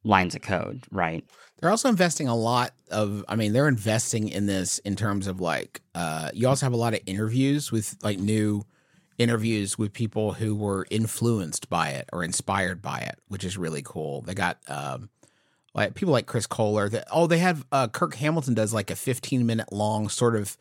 lines 0.04 0.36
of 0.36 0.42
code, 0.42 0.84
right? 0.92 1.24
They're 1.60 1.70
also 1.70 1.88
investing 1.88 2.28
a 2.28 2.36
lot 2.36 2.72
of 2.92 3.24
I 3.30 3.38
mean, 3.38 3.54
they're 3.54 3.70
investing 3.70 4.28
in 4.28 4.46
this 4.46 4.80
in 4.80 4.98
terms 4.98 5.28
of 5.28 5.40
like 5.40 5.82
uh 5.96 6.30
you 6.34 6.50
also 6.50 6.66
have 6.66 6.74
a 6.74 6.78
lot 6.78 6.94
of 6.94 7.00
interviews 7.06 7.72
with 7.72 7.96
like 8.04 8.20
new 8.20 8.66
interviews 9.18 9.78
with 9.78 9.94
people 9.94 10.34
who 10.34 10.56
were 10.56 10.88
influenced 10.90 11.70
by 11.70 11.90
it 11.90 12.10
or 12.12 12.24
inspired 12.24 12.82
by 12.82 13.00
it, 13.00 13.20
which 13.28 13.44
is 13.44 13.58
really 13.58 13.82
cool. 13.84 14.22
They 14.22 14.34
got 14.34 14.60
um 14.68 15.10
like 15.74 15.96
people 15.96 16.12
like 16.12 16.26
Chris 16.26 16.48
Kohler 16.48 16.90
that 16.90 17.08
oh 17.12 17.28
they 17.28 17.40
have 17.40 17.66
uh 17.72 17.88
Kirk 17.88 18.16
Hamilton 18.16 18.54
does 18.54 18.74
like 18.74 18.92
a 18.92 18.96
15 18.96 19.46
minute 19.46 19.72
long 19.72 20.10
sort 20.10 20.36
of 20.36 20.58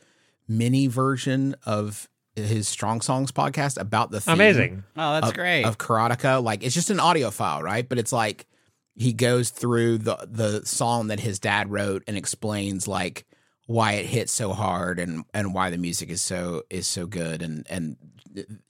mini 0.49 0.87
version 0.87 1.55
of 1.65 2.09
his 2.35 2.67
Strong 2.67 3.03
Songs 3.03 3.31
podcast 3.31 3.79
about 3.79 4.11
the 4.11 4.21
theme 4.21 4.35
Amazing. 4.35 4.85
Oh, 4.97 5.15
that's 5.15 5.29
of, 5.29 5.35
great. 5.35 5.65
of 5.65 5.79
Karateka. 5.79 6.43
Like 6.43 6.65
it's 6.65 6.75
just 6.75 6.91
an 6.91 7.01
audio 7.01 7.31
file, 7.31 7.63
right? 7.63 7.87
But 7.87 7.99
it's 7.99 8.13
like 8.13 8.47
he 8.95 9.13
goes 9.13 9.51
through 9.51 9.99
the 9.99 10.29
the 10.31 10.65
song 10.67 11.09
that 11.09 11.21
his 11.21 11.39
dad 11.39 11.71
wrote 11.71 12.05
and 12.07 12.17
explains 12.17 12.87
like 12.87 13.27
why 13.67 13.93
it 13.93 14.07
hit 14.07 14.29
so 14.29 14.53
hard 14.53 14.99
and 14.99 15.25
and 15.33 15.55
why 15.55 15.71
the 15.71 15.79
music 15.79 16.11
is 16.11 16.21
so 16.21 16.63
is 16.71 16.87
so 16.87 17.07
good 17.07 17.43
and 17.43 17.67
and 17.71 17.97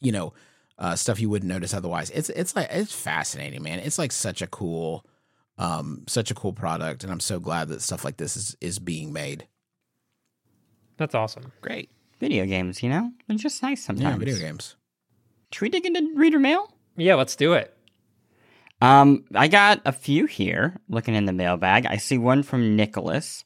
you 0.01 0.13
know 0.13 0.33
uh, 0.79 0.97
stuff 0.97 1.21
you 1.21 1.31
wouldn't 1.31 1.51
notice 1.51 1.75
otherwise. 1.75 2.11
It's 2.11 2.29
it's 2.31 2.57
like 2.57 2.69
it's 2.71 2.95
fascinating, 2.95 3.63
man. 3.63 3.79
It's 3.79 3.99
like 3.99 4.13
such 4.13 4.43
a 4.43 4.47
cool 4.47 5.07
um 5.59 6.05
such 6.09 6.31
a 6.31 6.35
cool 6.35 6.53
product 6.53 7.05
and 7.05 7.13
I'm 7.13 7.21
so 7.21 7.39
glad 7.39 7.69
that 7.69 7.83
stuff 7.83 8.05
like 8.05 8.17
this 8.17 8.37
is 8.37 8.57
is 8.61 8.79
being 8.79 9.13
made. 9.13 9.47
That's 10.97 11.15
awesome. 11.15 11.53
great. 11.61 11.91
Video 12.21 12.47
games, 12.47 12.83
you 12.83 12.89
know, 12.89 13.11
they're 13.27 13.37
just 13.37 13.63
nice 13.63 13.83
sometimes. 13.83 14.15
Yeah, 14.15 14.19
video 14.19 14.39
games. 14.39 14.77
Should 15.51 15.63
we 15.63 15.69
dig 15.69 15.85
into 15.85 16.13
reader 16.15 16.39
mail? 16.39 16.73
Yeah, 16.97 17.17
let's 17.17 17.35
do 17.35 17.55
it. 17.55 17.77
Um, 18.81 19.25
I 19.35 19.49
got 19.49 19.81
a 19.85 19.93
few 19.93 20.27
here 20.27 20.77
looking 20.89 21.15
in 21.15 21.25
the 21.25 21.33
mailbag. 21.33 21.87
I 21.87 21.97
see 21.97 22.19
one 22.19 22.43
from 22.43 22.77
Nicholas. 22.77 23.45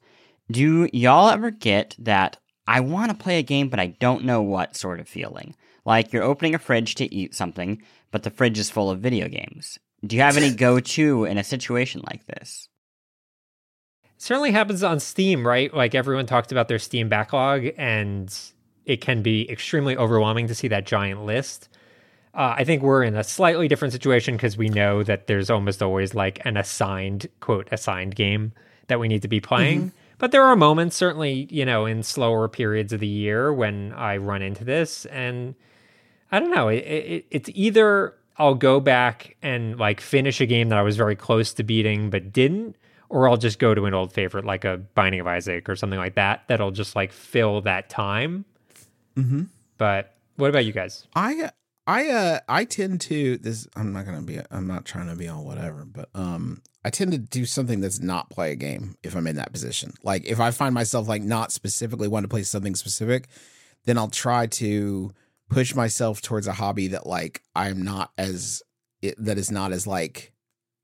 Do 0.51 0.89
y'all 0.93 1.29
ever 1.29 1.51
get 1.51 1.97
that 1.99 2.39
I 2.67 2.81
want 2.81 3.11
to 3.11 3.17
play 3.17 3.39
a 3.39 3.43
game, 3.43 3.69
but 3.69 3.81
I 3.81 3.89
don't 3.89 4.25
know 4.25 4.43
what 4.43 4.77
sort 4.77 5.01
of 5.01 5.09
feeling? 5.09 5.55
Like 5.87 6.13
you're 6.13 6.23
opening 6.23 6.55
a 6.55 6.59
fridge 6.59 6.97
to 6.97 7.15
eat 7.15 7.35
something, 7.35 7.81
but 8.11 8.23
the 8.23 8.31
fridge 8.31 8.59
is 8.59 8.69
full 8.69 8.91
of 8.91 9.01
video 9.01 9.29
games. 9.29 9.79
Do 10.05 10.17
you 10.17 10.23
have 10.23 10.37
any 10.37 10.51
go 10.55 10.81
to 10.81 11.25
in 11.25 11.39
a 11.39 11.45
situation 11.45 12.03
like 12.07 12.27
this? 12.27 12.69
certainly 14.19 14.51
happens 14.51 14.83
on 14.83 15.01
Steam, 15.01 15.47
right? 15.47 15.73
Like 15.73 15.95
everyone 15.95 16.27
talked 16.27 16.53
about 16.53 16.69
their 16.69 16.79
Steam 16.79 17.09
backlog, 17.09 17.67
and 17.77 18.35
it 18.85 19.01
can 19.01 19.23
be 19.23 19.51
extremely 19.51 19.97
overwhelming 19.97 20.49
to 20.49 20.55
see 20.55 20.69
that 20.69 20.87
giant 20.87 21.25
list. 21.25 21.69
Uh, 22.35 22.55
I 22.57 22.65
think 22.65 22.83
we're 22.83 23.03
in 23.03 23.15
a 23.15 23.25
slightly 23.25 23.67
different 23.67 23.93
situation 23.93 24.37
because 24.37 24.57
we 24.57 24.69
know 24.69 25.03
that 25.03 25.27
there's 25.27 25.49
almost 25.49 25.83
always 25.83 26.15
like 26.15 26.41
an 26.45 26.57
assigned, 26.57 27.29
quote, 27.41 27.69
assigned 27.73 28.15
game 28.15 28.53
that 28.89 29.01
we 29.01 29.09
need 29.09 29.23
to 29.23 29.29
be 29.29 29.41
playing. 29.41 29.93
But 30.19 30.33
there 30.33 30.45
are 30.45 30.57
moments, 30.57 30.97
certainly, 30.97 31.47
you 31.51 31.65
know, 31.65 31.87
in 31.87 32.03
slower 32.03 32.49
periods 32.49 32.93
of 32.93 33.01
the 33.01 33.07
year 33.07 33.53
when 33.53 33.93
I 33.93 34.17
run 34.17 34.43
into 34.43 34.65
this. 34.65 35.07
And 35.07 35.55
I 36.33 36.39
don't 36.41 36.51
know, 36.51 36.69
it, 36.69 36.79
it, 36.79 37.27
it's 37.31 37.51
either 37.55 38.15
I'll 38.39 38.55
go 38.55 38.81
back 38.81 39.37
and 39.43 39.79
like 39.79 40.01
finish 40.01 40.41
a 40.41 40.47
game 40.47 40.69
that 40.69 40.79
I 40.79 40.83
was 40.83 40.97
very 40.97 41.17
close 41.17 41.55
to 41.55 41.63
beating 41.63 42.11
but 42.11 42.33
didn't, 42.33 42.77
or 43.09 43.29
I'll 43.29 43.37
just 43.37 43.59
go 43.59 43.75
to 43.75 43.85
an 43.87 43.95
old 43.95 44.13
favorite 44.13 44.45
like 44.45 44.65
a 44.65 44.79
Binding 44.79 45.21
of 45.21 45.27
Isaac 45.27 45.69
or 45.69 45.77
something 45.77 45.99
like 45.99 46.17
that 46.17 46.43
that'll 46.49 46.73
just 46.73 46.97
like 46.97 47.13
fill 47.13 47.63
that 47.63 47.89
time. 47.89 48.45
Mm-hmm. 49.17 49.45
But 49.79 50.15
what 50.37 50.51
about 50.51 50.65
you 50.65 50.73
guys? 50.73 51.07
I 51.15 51.51
I 51.87 52.09
uh 52.09 52.41
I 52.49 52.65
tend 52.65 53.01
to 53.03 53.39
this 53.39 53.67
I'm 53.77 53.93
not 53.93 54.05
gonna 54.07 54.23
be 54.23 54.41
I'm 54.51 54.67
not 54.67 54.85
trying 54.85 55.09
to 55.09 55.17
be 55.17 55.29
all 55.29 55.45
whatever, 55.45 55.85
but 55.85 56.09
um 56.15 56.63
I 56.85 56.91
tend 56.91 57.13
to 57.13 57.19
do 57.19 57.47
something 57.47 57.81
that's 57.81 58.01
not 58.01 58.31
play 58.31 58.53
a 58.53 58.57
game 58.57 58.97
if 59.03 59.17
I'm 59.17 59.27
in 59.27 59.37
that 59.37 59.53
position. 59.53 59.95
Like 60.03 60.25
if 60.25 60.41
I 60.41 60.51
find 60.51 60.75
myself 60.75 61.09
like 61.09 61.23
not 61.23 61.53
specifically 61.53 62.09
want 62.09 62.25
to 62.25 62.29
play 62.29 62.43
something 62.43 62.75
specific, 62.75 63.29
then 63.87 63.99
I'll 63.99 64.11
try 64.11 64.47
to 64.47 65.13
push 65.49 65.75
myself 65.75 66.21
towards 66.21 66.47
a 66.47 66.53
hobby 66.53 66.89
that 66.89 67.07
like 67.07 67.43
I'm 67.55 67.83
not 67.83 68.13
as 68.19 68.63
that 69.19 69.39
is 69.39 69.51
not 69.51 69.73
as 69.73 69.87
like 69.87 70.33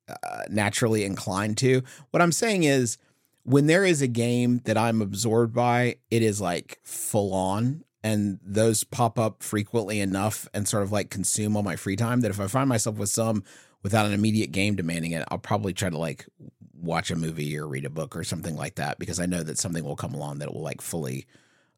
uh, 0.08 0.42
naturally 0.48 1.04
inclined 1.04 1.58
to. 1.58 1.82
What 2.10 2.22
I'm 2.22 2.32
saying 2.32 2.64
is 2.64 2.98
when 3.44 3.66
there 3.66 3.84
is 3.84 4.02
a 4.02 4.08
game 4.08 4.60
that 4.64 4.78
I'm 4.78 5.02
absorbed 5.02 5.54
by, 5.54 5.96
it 6.10 6.22
is 6.22 6.40
like 6.40 6.78
full 6.84 7.34
on 7.34 7.84
and 8.04 8.38
those 8.42 8.84
pop 8.84 9.18
up 9.18 9.42
frequently 9.42 10.00
enough 10.00 10.48
and 10.52 10.66
sort 10.66 10.82
of 10.82 10.92
like 10.92 11.10
consume 11.10 11.56
all 11.56 11.62
my 11.62 11.76
free 11.76 11.96
time 11.96 12.20
that 12.20 12.30
if 12.30 12.40
I 12.40 12.46
find 12.46 12.68
myself 12.68 12.96
with 12.96 13.10
some 13.10 13.44
without 13.82 14.06
an 14.06 14.12
immediate 14.12 14.52
game 14.52 14.76
demanding 14.76 15.12
it, 15.12 15.24
I'll 15.30 15.38
probably 15.38 15.72
try 15.72 15.90
to 15.90 15.98
like 15.98 16.26
watch 16.74 17.10
a 17.10 17.16
movie 17.16 17.56
or 17.56 17.66
read 17.66 17.84
a 17.84 17.90
book 17.90 18.16
or 18.16 18.24
something 18.24 18.56
like 18.56 18.76
that 18.76 18.98
because 18.98 19.20
I 19.20 19.26
know 19.26 19.42
that 19.42 19.58
something 19.58 19.84
will 19.84 19.96
come 19.96 20.14
along 20.14 20.38
that 20.38 20.52
will 20.52 20.62
like 20.62 20.80
fully 20.80 21.26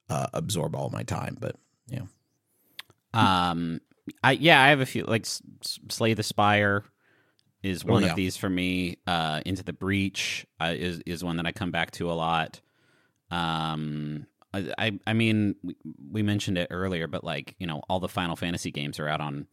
uh, 0.09 0.29
absorb 0.33 0.75
all 0.75 0.91
my 0.91 1.03
time. 1.03 1.37
But 1.39 1.57
yeah, 1.89 2.03
Um, 3.15 3.81
I 4.23 4.33
yeah, 4.33 4.63
I 4.63 4.69
have 4.69 4.81
a 4.81 4.87
few 4.87 5.05
like 5.05 5.27
Slay 5.89 6.15
the 6.15 6.23
Spire 6.23 6.85
is 7.63 7.85
Oh, 7.85 7.93
one 7.93 8.03
yeah. 8.03 8.11
of 8.11 8.17
these 8.17 8.37
for 8.37 8.51
me. 8.51 8.99
Uh, 9.07 9.41
Into 9.47 9.65
the 9.65 9.73
Breach 9.73 10.47
uh, 10.61 10.75
is 10.77 11.01
is 11.07 11.25
one 11.25 11.37
that 11.39 11.47
I 11.47 11.53
come 11.53 11.71
back 11.71 11.91
to 11.93 12.11
a 12.11 12.15
lot. 12.15 12.61
Um, 13.31 14.27
I 14.53 14.73
I, 14.79 14.99
I 15.07 15.13
mean 15.13 15.57
we, 15.63 15.77
we 16.11 16.23
mentioned 16.23 16.59
it 16.59 16.69
earlier, 16.71 17.07
but 17.07 17.25
like 17.25 17.55
you 17.59 17.67
know 17.67 17.83
all 17.89 18.01
the 18.01 18.09
Final 18.09 18.37
Fantasy 18.37 18.71
games 18.71 18.99
are 18.99 19.09
out 19.09 19.21
on 19.21 19.47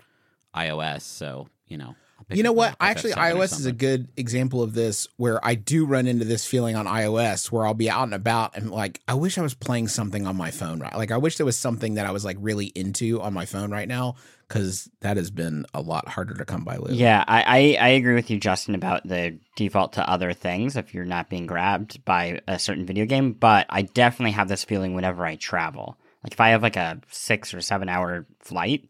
iOS, 0.55 1.01
so 1.01 1.47
you 1.67 1.77
know. 1.77 1.95
You 2.29 2.43
know 2.43 2.51
what? 2.51 2.75
Actually, 2.79 3.13
iOS 3.13 3.59
is 3.59 3.65
a 3.65 3.71
good 3.71 4.09
example 4.17 4.61
of 4.61 4.73
this 4.73 5.07
where 5.17 5.43
I 5.45 5.55
do 5.55 5.85
run 5.85 6.07
into 6.07 6.25
this 6.25 6.45
feeling 6.45 6.75
on 6.75 6.85
iOS 6.85 7.51
where 7.51 7.65
I'll 7.65 7.73
be 7.73 7.89
out 7.89 8.03
and 8.03 8.13
about 8.13 8.55
and 8.55 8.71
like, 8.71 9.01
I 9.07 9.13
wish 9.13 9.37
I 9.37 9.41
was 9.41 9.53
playing 9.53 9.87
something 9.87 10.27
on 10.27 10.35
my 10.35 10.51
phone, 10.51 10.79
right? 10.79 10.95
Like, 10.95 11.11
I 11.11 11.17
wish 11.17 11.37
there 11.37 11.45
was 11.45 11.57
something 11.57 11.95
that 11.95 12.05
I 12.05 12.11
was 12.11 12.25
like 12.25 12.37
really 12.39 12.67
into 12.67 13.21
on 13.21 13.33
my 13.33 13.45
phone 13.45 13.71
right 13.71 13.87
now 13.87 14.15
because 14.47 14.89
that 14.99 15.15
has 15.15 15.31
been 15.31 15.65
a 15.73 15.81
lot 15.81 16.09
harder 16.09 16.33
to 16.33 16.43
come 16.43 16.65
by 16.65 16.75
lately. 16.75 16.97
Yeah, 16.97 17.23
I, 17.25 17.77
I, 17.79 17.85
I 17.85 17.87
agree 17.89 18.15
with 18.15 18.29
you, 18.29 18.37
Justin, 18.37 18.75
about 18.75 19.07
the 19.07 19.39
default 19.55 19.93
to 19.93 20.09
other 20.09 20.33
things 20.33 20.75
if 20.75 20.93
you're 20.93 21.05
not 21.05 21.29
being 21.29 21.45
grabbed 21.45 22.03
by 22.03 22.41
a 22.49 22.59
certain 22.59 22.85
video 22.85 23.05
game. 23.05 23.31
But 23.31 23.65
I 23.69 23.83
definitely 23.83 24.33
have 24.33 24.49
this 24.49 24.65
feeling 24.65 24.93
whenever 24.93 25.25
I 25.25 25.37
travel. 25.37 25.97
Like 26.23 26.33
if 26.33 26.41
I 26.41 26.49
have 26.49 26.61
like 26.61 26.75
a 26.75 27.01
six 27.09 27.53
or 27.53 27.61
seven 27.61 27.89
hour 27.89 28.27
flight, 28.39 28.89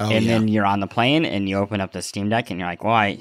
Oh, 0.00 0.10
and 0.10 0.24
yeah. 0.24 0.32
then 0.32 0.48
you're 0.48 0.66
on 0.66 0.80
the 0.80 0.86
plane 0.86 1.24
and 1.24 1.48
you 1.48 1.58
open 1.58 1.80
up 1.80 1.92
the 1.92 2.02
Steam 2.02 2.28
Deck 2.28 2.50
and 2.50 2.58
you're 2.58 2.68
like, 2.68 2.82
well, 2.82 2.94
I, 2.94 3.18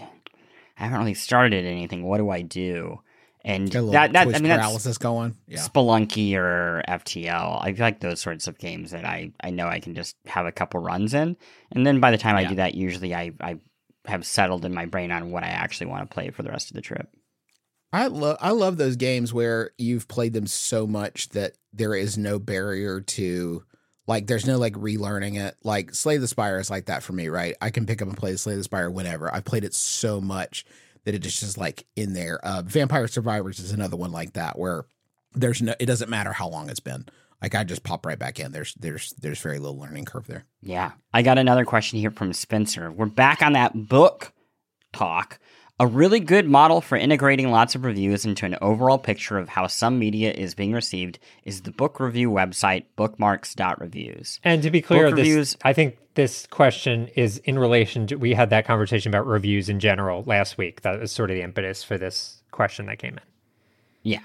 I 0.78 0.84
haven't 0.86 1.00
really 1.00 1.14
started 1.14 1.66
anything. 1.66 2.04
What 2.04 2.18
do 2.18 2.30
I 2.30 2.42
do? 2.42 3.00
And 3.46 3.68
that, 3.70 4.14
that 4.14 4.28
I 4.28 4.32
mean, 4.40 4.44
that's 4.44 4.62
paralysis 4.62 4.98
going. 4.98 5.36
Yeah. 5.48 5.60
Spelunky 5.60 6.34
or 6.36 6.82
FTL. 6.88 7.62
I 7.62 7.74
feel 7.74 7.86
like 7.86 8.00
those 8.00 8.22
sorts 8.22 8.48
of 8.48 8.58
games 8.58 8.92
that 8.92 9.04
I, 9.04 9.34
I 9.42 9.50
know 9.50 9.68
I 9.68 9.80
can 9.80 9.96
just 9.96 10.16
have 10.26 10.46
a 10.46 10.52
couple 10.52 10.80
runs 10.80 11.14
in. 11.14 11.36
And 11.72 11.86
then 11.86 12.00
by 12.00 12.12
the 12.12 12.18
time 12.18 12.38
I 12.38 12.46
do 12.46 12.56
that, 12.56 12.74
usually 12.74 13.14
I, 13.14 13.34
I 13.42 13.58
have 14.06 14.26
settled 14.26 14.64
in 14.64 14.74
my 14.74 14.86
brain 14.86 15.12
on 15.12 15.32
what 15.32 15.44
I 15.44 15.48
actually 15.48 15.88
want 15.88 16.10
to 16.10 16.14
play 16.14 16.30
for 16.30 16.42
the 16.42 16.52
rest 16.52 16.72
of 16.72 16.76
the 16.76 16.82
trip. 16.82 17.10
I 17.92 18.08
love 18.08 18.38
I 18.42 18.50
love 18.50 18.78
those 18.78 18.96
games 18.96 19.34
where 19.34 19.70
you've 19.78 20.08
played 20.08 20.34
them 20.34 20.48
so 20.48 20.88
much 20.88 21.30
that 21.30 21.54
there 21.72 21.94
is 21.94 22.18
no 22.18 22.40
barrier 22.40 23.02
to 23.02 23.64
like 24.08 24.28
there's 24.28 24.46
no 24.46 24.58
like 24.58 24.74
relearning 24.74 25.40
it. 25.40 25.56
Like 25.64 25.94
Slay 25.94 26.18
the 26.18 26.28
Spire 26.28 26.60
is 26.60 26.70
like 26.70 26.86
that 26.86 27.04
for 27.04 27.14
me, 27.14 27.30
right? 27.30 27.56
I 27.62 27.70
can 27.70 27.86
pick 27.86 28.02
up 28.02 28.08
and 28.08 28.18
play 28.18 28.36
Slay 28.36 28.56
the 28.56 28.64
Spire 28.64 28.90
whenever. 28.90 29.34
I've 29.34 29.46
played 29.46 29.64
it 29.64 29.74
so 29.74 30.20
much 30.20 30.66
that 31.06 31.16
it 31.16 31.20
just 31.20 31.58
like 31.58 31.86
in 31.96 32.14
there. 32.14 32.40
Uh 32.46 32.62
Vampire 32.66 33.08
Survivors 33.08 33.60
is 33.60 33.72
another 33.72 33.98
one 33.98 34.12
like 34.12 34.34
that 34.34 34.58
where 34.58 34.86
there's 35.34 35.62
no 35.62 35.74
it 35.80 35.86
doesn't 35.86 36.10
matter 36.10 36.34
how 36.34 36.48
long 36.48 36.70
it's 36.70 36.80
been. 36.80 37.06
Like 37.42 37.56
I 37.56 37.64
just 37.66 37.84
pop 37.84 38.06
right 38.06 38.18
back 38.20 38.40
in. 38.40 38.52
There's 38.52 38.74
there's 38.76 39.14
there's 39.14 39.42
very 39.42 39.60
little 39.60 39.78
learning 39.80 40.06
curve 40.06 40.28
there. 40.28 40.46
Yeah. 40.62 40.92
I 41.14 41.22
got 41.22 41.38
another 41.38 41.66
question 41.66 42.00
here 42.00 42.12
from 42.12 42.32
Spencer. 42.34 42.92
We're 42.92 43.06
back 43.06 43.42
on 43.42 43.54
that 43.54 43.88
book 43.90 44.32
talk. 44.94 45.40
A 45.84 45.86
really 45.86 46.22
good 46.22 46.48
model 46.48 46.80
for 46.80 46.98
integrating 46.98 47.52
lots 47.52 47.76
of 47.76 47.84
reviews 47.84 48.24
into 48.24 48.46
an 48.46 48.56
overall 48.62 48.98
picture 48.98 49.38
of 49.38 49.50
how 49.50 49.68
some 49.68 50.00
media 50.00 50.32
is 50.32 50.56
being 50.56 50.72
received 50.72 51.20
is 51.44 51.64
the 51.64 51.72
book 51.72 52.00
review 52.00 52.32
website 52.32 52.86
bookmarks.reviews. 52.96 54.40
And 54.46 54.64
to 54.64 54.72
be 54.72 54.82
clear, 54.82 55.08
Book 55.08 55.18
this 55.18 55.28
reviews- 55.28 55.58
I 55.62 55.74
think 55.74 55.98
this 56.14 56.48
question 56.48 57.10
is 57.18 57.40
in 57.40 57.60
relation 57.60 58.08
to 58.08 58.16
we 58.16 58.34
had 58.34 58.50
that 58.52 58.64
conversation 58.66 59.10
about 59.14 59.28
reviews 59.28 59.68
in 59.68 59.82
general 59.82 60.24
last 60.26 60.58
week. 60.58 60.84
That 60.84 61.02
was 61.02 61.12
sort 61.12 61.32
of 61.32 61.36
the 61.36 61.44
impetus 61.44 61.84
for 61.84 61.98
this 61.98 62.42
question 62.52 62.86
that 62.86 63.00
came 63.00 63.16
in. 63.16 63.24
Yeah. 64.04 64.22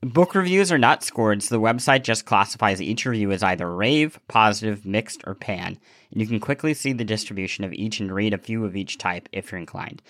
book 0.00 0.34
reviews 0.34 0.72
are 0.72 0.78
not 0.78 1.04
scored, 1.04 1.42
so 1.42 1.54
the 1.54 1.60
website 1.60 2.04
just 2.04 2.24
classifies 2.24 2.80
each 2.80 3.04
review 3.04 3.32
as 3.32 3.42
either 3.42 3.70
rave, 3.70 4.18
positive, 4.28 4.86
mixed, 4.86 5.22
or 5.26 5.34
pan, 5.34 5.78
and 6.10 6.20
you 6.22 6.26
can 6.26 6.40
quickly 6.40 6.72
see 6.72 6.94
the 6.94 7.04
distribution 7.04 7.64
of 7.64 7.72
each 7.74 8.00
and 8.00 8.12
read 8.14 8.32
a 8.32 8.38
few 8.38 8.64
of 8.64 8.74
each 8.74 8.96
type 8.96 9.28
if 9.30 9.52
you're 9.52 9.60
inclined. 9.60 10.00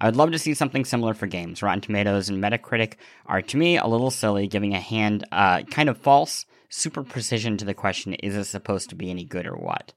I 0.00 0.06
would 0.06 0.16
love 0.16 0.32
to 0.32 0.38
see 0.38 0.54
something 0.54 0.84
similar 0.84 1.14
for 1.14 1.26
games. 1.26 1.62
Rotten 1.62 1.80
Tomatoes 1.80 2.28
and 2.28 2.42
Metacritic 2.42 2.94
are, 3.26 3.42
to 3.42 3.56
me, 3.56 3.76
a 3.76 3.86
little 3.86 4.10
silly, 4.10 4.46
giving 4.46 4.74
a 4.74 4.80
hand 4.80 5.26
uh, 5.30 5.62
kind 5.64 5.88
of 5.88 5.98
false, 5.98 6.46
super 6.70 7.02
precision 7.02 7.56
to 7.58 7.64
the 7.64 7.74
question: 7.74 8.14
Is 8.14 8.34
this 8.34 8.48
supposed 8.48 8.88
to 8.90 8.94
be 8.94 9.10
any 9.10 9.24
good 9.24 9.46
or 9.46 9.56
what? 9.56 9.92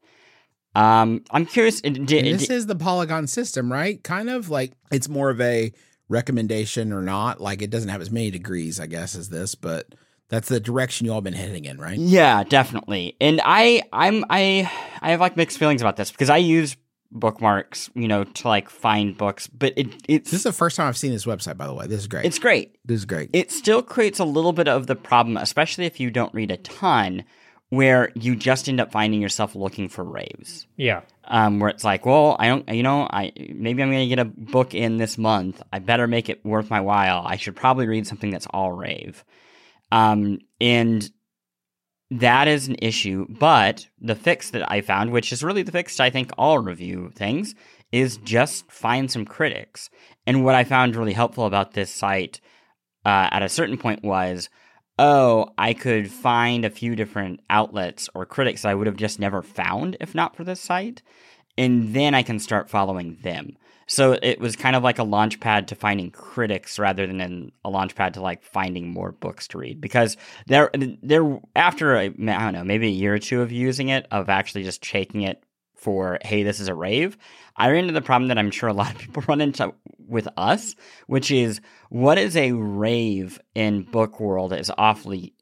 Um, 0.75 1.23
I'm 1.31 1.45
curious. 1.45 1.81
Did, 1.81 2.05
did, 2.05 2.25
this 2.25 2.49
is 2.49 2.65
the 2.65 2.75
Polygon 2.75 3.27
system, 3.27 3.71
right? 3.71 4.03
Kind 4.03 4.29
of 4.29 4.49
like 4.49 4.73
it's 4.91 5.07
more 5.07 5.29
of 5.29 5.39
a 5.39 5.71
recommendation 6.09 6.91
or 6.91 7.01
not. 7.01 7.39
Like 7.39 7.61
it 7.61 7.69
doesn't 7.69 7.89
have 7.89 8.01
as 8.01 8.11
many 8.11 8.31
degrees, 8.31 8.79
I 8.79 8.87
guess, 8.87 9.15
as 9.15 9.29
this, 9.29 9.55
but 9.55 9.93
that's 10.29 10.49
the 10.49 10.59
direction 10.59 11.05
you 11.05 11.13
all 11.13 11.21
been 11.21 11.33
heading 11.33 11.65
in, 11.65 11.79
right? 11.79 11.97
Yeah, 11.97 12.43
definitely. 12.43 13.15
And 13.21 13.39
I 13.43 13.83
I'm 13.93 14.25
I 14.29 14.69
I 15.01 15.11
have 15.11 15.19
like 15.19 15.37
mixed 15.37 15.59
feelings 15.59 15.81
about 15.81 15.95
this 15.95 16.11
because 16.11 16.29
I 16.29 16.37
use 16.37 16.75
bookmarks, 17.13 17.89
you 17.95 18.07
know, 18.07 18.23
to 18.23 18.47
like 18.47 18.69
find 18.69 19.17
books, 19.17 19.47
but 19.47 19.73
it 19.77 19.87
it's 20.07 20.31
This 20.31 20.39
is 20.39 20.43
the 20.43 20.51
first 20.51 20.75
time 20.75 20.87
I've 20.87 20.97
seen 20.97 21.11
this 21.11 21.25
website, 21.25 21.55
by 21.57 21.67
the 21.67 21.73
way. 21.73 21.87
This 21.87 21.99
is 21.99 22.07
great. 22.07 22.25
it's 22.25 22.39
great. 22.39 22.75
this 22.83 22.97
is 22.99 23.05
great. 23.05 23.29
It 23.33 23.51
still 23.51 23.81
creates 23.81 24.19
a 24.19 24.25
little 24.25 24.53
bit 24.53 24.67
of 24.67 24.87
the 24.87 24.95
problem, 24.95 25.37
especially 25.37 25.85
if 25.85 25.99
you 25.99 26.09
don't 26.11 26.33
read 26.33 26.51
a 26.51 26.57
ton, 26.57 27.23
where 27.69 28.11
you 28.15 28.35
just 28.35 28.67
end 28.67 28.79
up 28.81 28.91
finding 28.91 29.21
yourself 29.21 29.55
looking 29.55 29.89
for 29.89 30.03
raves. 30.03 30.67
Yeah. 30.75 31.01
um, 31.25 31.59
where 31.59 31.69
it's 31.69 31.83
like, 31.83 32.05
well, 32.05 32.35
I 32.37 32.47
don't, 32.47 32.67
you 32.69 32.83
know, 32.83 33.07
I 33.09 33.31
maybe 33.53 33.81
I'm 33.81 33.89
going 33.91 34.07
to 34.07 34.15
get 34.15 34.19
a 34.19 34.25
book 34.25 34.73
in 34.75 34.97
this 34.97 35.17
month. 35.17 35.61
I 35.71 35.79
better 35.79 36.07
make 36.07 36.29
it 36.29 36.43
worth 36.45 36.69
my 36.69 36.81
while. 36.81 37.23
I 37.25 37.37
should 37.37 37.55
probably 37.55 37.87
read 37.87 38.05
something 38.05 38.29
that's 38.31 38.47
all 38.51 38.71
rave, 38.71 39.23
um, 39.91 40.39
and 40.59 41.09
that 42.19 42.47
is 42.47 42.67
an 42.67 42.75
issue. 42.81 43.25
But 43.29 43.87
the 43.99 44.15
fix 44.15 44.51
that 44.51 44.69
I 44.71 44.81
found, 44.81 45.11
which 45.11 45.31
is 45.31 45.43
really 45.43 45.63
the 45.63 45.71
fix 45.71 45.99
I 45.99 46.09
think 46.09 46.31
all 46.37 46.59
review 46.59 47.11
things, 47.15 47.55
is 47.91 48.17
just 48.17 48.69
find 48.71 49.09
some 49.09 49.25
critics. 49.25 49.89
And 50.25 50.43
what 50.43 50.55
I 50.55 50.63
found 50.63 50.95
really 50.95 51.13
helpful 51.13 51.45
about 51.45 51.73
this 51.73 51.91
site 51.91 52.41
uh, 53.05 53.29
at 53.31 53.43
a 53.43 53.49
certain 53.49 53.77
point 53.77 54.03
was 54.03 54.49
oh, 54.99 55.49
I 55.57 55.73
could 55.73 56.11
find 56.11 56.63
a 56.63 56.69
few 56.69 56.95
different 56.95 57.39
outlets 57.49 58.09
or 58.13 58.27
critics 58.27 58.63
I 58.63 58.75
would 58.75 58.85
have 58.85 58.95
just 58.95 59.19
never 59.19 59.41
found 59.41 59.97
if 59.99 60.13
not 60.13 60.35
for 60.35 60.43
this 60.43 60.61
site. 60.61 61.01
And 61.57 61.95
then 61.95 62.13
I 62.13 62.21
can 62.23 62.39
start 62.39 62.69
following 62.69 63.17
them. 63.23 63.57
So 63.87 64.17
it 64.21 64.39
was 64.39 64.55
kind 64.55 64.75
of 64.75 64.83
like 64.83 64.99
a 64.99 65.03
launch 65.03 65.39
pad 65.39 65.67
to 65.69 65.75
finding 65.75 66.11
critics 66.11 66.79
rather 66.79 67.05
than 67.05 67.21
an, 67.21 67.51
a 67.63 67.69
launch 67.69 67.95
pad 67.95 68.15
to 68.15 68.21
like 68.21 68.43
finding 68.43 68.89
more 68.89 69.11
books 69.11 69.47
to 69.49 69.57
read. 69.57 69.81
Because 69.81 70.17
they're, 70.47 70.71
they're 70.73 71.39
after, 71.55 71.95
a, 71.95 72.05
I 72.05 72.09
don't 72.09 72.53
know, 72.53 72.63
maybe 72.63 72.87
a 72.87 72.91
year 72.91 73.15
or 73.15 73.19
two 73.19 73.41
of 73.41 73.51
using 73.51 73.89
it, 73.89 74.07
of 74.11 74.29
actually 74.29 74.63
just 74.63 74.81
checking 74.81 75.21
it 75.21 75.43
for, 75.75 76.17
hey, 76.23 76.43
this 76.43 76.59
is 76.59 76.69
a 76.69 76.73
rave, 76.73 77.17
I 77.55 77.69
ran 77.69 77.81
into 77.81 77.93
the 77.93 78.01
problem 78.01 78.29
that 78.29 78.37
I'm 78.37 78.51
sure 78.51 78.69
a 78.69 78.73
lot 78.73 78.93
of 78.93 78.99
people 78.99 79.23
run 79.27 79.41
into 79.41 79.73
with 80.07 80.27
us, 80.37 80.75
which 81.07 81.29
is 81.31 81.61
what 81.89 82.17
is 82.17 82.35
a 82.35 82.53
rave 82.53 83.39
in 83.53 83.83
book 83.83 84.19
world 84.19 84.53
is 84.53 84.71
awfully 84.77 85.33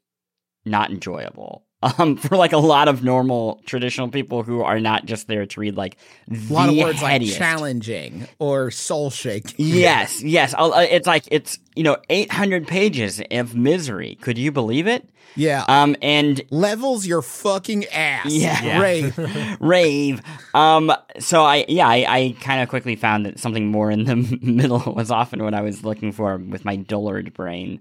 not 0.64 0.90
enjoyable. 0.90 1.64
Um, 1.82 2.16
for 2.18 2.36
like 2.36 2.52
a 2.52 2.58
lot 2.58 2.88
of 2.88 3.02
normal 3.02 3.60
traditional 3.66 4.08
people 4.08 4.42
who 4.42 4.62
are 4.62 4.78
not 4.80 5.04
just 5.04 5.26
there 5.26 5.46
to 5.46 5.60
read 5.60 5.76
like 5.76 5.96
a 6.30 6.52
lot 6.52 6.68
of 6.68 6.76
words 6.76 7.00
headiest. 7.00 7.02
like 7.30 7.38
challenging 7.38 8.28
or 8.38 8.70
soul 8.70 9.10
shaking. 9.10 9.54
Yes, 9.58 10.22
yes. 10.22 10.54
I'll- 10.56 10.72
uh, 10.74 10.82
It's 10.82 11.06
like 11.06 11.24
it's 11.30 11.58
you 11.74 11.82
know 11.82 11.96
800 12.08 12.66
pages 12.68 13.20
of 13.30 13.54
misery. 13.54 14.16
Could 14.20 14.38
you 14.38 14.52
believe 14.52 14.86
it? 14.86 15.08
Yeah. 15.34 15.64
Um, 15.66 15.96
and 16.02 16.42
Levels 16.50 17.06
your 17.06 17.22
fucking 17.22 17.86
ass. 17.86 18.26
Yeah. 18.30 18.62
Yeah. 18.62 18.80
Rave. 18.80 19.56
rave. 19.60 20.22
Um, 20.54 20.92
so 21.18 21.42
I, 21.42 21.64
yeah, 21.68 21.88
I, 21.88 22.04
I 22.06 22.36
kind 22.42 22.62
of 22.62 22.68
quickly 22.68 22.96
found 22.96 23.24
that 23.26 23.38
something 23.40 23.66
more 23.68 23.90
in 23.90 24.04
the 24.04 24.16
middle 24.42 24.92
was 24.94 25.10
often 25.10 25.42
what 25.42 25.54
I 25.54 25.62
was 25.62 25.84
looking 25.84 26.12
for 26.12 26.36
with 26.36 26.64
my 26.66 26.76
dullard 26.76 27.32
brain. 27.32 27.80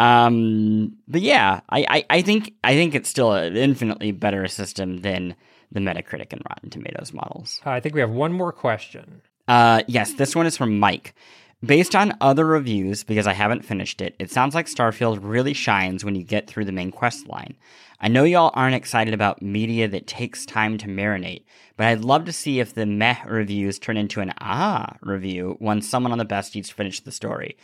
Um, 0.00 0.96
but 1.06 1.20
yeah, 1.20 1.60
I, 1.68 1.84
I, 1.88 2.04
I 2.08 2.22
think, 2.22 2.54
I 2.64 2.74
think 2.74 2.94
it's 2.94 3.08
still 3.08 3.32
an 3.32 3.54
infinitely 3.54 4.12
better 4.12 4.48
system 4.48 5.02
than 5.02 5.34
the 5.70 5.80
Metacritic 5.80 6.32
and 6.32 6.42
Rotten 6.48 6.70
Tomatoes 6.70 7.12
models. 7.12 7.60
Uh, 7.66 7.70
I 7.70 7.80
think 7.80 7.94
we 7.94 8.00
have 8.00 8.10
one 8.10 8.32
more 8.32 8.50
question. 8.50 9.20
Uh, 9.46 9.82
yes, 9.86 10.14
this 10.14 10.34
one 10.34 10.46
is 10.46 10.56
from 10.56 10.78
Mike. 10.78 11.14
Based 11.62 11.94
on 11.94 12.16
other 12.22 12.46
reviews, 12.46 13.04
because 13.04 13.26
I 13.26 13.34
haven't 13.34 13.66
finished 13.66 14.00
it, 14.00 14.16
it 14.18 14.30
sounds 14.30 14.54
like 14.54 14.64
Starfield 14.64 15.18
really 15.20 15.52
shines 15.52 16.02
when 16.02 16.14
you 16.14 16.24
get 16.24 16.46
through 16.46 16.64
the 16.64 16.72
main 16.72 16.90
quest 16.90 17.28
line. 17.28 17.54
I 18.00 18.08
know 18.08 18.24
y'all 18.24 18.50
aren't 18.54 18.74
excited 18.74 19.12
about 19.12 19.42
media 19.42 19.86
that 19.88 20.06
takes 20.06 20.46
time 20.46 20.78
to 20.78 20.86
marinate, 20.86 21.44
but 21.76 21.86
I'd 21.88 22.00
love 22.00 22.24
to 22.24 22.32
see 22.32 22.60
if 22.60 22.72
the 22.72 22.86
meh 22.86 23.16
reviews 23.26 23.78
turn 23.78 23.98
into 23.98 24.22
an 24.22 24.32
ah 24.40 24.96
review 25.02 25.58
once 25.60 25.86
someone 25.86 26.12
on 26.12 26.16
the 26.16 26.24
besties 26.24 26.72
finish 26.72 27.00
the 27.00 27.12
story. 27.12 27.58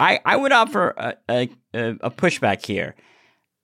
I, 0.00 0.20
I 0.24 0.36
would 0.36 0.52
offer 0.52 0.94
a, 0.96 1.14
a, 1.28 1.48
a 1.74 2.10
pushback 2.10 2.64
here. 2.64 2.94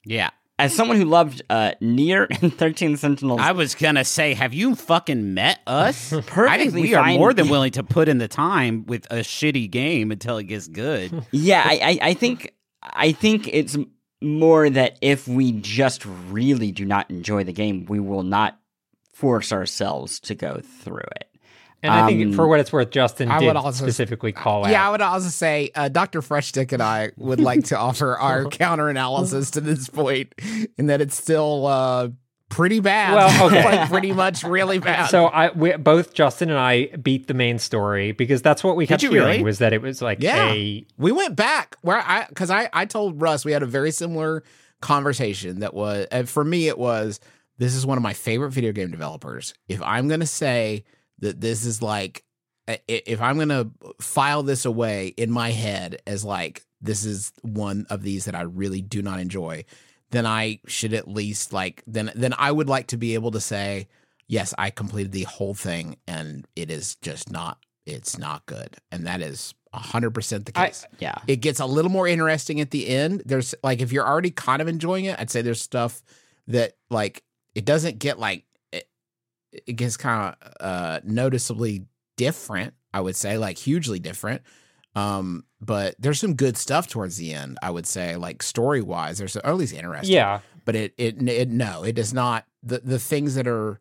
Yeah. 0.05 0.31
As 0.59 0.75
someone 0.75 0.97
who 0.97 1.05
loved 1.05 1.43
uh, 1.51 1.73
NieR 1.83 2.27
and 2.43 2.53
13 2.53 2.97
Sentinels, 2.97 3.41
I 3.43 3.53
was 3.53 3.75
gonna 3.75 4.05
say, 4.05 4.33
have 4.33 4.55
you 4.55 4.75
fucking 4.75 5.35
met 5.35 5.61
us? 5.67 6.13
I 6.37 6.59
think 6.59 6.75
we 6.75 6.95
are 6.95 7.05
more 7.13 7.35
than 7.35 7.49
willing 7.49 7.73
to 7.73 7.83
put 7.83 8.09
in 8.09 8.19
the 8.19 8.29
time 8.29 8.87
with 8.87 9.07
a 9.11 9.17
shitty 9.17 9.71
game 9.71 10.11
until 10.11 10.39
it 10.39 10.45
gets 10.45 10.67
good. 10.67 11.27
yeah, 11.31 11.63
I, 11.65 11.99
I, 12.03 12.09
I 12.09 12.15
think 12.15 12.55
I 12.83 13.13
think 13.13 13.49
it's 13.53 13.77
more 14.23 14.71
that 14.71 14.97
if 15.03 15.29
we 15.29 15.53
just 15.53 16.07
really 16.07 16.73
do 16.73 16.87
not 16.87 17.11
enjoy 17.11 17.45
the 17.45 17.53
game, 17.53 17.85
we 17.85 18.01
will 18.01 18.23
not 18.23 18.59
force 19.13 19.53
ourselves 19.53 20.21
to 20.21 20.35
go 20.35 20.61
through 20.63 21.05
it. 21.17 21.26
And 21.83 21.93
I 21.93 22.07
think 22.07 22.25
Um, 22.27 22.33
for 22.33 22.49
what 22.49 22.59
it's 22.59 22.73
worth, 22.73 22.91
Justin 22.91 23.31
I 23.31 23.39
did 23.39 23.47
would 23.47 23.57
also- 23.57 23.85
specifically 23.85 24.33
call 24.33 24.65
out. 24.65 24.71
Yeah, 24.71 24.87
I 24.89 24.91
would 24.91 25.01
also 25.03 25.29
say 25.29 25.71
uh, 25.75 25.89
Dr. 25.89 26.21
Frushtick 26.21 26.73
and 26.73 26.83
I 26.83 27.11
would 27.17 27.39
like 27.41 27.65
to 27.65 27.79
offer 27.79 28.17
our 28.19 28.47
counter 28.47 28.89
analysis 28.89 29.51
to 29.53 29.61
this 29.61 29.89
point, 29.89 30.35
in 30.79 30.87
that 30.87 31.01
it's 31.01 31.17
still 31.17 31.67
uh, 31.67 32.09
pretty 32.49 32.81
bad. 32.81 33.15
Well, 33.15 33.47
okay. 33.53 33.65
like 33.65 33.89
pretty 33.91 34.13
much 34.13 34.43
really 34.43 34.79
bad. 34.79 35.11
So 35.11 35.27
I 35.27 35.51
we, 35.53 35.77
both 35.77 36.15
Justin 36.15 36.49
and 36.51 36.59
I 36.59 36.87
beat 36.97 37.27
the 37.29 37.35
main 37.35 37.59
story 37.59 38.13
because 38.13 38.41
that's 38.43 38.65
what 38.65 38.75
we 38.77 38.87
kept 38.87 39.03
you 39.03 39.11
hearing 39.11 39.27
really? 39.29 39.43
was 39.45 39.59
that 39.59 39.73
it 39.73 39.83
was 39.83 40.01
like 40.03 40.23
Yeah. 40.23 40.51
a 40.53 40.85
we 40.97 41.13
went 41.13 41.37
back 41.37 41.77
where 41.83 41.99
I 41.99 42.27
because 42.29 42.51
I 42.51 42.69
I 42.73 42.87
told 42.87 43.21
Russ 43.21 43.45
we 43.45 43.53
had 43.53 43.63
a 43.63 43.67
very 43.67 43.91
similar 43.91 44.43
conversation 44.81 45.61
that 45.61 45.75
was 45.75 46.07
and 46.11 46.29
for 46.29 46.45
me 46.45 46.69
it 46.69 46.79
was 46.79 47.19
this 47.59 47.75
is 47.75 47.87
one 47.87 47.97
of 47.99 48.03
my 48.03 48.13
favorite 48.13 48.51
video 48.51 48.73
game 48.73 48.91
developers. 48.91 49.55
If 49.69 49.83
I'm 49.83 50.09
gonna 50.09 50.27
say 50.27 50.85
that 51.21 51.41
this 51.41 51.65
is 51.65 51.81
like 51.83 52.23
if 52.89 53.21
I'm 53.21 53.39
gonna 53.39 53.71
file 54.01 54.43
this 54.43 54.65
away 54.65 55.09
in 55.17 55.31
my 55.31 55.51
head 55.51 56.03
as 56.07 56.25
like 56.25 56.65
this 56.81 57.05
is 57.05 57.33
one 57.43 57.87
of 57.91 58.03
these 58.03 58.25
that 58.25 58.35
I 58.35 58.43
really 58.43 58.83
do 58.83 59.03
not 59.03 59.21
enjoy, 59.21 59.65
then 60.11 60.27
I 60.27 60.59
should 60.67 60.93
at 60.93 61.07
least 61.09 61.53
like 61.53 61.83
then 61.87 62.11
then 62.15 62.35
I 62.37 62.51
would 62.51 62.69
like 62.69 62.89
to 62.89 62.97
be 62.97 63.15
able 63.15 63.31
to 63.33 63.41
say 63.41 63.87
yes 64.29 64.53
I 64.59 64.71
completed 64.71 65.13
the 65.13 65.23
whole 65.25 65.55
thing 65.55 65.97
and 66.09 66.47
it 66.57 66.71
is 66.71 66.97
just 66.97 67.31
not 67.31 67.59
it's 67.87 68.19
not 68.19 68.45
good 68.47 68.77
and 68.91 69.07
that 69.07 69.21
is 69.21 69.55
hundred 69.73 70.11
percent 70.13 70.47
the 70.47 70.59
I- 70.59 70.69
case. 70.69 70.87
Yeah. 70.99 71.17
it 71.29 71.37
gets 71.37 71.61
a 71.61 71.67
little 71.67 71.91
more 71.91 72.09
interesting 72.09 72.61
at 72.61 72.71
the 72.71 72.89
end. 72.89 73.23
There's 73.27 73.55
like 73.63 73.81
if 73.81 73.93
you're 73.93 74.07
already 74.07 74.31
kind 74.31 74.61
of 74.63 74.69
enjoying 74.69 75.05
it, 75.05 75.21
I'd 75.21 75.31
say 75.31 75.43
there's 75.43 75.61
stuff 75.63 76.03
that 76.49 76.73
like 76.91 77.23
it 77.55 77.65
doesn't 77.65 77.99
get 77.99 78.19
like 78.19 78.45
it, 79.57 79.63
it 79.67 79.73
gets 79.75 79.97
kind 79.97 80.35
of 80.41 80.53
uh 80.61 81.01
noticeably 81.05 81.87
different, 82.17 82.75
I 82.93 83.01
would 83.01 83.17
say, 83.17 83.39
like 83.39 83.59
hugely 83.59 83.99
different. 83.99 84.43
Um, 84.95 85.45
but 85.61 85.95
there's 85.99 86.19
some 86.19 86.35
good 86.35 86.57
stuff 86.57 86.89
towards 86.89 87.19
the 87.19 87.35
end, 87.35 87.59
I 87.63 87.71
would 87.71 87.87
say, 87.87 88.17
like 88.17 88.43
story 88.43 88.81
wise. 88.81 89.19
There's 89.19 89.37
at 89.37 89.55
least 89.57 89.75
interesting. 89.75 90.15
yeah. 90.15 90.41
But 90.65 90.75
it, 90.75 90.95
it 90.99 91.23
it 91.29 91.49
no, 91.49 91.85
it 91.85 91.95
does 91.95 92.13
not 92.13 92.45
the 92.63 92.81
the 92.81 92.99
things 92.99 93.37
that 93.37 93.47
are 93.47 93.81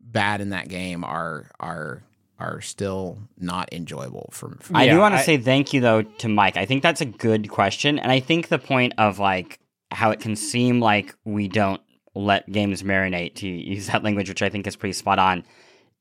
bad 0.00 0.40
in 0.40 0.50
that 0.50 0.68
game 0.68 1.04
are 1.04 1.50
are 1.58 2.02
are 2.38 2.60
still 2.60 3.18
not 3.38 3.72
enjoyable 3.72 4.28
for, 4.32 4.56
for 4.60 4.76
I 4.76 4.88
do 4.88 4.98
want 4.98 5.14
to 5.16 5.22
say 5.22 5.38
thank 5.38 5.72
you 5.72 5.80
though 5.80 6.02
to 6.02 6.28
Mike. 6.28 6.56
I 6.56 6.66
think 6.66 6.82
that's 6.82 7.00
a 7.00 7.06
good 7.06 7.48
question, 7.48 7.98
and 7.98 8.12
I 8.12 8.20
think 8.20 8.48
the 8.48 8.58
point 8.58 8.94
of 8.98 9.18
like 9.18 9.58
how 9.90 10.10
it 10.10 10.20
can 10.20 10.36
seem 10.36 10.80
like 10.80 11.14
we 11.24 11.48
don't 11.48 11.80
let 12.14 12.50
games 12.50 12.82
marinate 12.82 13.36
to 13.36 13.48
use 13.48 13.86
that 13.86 14.02
language, 14.02 14.28
which 14.28 14.42
I 14.42 14.48
think 14.48 14.66
is 14.66 14.76
pretty 14.76 14.92
spot 14.92 15.18
on. 15.18 15.44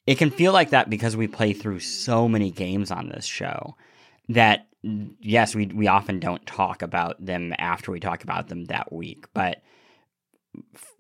It 0.08 0.18
can 0.18 0.32
feel 0.32 0.52
like 0.52 0.72
that 0.72 0.90
because 0.90 1.16
we 1.16 1.28
play 1.28 1.54
through 1.54 1.80
so 1.80 2.28
many 2.28 2.52
games 2.52 2.92
on 2.92 3.10
this 3.10 3.26
show 3.26 3.76
that 4.30 4.68
yes, 4.84 5.56
we 5.56 5.68
we 5.68 5.88
often 5.88 6.20
don't 6.20 6.46
talk 6.46 6.82
about 6.82 7.24
them 7.24 7.54
after 7.60 7.92
we 7.92 8.00
talk 8.00 8.24
about 8.24 8.48
them 8.48 8.66
that 8.66 8.92
week, 8.92 9.26
but 9.34 9.62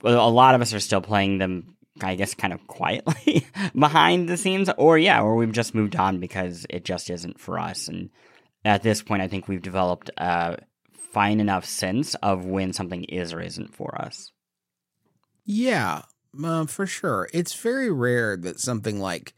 a 0.03 0.29
lot 0.29 0.55
of 0.55 0.61
us 0.61 0.73
are 0.73 0.79
still 0.79 1.01
playing 1.01 1.39
them 1.39 1.75
I 1.99 2.15
guess 2.15 2.33
kind 2.33 2.53
of 2.53 2.65
quietly 2.67 3.45
behind 3.77 4.29
the 4.29 4.37
scenes, 4.37 4.69
or 4.77 4.97
yeah, 4.97 5.21
or 5.21 5.35
we've 5.35 5.51
just 5.51 5.75
moved 5.75 5.95
on 5.95 6.19
because 6.19 6.65
it 6.69 6.85
just 6.85 7.09
isn't 7.09 7.39
for 7.39 7.59
us. 7.59 7.87
And 7.87 8.09
at 8.63 8.83
this 8.83 9.01
point, 9.01 9.21
I 9.21 9.27
think 9.27 9.47
we've 9.47 9.61
developed 9.61 10.09
a 10.17 10.57
fine 11.11 11.39
enough 11.39 11.65
sense 11.65 12.15
of 12.15 12.45
when 12.45 12.73
something 12.73 13.03
is 13.05 13.33
or 13.33 13.41
isn't 13.41 13.75
for 13.75 13.99
us. 14.01 14.30
Yeah, 15.45 16.03
uh, 16.43 16.65
for 16.65 16.85
sure. 16.85 17.29
It's 17.33 17.53
very 17.53 17.91
rare 17.91 18.37
that 18.37 18.59
something 18.59 18.99
like 18.99 19.33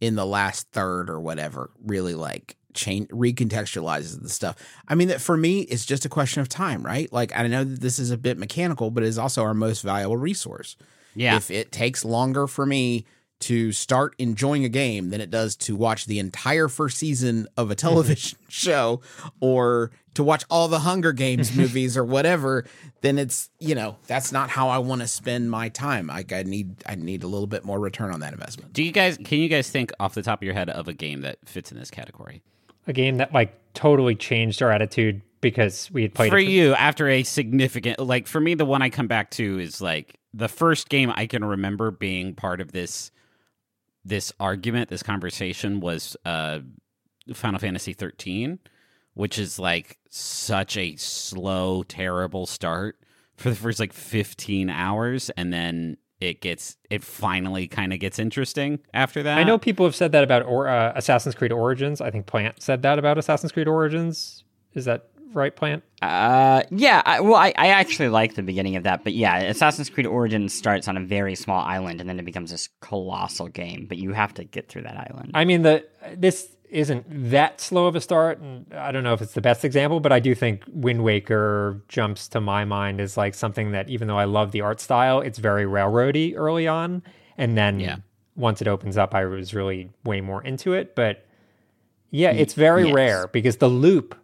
in 0.00 0.14
the 0.14 0.26
last 0.26 0.68
third 0.72 1.08
or 1.08 1.20
whatever 1.20 1.70
really 1.84 2.14
like 2.14 2.56
change 2.74 3.08
recontextualizes 3.08 4.20
the 4.22 4.28
stuff. 4.28 4.56
I 4.88 4.94
mean, 4.94 5.08
that 5.08 5.20
for 5.20 5.36
me, 5.36 5.60
it's 5.60 5.84
just 5.84 6.04
a 6.04 6.08
question 6.08 6.40
of 6.40 6.48
time, 6.48 6.84
right? 6.84 7.12
Like, 7.12 7.36
I 7.36 7.46
know 7.46 7.64
that 7.64 7.80
this 7.80 7.98
is 7.98 8.10
a 8.10 8.16
bit 8.16 8.38
mechanical, 8.38 8.90
but 8.90 9.04
it's 9.04 9.18
also 9.18 9.42
our 9.42 9.54
most 9.54 9.82
valuable 9.82 10.16
resource. 10.16 10.76
Yeah. 11.14 11.36
If 11.36 11.50
it 11.50 11.72
takes 11.72 12.04
longer 12.04 12.46
for 12.46 12.64
me 12.64 13.04
to 13.42 13.72
start 13.72 14.14
enjoying 14.18 14.64
a 14.64 14.68
game 14.68 15.10
than 15.10 15.20
it 15.20 15.30
does 15.30 15.56
to 15.56 15.76
watch 15.76 16.06
the 16.06 16.18
entire 16.18 16.68
first 16.68 16.98
season 16.98 17.46
of 17.56 17.70
a 17.70 17.74
television 17.74 18.38
show 18.48 19.00
or 19.40 19.90
to 20.14 20.22
watch 20.22 20.44
all 20.50 20.68
the 20.68 20.80
Hunger 20.80 21.12
Games 21.12 21.54
movies 21.56 21.96
or 21.96 22.04
whatever, 22.04 22.64
then 23.00 23.18
it's, 23.18 23.50
you 23.58 23.74
know, 23.74 23.96
that's 24.06 24.32
not 24.32 24.50
how 24.50 24.68
I 24.68 24.78
want 24.78 25.00
to 25.00 25.08
spend 25.08 25.50
my 25.50 25.68
time. 25.68 26.10
I, 26.10 26.24
I 26.32 26.42
need 26.42 26.82
I 26.86 26.94
need 26.94 27.22
a 27.22 27.26
little 27.26 27.46
bit 27.46 27.64
more 27.64 27.78
return 27.78 28.12
on 28.12 28.20
that 28.20 28.32
investment. 28.32 28.72
Do 28.72 28.82
you 28.82 28.92
guys 28.92 29.16
can 29.16 29.38
you 29.38 29.48
guys 29.48 29.70
think 29.70 29.92
off 29.98 30.14
the 30.14 30.22
top 30.22 30.40
of 30.40 30.42
your 30.44 30.54
head 30.54 30.70
of 30.70 30.88
a 30.88 30.92
game 30.92 31.22
that 31.22 31.38
fits 31.44 31.72
in 31.72 31.78
this 31.78 31.90
category? 31.90 32.42
A 32.86 32.92
game 32.92 33.18
that 33.18 33.32
like 33.32 33.54
totally 33.74 34.14
changed 34.14 34.62
our 34.62 34.70
attitude 34.70 35.22
because 35.40 35.90
we 35.92 36.02
had 36.02 36.14
played 36.14 36.30
for 36.30 36.38
it 36.38 36.48
you 36.48 36.74
after 36.74 37.08
a 37.08 37.22
significant 37.22 37.98
like 37.98 38.26
for 38.26 38.40
me 38.40 38.54
the 38.54 38.64
one 38.64 38.80
I 38.80 38.90
come 38.90 39.08
back 39.08 39.30
to 39.32 39.58
is 39.58 39.80
like 39.80 40.18
the 40.32 40.48
first 40.48 40.88
game 40.88 41.12
I 41.14 41.26
can 41.26 41.44
remember 41.44 41.90
being 41.90 42.34
part 42.34 42.60
of 42.60 42.72
this 42.72 43.10
this 44.04 44.32
argument, 44.40 44.88
this 44.90 45.02
conversation 45.02 45.80
was 45.80 46.16
uh 46.24 46.60
Final 47.34 47.60
Fantasy 47.60 47.92
13, 47.92 48.58
which 49.14 49.38
is 49.38 49.58
like 49.58 49.98
such 50.10 50.76
a 50.76 50.96
slow, 50.96 51.82
terrible 51.84 52.46
start 52.46 52.98
for 53.36 53.50
the 53.50 53.56
first 53.56 53.80
like 53.80 53.92
15 53.92 54.68
hours 54.70 55.30
and 55.30 55.52
then 55.52 55.96
it 56.20 56.40
gets 56.40 56.76
it 56.88 57.02
finally 57.02 57.66
kind 57.66 57.92
of 57.92 57.98
gets 57.98 58.18
interesting 58.18 58.78
after 58.94 59.22
that. 59.24 59.38
I 59.38 59.42
know 59.44 59.58
people 59.58 59.84
have 59.86 59.96
said 59.96 60.12
that 60.12 60.22
about 60.22 60.44
or, 60.46 60.68
uh, 60.68 60.92
Assassin's 60.94 61.34
Creed 61.34 61.52
Origins. 61.52 62.00
I 62.00 62.10
think 62.10 62.26
Plante 62.26 62.62
said 62.62 62.82
that 62.82 62.98
about 62.98 63.18
Assassin's 63.18 63.50
Creed 63.52 63.66
Origins. 63.66 64.44
Is 64.74 64.84
that 64.86 65.08
right, 65.32 65.54
Plante? 65.54 65.82
Uh, 66.00 66.62
yeah. 66.70 67.02
I, 67.04 67.20
well, 67.20 67.34
I, 67.36 67.52
I 67.56 67.68
actually 67.68 68.08
like 68.08 68.34
the 68.34 68.42
beginning 68.42 68.76
of 68.76 68.82
that, 68.84 69.04
but 69.04 69.12
yeah, 69.12 69.38
Assassin's 69.38 69.88
Creed 69.90 70.06
Origins 70.06 70.54
starts 70.54 70.88
on 70.88 70.96
a 70.96 71.00
very 71.00 71.34
small 71.34 71.62
island 71.62 72.00
and 72.00 72.08
then 72.08 72.18
it 72.18 72.24
becomes 72.24 72.50
this 72.50 72.68
colossal 72.80 73.48
game. 73.48 73.86
But 73.88 73.98
you 73.98 74.12
have 74.12 74.34
to 74.34 74.44
get 74.44 74.68
through 74.68 74.82
that 74.82 74.96
island. 74.96 75.30
I 75.34 75.44
mean, 75.44 75.62
the 75.62 75.84
this 76.16 76.48
isn't 76.70 77.04
that 77.30 77.60
slow 77.60 77.86
of 77.86 77.94
a 77.94 78.00
start, 78.00 78.38
and 78.38 78.72
I 78.72 78.92
don't 78.92 79.04
know 79.04 79.12
if 79.12 79.20
it's 79.20 79.34
the 79.34 79.42
best 79.42 79.62
example, 79.62 80.00
but 80.00 80.10
I 80.10 80.20
do 80.20 80.34
think 80.34 80.64
Wind 80.68 81.04
Waker 81.04 81.82
jumps 81.88 82.28
to 82.28 82.40
my 82.40 82.64
mind 82.64 82.98
as 82.98 83.16
like 83.18 83.34
something 83.34 83.72
that, 83.72 83.90
even 83.90 84.08
though 84.08 84.16
I 84.18 84.24
love 84.24 84.52
the 84.52 84.62
art 84.62 84.80
style, 84.80 85.20
it's 85.20 85.38
very 85.38 85.64
railroady 85.66 86.34
early 86.34 86.66
on, 86.66 87.02
and 87.36 87.58
then 87.58 87.78
Yeah. 87.78 87.96
once 88.36 88.62
it 88.62 88.68
opens 88.68 88.96
up, 88.96 89.14
I 89.14 89.26
was 89.26 89.52
really 89.52 89.90
way 90.04 90.22
more 90.22 90.42
into 90.42 90.72
it. 90.72 90.94
But 90.96 91.26
yeah, 92.10 92.30
it's 92.30 92.54
very 92.54 92.86
yes. 92.86 92.94
rare 92.94 93.26
because 93.28 93.58
the 93.58 93.68
loop, 93.68 94.14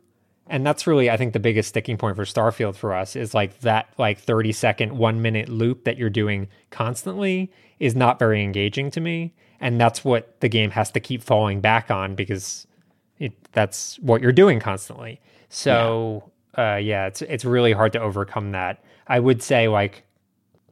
and 0.49 0.67
that's 0.67 0.87
really 0.87 1.11
I 1.11 1.17
think 1.17 1.33
the 1.33 1.41
biggest 1.41 1.69
sticking 1.69 1.97
point 1.97 2.17
for 2.17 2.25
Starfield 2.25 2.75
for 2.75 2.95
us 2.95 3.17
is 3.17 3.35
like 3.35 3.61
that 3.61 3.89
like 3.99 4.19
thirty 4.19 4.53
second, 4.53 4.97
one 4.97 5.23
minute 5.23 5.49
loop 5.49 5.85
that 5.85 5.99
you're 5.99 6.11
doing 6.11 6.49
constantly 6.71 7.53
is 7.79 7.95
not 7.95 8.19
very 8.19 8.43
engaging 8.43 8.91
to 8.93 9.01
me, 9.01 9.35
and 9.61 9.81
that's 9.81 10.05
what 10.05 10.41
the 10.41 10.49
game 10.49 10.71
has 10.71 10.91
to 10.93 11.01
keep 11.01 11.23
falling 11.23 11.61
back 11.61 11.91
on 11.91 12.15
because 12.15 12.67
it 13.19 13.33
that's 13.53 13.99
what 14.01 14.23
you're 14.23 14.33
doing 14.33 14.61
constantly. 14.61 15.21
So 15.49 16.23
yeah. 16.25 16.33
Uh, 16.59 16.77
yeah, 16.77 17.07
it's 17.07 17.23
it's 17.23 17.45
really 17.45 17.73
hard 17.73 17.93
to 17.93 18.01
overcome 18.01 18.51
that. 18.53 18.83
I 19.07 19.21
would 19.21 19.43
say 19.43 19.69
like 19.69 20.05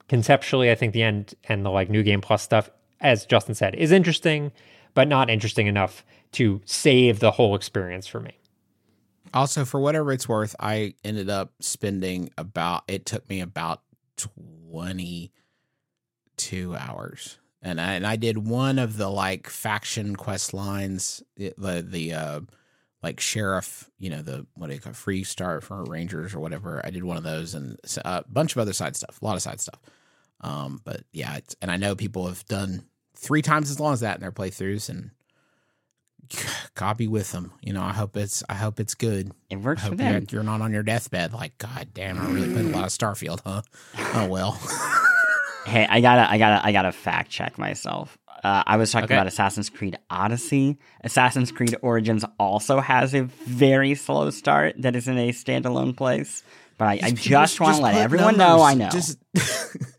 conceptually, 0.09 0.71
I 0.71 0.75
think 0.75 0.93
the 0.93 1.03
end 1.03 1.35
and 1.45 1.65
the 1.65 1.71
like 1.71 1.91
new 1.91 2.03
game 2.03 2.21
plus 2.21 2.43
stuff, 2.43 2.71
as 3.01 3.25
Justin 3.25 3.55
said, 3.55 3.75
is 3.77 3.93
interesting, 3.93 4.53
but 4.95 5.07
not 5.07 5.31
interesting 5.31 5.67
enough 5.67 6.05
to 6.33 6.61
save 6.65 7.21
the 7.21 7.31
whole 7.31 7.55
experience 7.55 8.07
for 8.07 8.21
me. 8.21 8.39
Also, 9.35 9.65
for 9.65 9.81
whatever 9.81 10.13
it's 10.13 10.29
worth, 10.29 10.55
I 10.61 10.95
ended 11.05 11.29
up 11.29 11.53
spending 11.61 12.31
about 12.39 12.85
it 12.89 13.07
took 13.07 13.29
me 13.29 13.41
about 13.41 13.83
22 14.17 16.77
hours. 16.77 17.39
And 17.63 17.81
I, 17.81 17.95
and 17.95 18.07
I 18.07 18.17
did 18.17 18.39
one 18.39 18.79
of 18.79 18.97
the 18.97 19.09
like 19.09 19.49
faction 19.49 20.17
quest 20.17 20.55
lines, 20.55 21.23
the 21.37 21.85
the, 21.87 22.15
uh 22.15 22.41
like 23.03 23.21
sheriff, 23.21 23.89
you 23.99 24.11
know, 24.11 24.21
the 24.21 24.47
what 24.55 24.69
do 24.69 24.75
you 24.75 24.81
call 24.81 24.93
Freestar 24.93 25.63
for 25.63 25.85
rangers 25.85 26.35
or 26.35 26.41
whatever. 26.41 26.81
I 26.85 26.91
did 26.91 27.05
one 27.05 27.17
of 27.17 27.23
those 27.23 27.55
and 27.55 27.79
a 28.05 28.25
bunch 28.29 28.53
of 28.53 28.59
other 28.59 28.73
side 28.73 28.97
stuff, 28.97 29.21
a 29.21 29.25
lot 29.25 29.37
of 29.37 29.43
side 29.43 29.61
stuff. 29.61 29.79
Um, 30.41 30.81
but 30.85 31.03
yeah, 31.13 31.39
and 31.63 31.71
I 31.71 31.77
know 31.77 31.95
people 31.95 32.27
have 32.27 32.45
done 32.47 32.85
three 33.15 33.43
times 33.43 33.71
as 33.71 33.79
long 33.79 33.93
as 33.93 34.01
that 34.01 34.17
in 34.17 34.23
their 34.23 34.33
playthroughs, 34.33 34.89
and 34.89 35.11
copy 36.75 37.07
with 37.09 37.33
them. 37.33 37.53
You 37.63 37.73
know, 37.73 37.83
I 37.83 37.93
hope 37.93 38.17
it's 38.17 38.43
I 38.49 38.55
hope 38.55 38.81
it's 38.81 38.95
good. 38.95 39.33
it 39.51 39.57
works 39.57 39.83
for 39.83 39.91
hope 39.91 40.01
you're, 40.01 40.21
you're 40.31 40.43
not 40.43 40.61
on 40.61 40.73
your 40.73 40.83
deathbed. 40.83 41.33
Like, 41.33 41.57
God 41.59 41.89
damn, 41.95 42.19
I 42.19 42.33
really 42.33 42.53
played 42.53 42.67
a 42.67 42.69
lot 42.69 42.85
of 42.85 42.91
Starfield, 42.91 43.41
huh? 43.45 43.63
Oh 44.15 44.27
well. 44.29 44.59
Hey, 45.67 45.85
I 45.85 46.01
gotta, 46.01 46.31
I 46.31 46.39
gotta, 46.39 46.65
I 46.65 46.71
gotta 46.71 46.93
fact 46.93 47.29
check 47.29 47.59
myself. 47.59 48.17
Uh, 48.45 48.63
I 48.65 48.77
was 48.77 48.93
talking 48.93 49.07
Okay. 49.07 49.15
about 49.15 49.27
Assassin's 49.27 49.69
Creed 49.69 49.99
Odyssey. 50.09 50.79
Assassin's 51.03 51.51
Creed 51.51 51.75
Origins 51.83 52.25
also 52.39 52.79
has 52.79 53.17
a 53.17 53.23
very 53.23 53.97
slow 53.97 54.31
start 54.31 54.77
that 54.83 54.95
is 54.95 55.09
in 55.09 55.19
a 55.19 55.31
standalone 55.31 55.97
place. 55.97 56.45
But 56.79 56.85
I, 56.87 57.01
I 57.03 57.11
just 57.11 57.59
want 57.59 57.75
to 57.79 57.83
let 57.83 57.97
everyone 57.97 58.37
know 58.37 58.63
I 58.63 58.75
know. 58.75 58.91
Just, 58.91 59.19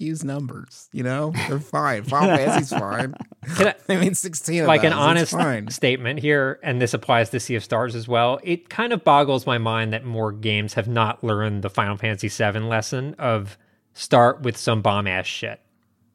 just 0.00 0.08
use 0.08 0.24
numbers. 0.24 0.88
You 0.92 1.02
know, 1.02 1.32
they're 1.48 1.60
fine. 1.60 2.02
Final 2.04 2.36
Fantasy's 2.36 2.70
fine. 2.78 3.14
Can 3.56 3.68
I- 3.68 3.74
I 3.88 3.96
mean, 3.96 4.14
sixteen. 4.14 4.62
Of 4.62 4.68
like 4.68 4.84
an 4.84 4.92
honest 4.92 5.32
fine. 5.32 5.68
statement 5.70 6.20
here, 6.20 6.58
and 6.62 6.80
this 6.80 6.94
applies 6.94 7.30
to 7.30 7.40
Sea 7.40 7.56
of 7.56 7.64
Stars 7.64 7.94
as 7.94 8.08
well. 8.08 8.40
It 8.42 8.68
kind 8.68 8.92
of 8.92 9.04
boggles 9.04 9.46
my 9.46 9.58
mind 9.58 9.92
that 9.92 10.04
more 10.04 10.32
games 10.32 10.74
have 10.74 10.88
not 10.88 11.22
learned 11.22 11.62
the 11.62 11.70
Final 11.70 11.96
Fantasy 11.96 12.28
VII 12.28 12.60
lesson 12.60 13.14
of 13.18 13.58
start 13.92 14.42
with 14.42 14.56
some 14.56 14.82
bomb 14.82 15.06
ass 15.06 15.26
shit. 15.26 15.60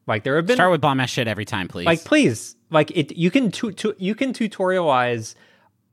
Like 0.06 0.22
there 0.22 0.36
have 0.36 0.46
been 0.46 0.56
Start 0.56 0.70
with 0.70 0.80
bomb 0.80 1.00
ass 1.00 1.10
shit 1.10 1.26
every 1.28 1.44
time, 1.44 1.66
please. 1.68 1.84
like 1.86 2.04
please 2.04 2.54
like 2.70 2.90
it 2.96 3.16
you 3.16 3.30
can 3.30 3.50
tu- 3.50 3.72
tu- 3.72 3.94
you 3.98 4.14
can 4.14 4.32
tutorialize 4.32 5.34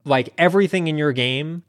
like 0.05 0.33
everything 0.37 0.87
in 0.87 0.97
your 0.97 1.11
game 1.11 1.63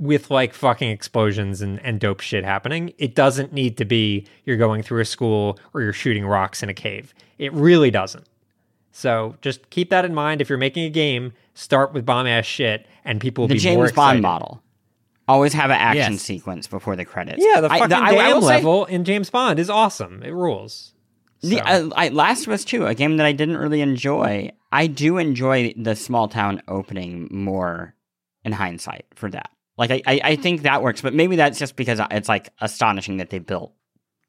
with 0.00 0.30
like 0.30 0.52
fucking 0.54 0.88
explosions 0.90 1.60
and, 1.60 1.78
and 1.84 2.00
dope 2.00 2.20
shit 2.20 2.42
happening 2.44 2.92
it 2.98 3.14
doesn't 3.14 3.52
need 3.52 3.76
to 3.76 3.84
be 3.84 4.26
you're 4.44 4.56
going 4.56 4.82
through 4.82 5.00
a 5.00 5.04
school 5.04 5.58
or 5.74 5.82
you're 5.82 5.92
shooting 5.92 6.24
rocks 6.26 6.62
in 6.62 6.68
a 6.70 6.74
cave 6.74 7.12
it 7.38 7.52
really 7.52 7.90
doesn't 7.90 8.26
so 8.92 9.36
just 9.42 9.70
keep 9.70 9.90
that 9.90 10.04
in 10.04 10.14
mind 10.14 10.40
if 10.40 10.48
you're 10.48 10.58
making 10.58 10.84
a 10.84 10.90
game 10.90 11.32
start 11.54 11.92
with 11.92 12.04
bomb 12.06 12.26
ass 12.26 12.44
shit 12.46 12.86
and 13.04 13.20
people 13.20 13.42
will 13.42 13.48
the 13.48 13.54
be 13.58 13.74
more 13.74 13.84
James 13.86 13.92
Bond 13.96 14.18
excited. 14.18 14.22
model. 14.22 14.62
Always 15.28 15.52
have 15.52 15.70
an 15.70 15.76
action 15.76 16.14
Yes. 16.14 16.22
sequence 16.22 16.66
before 16.66 16.96
the 16.96 17.04
credits. 17.04 17.44
yeah 17.46 17.60
the 17.60 17.70
I- 17.70 17.78
fucking 17.78 17.92
I- 17.94 18.06
I 18.08 18.14
dam 18.14 18.34
will 18.36 18.42
say- 18.42 18.48
level 18.56 18.84
in 18.86 19.04
james 19.04 19.30
bond 19.30 19.58
is 19.58 19.70
awesome 19.70 20.22
it 20.24 20.32
rules 20.32 20.94
The, 21.42 21.60
uh, 21.60 21.88
I, 21.96 22.08
Last 22.08 22.46
of 22.46 22.52
Us 22.52 22.64
2, 22.64 22.84
a 22.86 22.94
game 22.94 23.16
that 23.16 23.24
I 23.26 23.32
didn't 23.32 23.56
really 23.56 23.80
enjoy. 23.80 24.50
I 24.72 24.86
do 24.88 25.16
enjoy 25.16 25.72
the 25.74 25.96
small 25.96 26.28
town 26.28 26.60
opening 26.68 27.28
more 27.30 27.94
in 28.44 28.52
hindsight 28.52 29.06
for 29.14 29.30
that. 29.30 29.48
Like, 29.80 29.90
I, 29.90 30.02
I, 30.06 30.20
I 30.22 30.36
think 30.36 30.62
that 30.62 30.82
works, 30.82 31.00
but 31.00 31.14
maybe 31.14 31.34
that's 31.36 31.58
just 31.58 31.74
because 31.74 32.00
it's 32.10 32.28
like 32.28 32.50
astonishing 32.60 33.16
that 33.16 33.30
they 33.30 33.38
built 33.40 33.72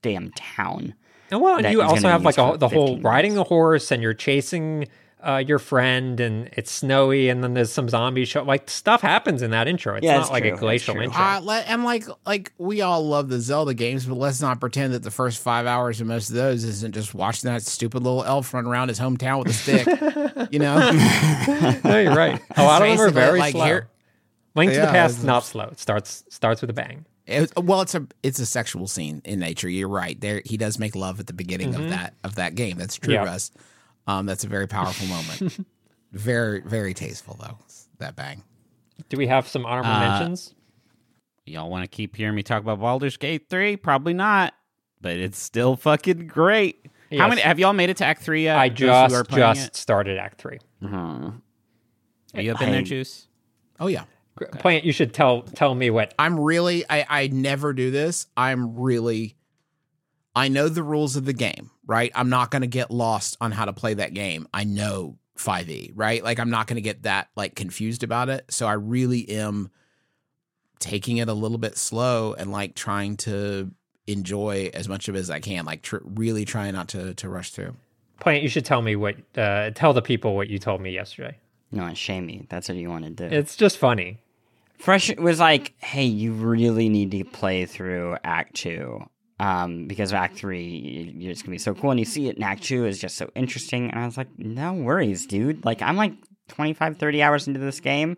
damn 0.02 0.32
town. 0.32 0.96
And 1.30 1.42
well, 1.42 1.62
you 1.64 1.82
also 1.82 2.08
have 2.08 2.24
like 2.24 2.38
a, 2.38 2.58
the 2.58 2.68
whole 2.70 2.88
15 2.96 3.04
riding 3.04 3.34
minutes. 3.34 3.50
the 3.50 3.54
horse, 3.56 3.92
and 3.92 4.02
you're 4.02 4.14
chasing 4.14 4.88
uh, 5.22 5.44
your 5.46 5.60
friend, 5.60 6.20
and 6.20 6.50
it's 6.54 6.72
snowy, 6.72 7.30
and 7.30 7.44
then 7.44 7.54
there's 7.54 7.72
some 7.72 7.88
zombie 7.88 8.26
show. 8.26 8.44
Like 8.44 8.70
stuff 8.70 9.02
happens 9.02 9.42
in 9.42 9.52
that 9.52 9.68
intro. 9.68 9.96
It's 9.96 10.04
Yeah, 10.06 10.14
not 10.16 10.22
it's 10.22 10.32
like 10.32 10.44
true, 10.44 10.54
a 10.54 10.58
glacial 10.58 11.00
intro. 11.00 11.22
Uh, 11.22 11.40
let, 11.44 11.68
and 11.70 11.84
like 11.84 12.06
like 12.26 12.52
we 12.58 12.82
all 12.82 13.06
love 13.08 13.30
the 13.30 13.40
Zelda 13.40 13.74
games, 13.74 14.06
but 14.06 14.16
let's 14.18 14.42
not 14.42 14.60
pretend 14.60 14.94
that 14.94 15.04
the 15.04 15.12
first 15.12 15.42
five 15.42 15.68
hours 15.68 16.02
of 16.02 16.08
most 16.08 16.30
of 16.30 16.36
those 16.36 16.64
isn't 16.64 16.94
just 16.96 17.14
watching 17.14 17.50
that 17.52 17.62
stupid 17.62 18.02
little 18.04 18.24
elf 18.24 18.54
run 18.54 18.66
around 18.66 18.88
his 18.88 19.00
hometown 19.00 19.40
with 19.40 19.50
a 19.50 19.54
stick. 19.54 19.86
you 20.52 20.60
know, 20.60 20.78
no, 21.84 22.00
you're 22.00 22.16
right. 22.16 22.42
A 22.58 22.64
lot 22.64 22.82
of 22.82 22.88
them 22.90 23.00
are 23.00 23.10
very 23.12 23.40
like, 23.40 23.52
slow. 23.52 23.66
here- 23.66 23.88
Link 24.56 24.74
to 24.74 24.80
the 24.82 24.88
Past 24.88 25.14
it's- 25.14 25.24
not 25.26 25.44
slow. 25.46 25.66
It 25.66 25.80
starts 25.80 26.24
starts 26.30 26.62
with 26.62 26.70
a 26.70 26.74
bang. 26.74 27.06
It, 27.28 27.52
well, 27.56 27.82
it's 27.82 27.96
a 27.96 28.06
it's 28.24 28.40
a 28.40 28.46
sexual 28.46 28.88
scene 28.88 29.22
in 29.24 29.40
nature. 29.40 29.70
You're 29.70 29.88
right. 29.88 30.20
There, 30.20 30.42
he 30.44 30.58
does 30.58 30.80
make 30.80 30.96
love 30.96 31.20
at 31.20 31.28
the 31.28 31.34
beginning 31.34 31.76
of 31.76 31.90
that 31.90 32.16
of 32.24 32.36
that 32.36 32.56
game. 32.56 32.78
That's 32.78 32.98
true, 32.98 33.14
Yeah. 33.14 33.24
Russ. 33.24 33.52
Um, 34.08 34.26
that's 34.26 34.44
a 34.44 34.48
very 34.48 34.68
powerful 34.68 35.08
moment. 35.08 35.66
very 36.12 36.62
very 36.62 36.94
tasteful 36.94 37.38
though. 37.40 37.58
That 38.00 38.16
bang. 38.16 38.44
Do 39.10 39.18
we 39.18 39.28
have 39.28 39.48
some 39.48 39.66
honorable 39.66 39.92
Uh, 39.92 40.00
mentions? 40.20 40.54
Y'all 41.46 41.70
want 41.70 41.84
to 41.84 41.88
keep 41.88 42.16
hearing 42.16 42.36
me 42.36 42.44
talk 42.44 42.62
about 42.62 42.80
Baldur's 42.80 43.18
Gate 43.18 43.48
3? 43.50 43.76
Probably 43.78 44.14
not, 44.14 44.54
but 45.02 45.14
it's 45.18 45.40
still 45.40 45.76
fucking 45.76 46.28
great. 46.28 46.86
How 47.12 47.28
many 47.28 47.42
have 47.42 47.60
y'all 47.60 47.74
made 47.74 47.90
it 47.90 47.98
to 47.98 48.06
Act 48.06 48.22
3 48.24 48.44
yet? 48.44 48.58
I 48.58 48.70
Those 48.70 48.80
who 48.80 48.88
are 49.18 49.24
just 49.24 49.30
just 49.38 49.68
it? 49.68 49.76
started 49.76 50.18
Act 50.18 50.40
Three. 50.40 50.60
Are 50.84 52.42
you 52.42 52.52
up 52.54 52.62
in 52.62 52.72
there, 52.72 52.82
Juice? 52.82 53.28
Oh 53.80 53.88
yeah. 53.88 54.04
Plante, 54.60 54.86
you 54.86 54.92
should 54.92 55.14
tell 55.14 55.44
tell 55.44 55.74
me 55.76 55.90
what. 55.90 56.14
I'm 56.18 56.40
really 56.40 56.86
I, 56.90 57.06
I 57.10 57.28
never 57.28 57.74
do 57.74 57.92
this. 57.92 58.28
I'm 58.36 58.80
really 58.80 59.36
I 60.36 60.48
know 60.48 60.70
the 60.70 60.84
rules 60.84 61.16
of 61.16 61.26
the 61.26 61.34
game, 61.34 61.72
right? 61.86 62.12
I'm 62.16 62.30
not 62.30 62.52
gonna 62.52 62.68
get 62.68 62.92
lost 62.92 63.38
on 63.42 63.52
how 63.52 63.66
to 63.66 63.74
play 63.74 63.96
that 63.96 64.14
game. 64.14 64.48
I 64.54 64.64
know 64.64 65.18
5e, 65.38 65.92
right? 65.96 66.24
Like 66.24 66.40
I'm 66.40 66.50
not 66.50 66.68
gonna 66.68 66.82
get 66.82 67.04
that 67.04 67.30
like 67.36 67.56
confused 67.56 68.04
about 68.04 68.30
it. 68.30 68.46
So 68.50 68.68
I 68.68 68.74
really 68.74 69.30
am 69.30 69.72
taking 70.80 71.18
it 71.18 71.30
a 71.30 71.34
little 71.34 71.58
bit 71.58 71.78
slow 71.78 72.34
and 72.34 72.52
like 72.52 72.76
trying 72.76 73.18
to 73.18 73.72
enjoy 74.08 74.70
as 74.74 74.90
much 74.90 75.08
of 75.08 75.16
it 75.16 75.20
as 75.20 75.30
I 75.30 75.40
can. 75.40 75.66
Like 75.66 75.82
tr- 75.82 75.98
really 76.04 76.46
trying 76.46 76.74
not 76.74 76.90
to 76.90 77.14
to 77.16 77.30
rush 77.30 77.52
through. 77.52 77.76
Plante, 78.20 78.44
you 78.44 78.50
should 78.50 78.66
tell 78.66 78.82
me 78.82 78.96
what. 78.96 79.16
Uh, 79.36 79.72
tell 79.72 79.94
the 79.94 80.02
people 80.02 80.36
what 80.36 80.48
you 80.48 80.60
told 80.60 80.80
me 80.80 80.92
yesterday. 80.92 81.38
No, 81.72 81.88
it's 81.88 82.00
shame 82.00 82.26
me. 82.26 82.46
That's 82.50 82.70
what 82.70 82.78
you 82.78 82.90
want 82.90 83.06
to 83.06 83.10
do. 83.10 83.36
It's 83.36 83.56
just 83.56 83.78
funny. 83.78 84.20
Fresh 84.82 85.16
was 85.18 85.40
like, 85.40 85.74
"Hey, 85.80 86.06
you 86.06 86.34
really 86.34 86.90
need 86.90 87.12
to 87.12 87.24
play 87.24 87.66
through 87.66 88.18
Act 88.24 88.56
Two, 88.56 89.04
um, 89.40 89.88
because 89.88 90.12
Act 90.14 90.36
Three, 90.38 91.14
you're 91.16 91.32
just 91.34 91.44
gonna 91.46 91.54
be 91.56 91.60
so 91.60 91.74
cool, 91.76 91.92
and 91.92 92.00
you 92.00 92.06
see 92.06 92.28
it 92.28 92.38
in 92.38 92.44
Act 92.44 92.64
Two 92.64 92.86
is 92.86 93.00
just 93.00 93.16
so 93.16 93.30
interesting." 93.36 93.90
And 93.92 94.00
I 94.00 94.06
was 94.06 94.18
like, 94.18 94.28
"No 94.38 94.74
worries, 94.74 95.26
dude. 95.26 95.64
Like, 95.66 95.82
I'm 95.82 95.98
like 95.98 96.14
25, 96.48 96.98
30 96.98 97.22
hours 97.24 97.48
into 97.48 97.60
this 97.60 97.80
game. 97.80 98.18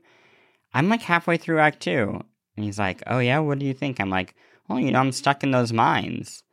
I'm 0.73 0.89
like 0.89 1.01
halfway 1.01 1.37
through 1.37 1.59
Act 1.59 1.81
Two. 1.81 2.21
And 2.55 2.65
he's 2.65 2.79
like, 2.79 3.03
"Oh 3.07 3.19
yeah, 3.19 3.39
what 3.39 3.59
do 3.59 3.65
you 3.65 3.73
think?" 3.73 3.99
I'm 3.99 4.09
like, 4.09 4.33
"Well, 4.69 4.79
you 4.79 4.91
know, 4.91 4.99
I'm 4.99 5.11
stuck 5.11 5.43
in 5.43 5.51
those 5.51 5.73
mines." 5.73 6.43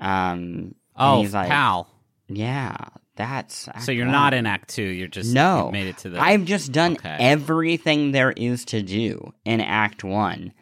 Um, 0.00 0.74
Oh, 0.96 1.20
he's 1.22 1.32
like, 1.34 1.48
pal. 1.48 1.88
yeah, 2.28 2.76
that's 3.16 3.68
Act 3.68 3.82
So 3.82 3.92
you're 3.92 4.06
One." 4.06 4.12
not 4.12 4.34
in 4.34 4.46
Act 4.46 4.68
Two. 4.70 4.82
You're 4.82 5.08
just 5.08 5.32
No. 5.34 5.64
you've 5.64 5.72
made 5.72 5.86
it 5.88 5.98
to 5.98 6.08
the. 6.10 6.20
I've 6.20 6.44
just 6.44 6.72
done 6.72 6.92
Okay. 6.94 7.16
everything 7.20 8.12
there 8.12 8.32
is 8.32 8.64
to 8.66 8.82
do 8.82 9.32
in 9.44 9.60
Act 9.60 10.04
One. 10.04 10.52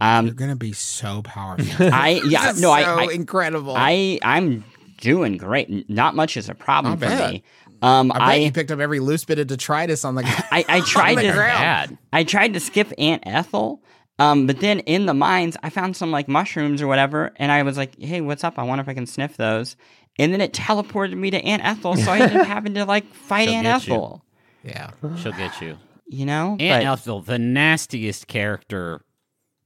You're 0.00 0.08
Um, 0.10 0.28
gonna 0.30 0.56
be 0.56 0.72
so 0.72 1.22
powerful. 1.22 1.66
I 1.92 2.20
yeah 2.26 2.52
This 2.52 2.60
no 2.60 2.70
I, 2.70 2.84
so 2.84 2.98
I 2.98 3.12
incredible. 3.12 3.74
I 3.76 4.18
I'm 4.22 4.64
doing 5.00 5.36
great. 5.36 5.88
Not 5.90 6.14
much 6.14 6.36
is 6.36 6.48
a 6.48 6.54
problem 6.54 6.98
Not 6.98 7.00
for 7.00 7.16
bad. 7.16 7.32
me. 7.32 7.42
Um, 7.80 8.10
I 8.10 8.18
bet 8.18 8.28
I 8.28 8.34
you 8.36 8.50
picked 8.52 8.70
up 8.72 8.80
every 8.80 8.98
loose 8.98 9.24
bit 9.24 9.38
of 9.38 9.46
detritus 9.46 10.04
on 10.04 10.16
the 10.16 10.22
I, 10.50 10.64
I 10.68 10.80
tried 10.80 11.18
the 11.18 11.22
to 11.22 11.32
ground. 11.32 11.98
I 12.12 12.24
tried 12.24 12.54
to 12.54 12.60
skip 12.60 12.92
Aunt 12.98 13.22
Ethel. 13.26 13.80
Um, 14.18 14.46
but 14.46 14.60
then 14.60 14.80
in 14.80 15.06
the 15.06 15.14
mines, 15.14 15.56
I 15.62 15.70
found 15.70 15.96
some 15.96 16.10
like 16.10 16.28
mushrooms 16.28 16.82
or 16.82 16.86
whatever, 16.86 17.32
and 17.36 17.52
I 17.52 17.62
was 17.62 17.76
like, 17.76 17.98
"Hey, 18.00 18.20
what's 18.20 18.42
up? 18.44 18.58
I 18.58 18.64
wonder 18.64 18.82
if 18.82 18.88
I 18.88 18.94
can 18.94 19.06
sniff 19.06 19.36
those." 19.36 19.76
And 20.18 20.32
then 20.32 20.40
it 20.40 20.52
teleported 20.52 21.14
me 21.14 21.30
to 21.30 21.40
Aunt 21.44 21.64
Ethel, 21.64 21.96
so 21.96 22.10
I 22.10 22.18
ended 22.18 22.38
up 22.38 22.46
having 22.48 22.74
to 22.74 22.84
like 22.84 23.06
fight 23.14 23.48
She'll 23.48 23.54
Aunt 23.54 23.64
get 23.64 23.86
you. 23.86 23.94
Ethel. 23.94 24.24
Yeah. 24.64 24.90
She'll 25.16 25.32
get 25.32 25.60
you. 25.60 25.78
You 26.06 26.26
know, 26.26 26.56
Aunt 26.58 26.84
But 26.84 26.92
Ethel, 26.92 27.20
the 27.20 27.38
nastiest 27.38 28.26
character 28.26 29.02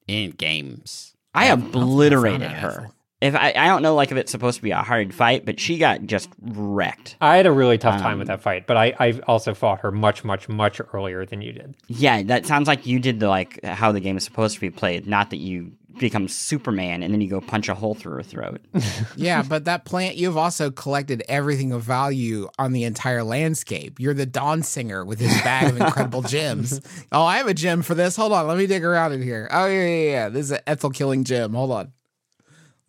in 0.06 0.32
games. 0.32 1.14
I 1.34 1.46
obliterated 1.46 2.42
Aunt 2.42 2.58
her. 2.58 2.90
Ethel. 3.22 3.36
If 3.40 3.56
I, 3.56 3.64
I 3.64 3.68
don't 3.68 3.82
know, 3.82 3.94
like 3.94 4.10
if 4.10 4.16
it's 4.16 4.32
supposed 4.32 4.56
to 4.56 4.62
be 4.62 4.70
a 4.72 4.82
hard 4.82 5.14
fight, 5.14 5.46
but 5.46 5.58
she 5.60 5.78
got 5.78 6.02
just 6.04 6.28
wrecked. 6.40 7.16
I 7.20 7.36
had 7.36 7.46
a 7.46 7.52
really 7.52 7.78
tough 7.78 8.00
time 8.00 8.14
Um, 8.14 8.18
with 8.18 8.28
that 8.28 8.42
fight, 8.42 8.66
but 8.66 8.76
I 8.76 8.94
I 8.98 9.20
also 9.26 9.54
fought 9.54 9.80
her 9.80 9.90
much 9.92 10.24
much 10.24 10.48
much 10.48 10.80
earlier 10.92 11.24
than 11.24 11.40
you 11.42 11.52
did. 11.52 11.76
Yeah, 11.88 12.22
that 12.24 12.46
sounds 12.46 12.68
like 12.68 12.86
you 12.86 12.98
did 12.98 13.20
the 13.20 13.28
like 13.28 13.64
how 13.64 13.92
the 13.92 14.00
game 14.00 14.16
is 14.16 14.24
supposed 14.24 14.54
to 14.56 14.60
be 14.60 14.70
played, 14.70 15.06
not 15.06 15.30
that 15.30 15.38
you 15.38 15.72
become 16.00 16.26
Superman 16.26 17.02
and 17.02 17.12
then 17.12 17.20
you 17.20 17.28
go 17.28 17.38
punch 17.42 17.68
a 17.68 17.74
hole 17.74 17.94
through 17.94 18.14
her 18.14 18.22
throat. 18.22 18.62
Yeah, 19.14 19.42
but 19.42 19.66
that 19.66 19.84
Plante, 19.84 20.16
you've 20.16 20.38
also 20.38 20.70
collected 20.70 21.22
everything 21.28 21.70
of 21.70 21.82
value 21.82 22.48
on 22.58 22.72
the 22.72 22.84
entire 22.84 23.22
landscape. 23.22 24.00
You're 24.00 24.14
the 24.14 24.24
Dawn 24.24 24.62
Singer 24.62 25.04
with 25.04 25.20
his 25.20 25.32
bag 25.42 25.68
of 25.70 25.76
incredible 25.80 26.22
gems. 26.22 26.80
Oh, 27.12 27.22
I 27.24 27.36
have 27.36 27.46
a 27.46 27.52
gem 27.52 27.82
for 27.82 27.94
this. 27.94 28.16
Hold 28.16 28.32
on. 28.32 28.46
Let 28.48 28.56
me 28.56 28.66
dig 28.66 28.82
around 28.84 29.12
in 29.12 29.22
here. 29.22 29.48
Oh, 29.52 29.66
yeah, 29.66 29.84
yeah, 29.86 30.10
yeah. 30.10 30.28
This 30.30 30.46
is 30.46 30.52
an 30.52 30.60
Ethel 30.66 30.88
killing 30.90 31.24
gem. 31.24 31.52
Hold 31.52 31.70
on. 31.70 31.92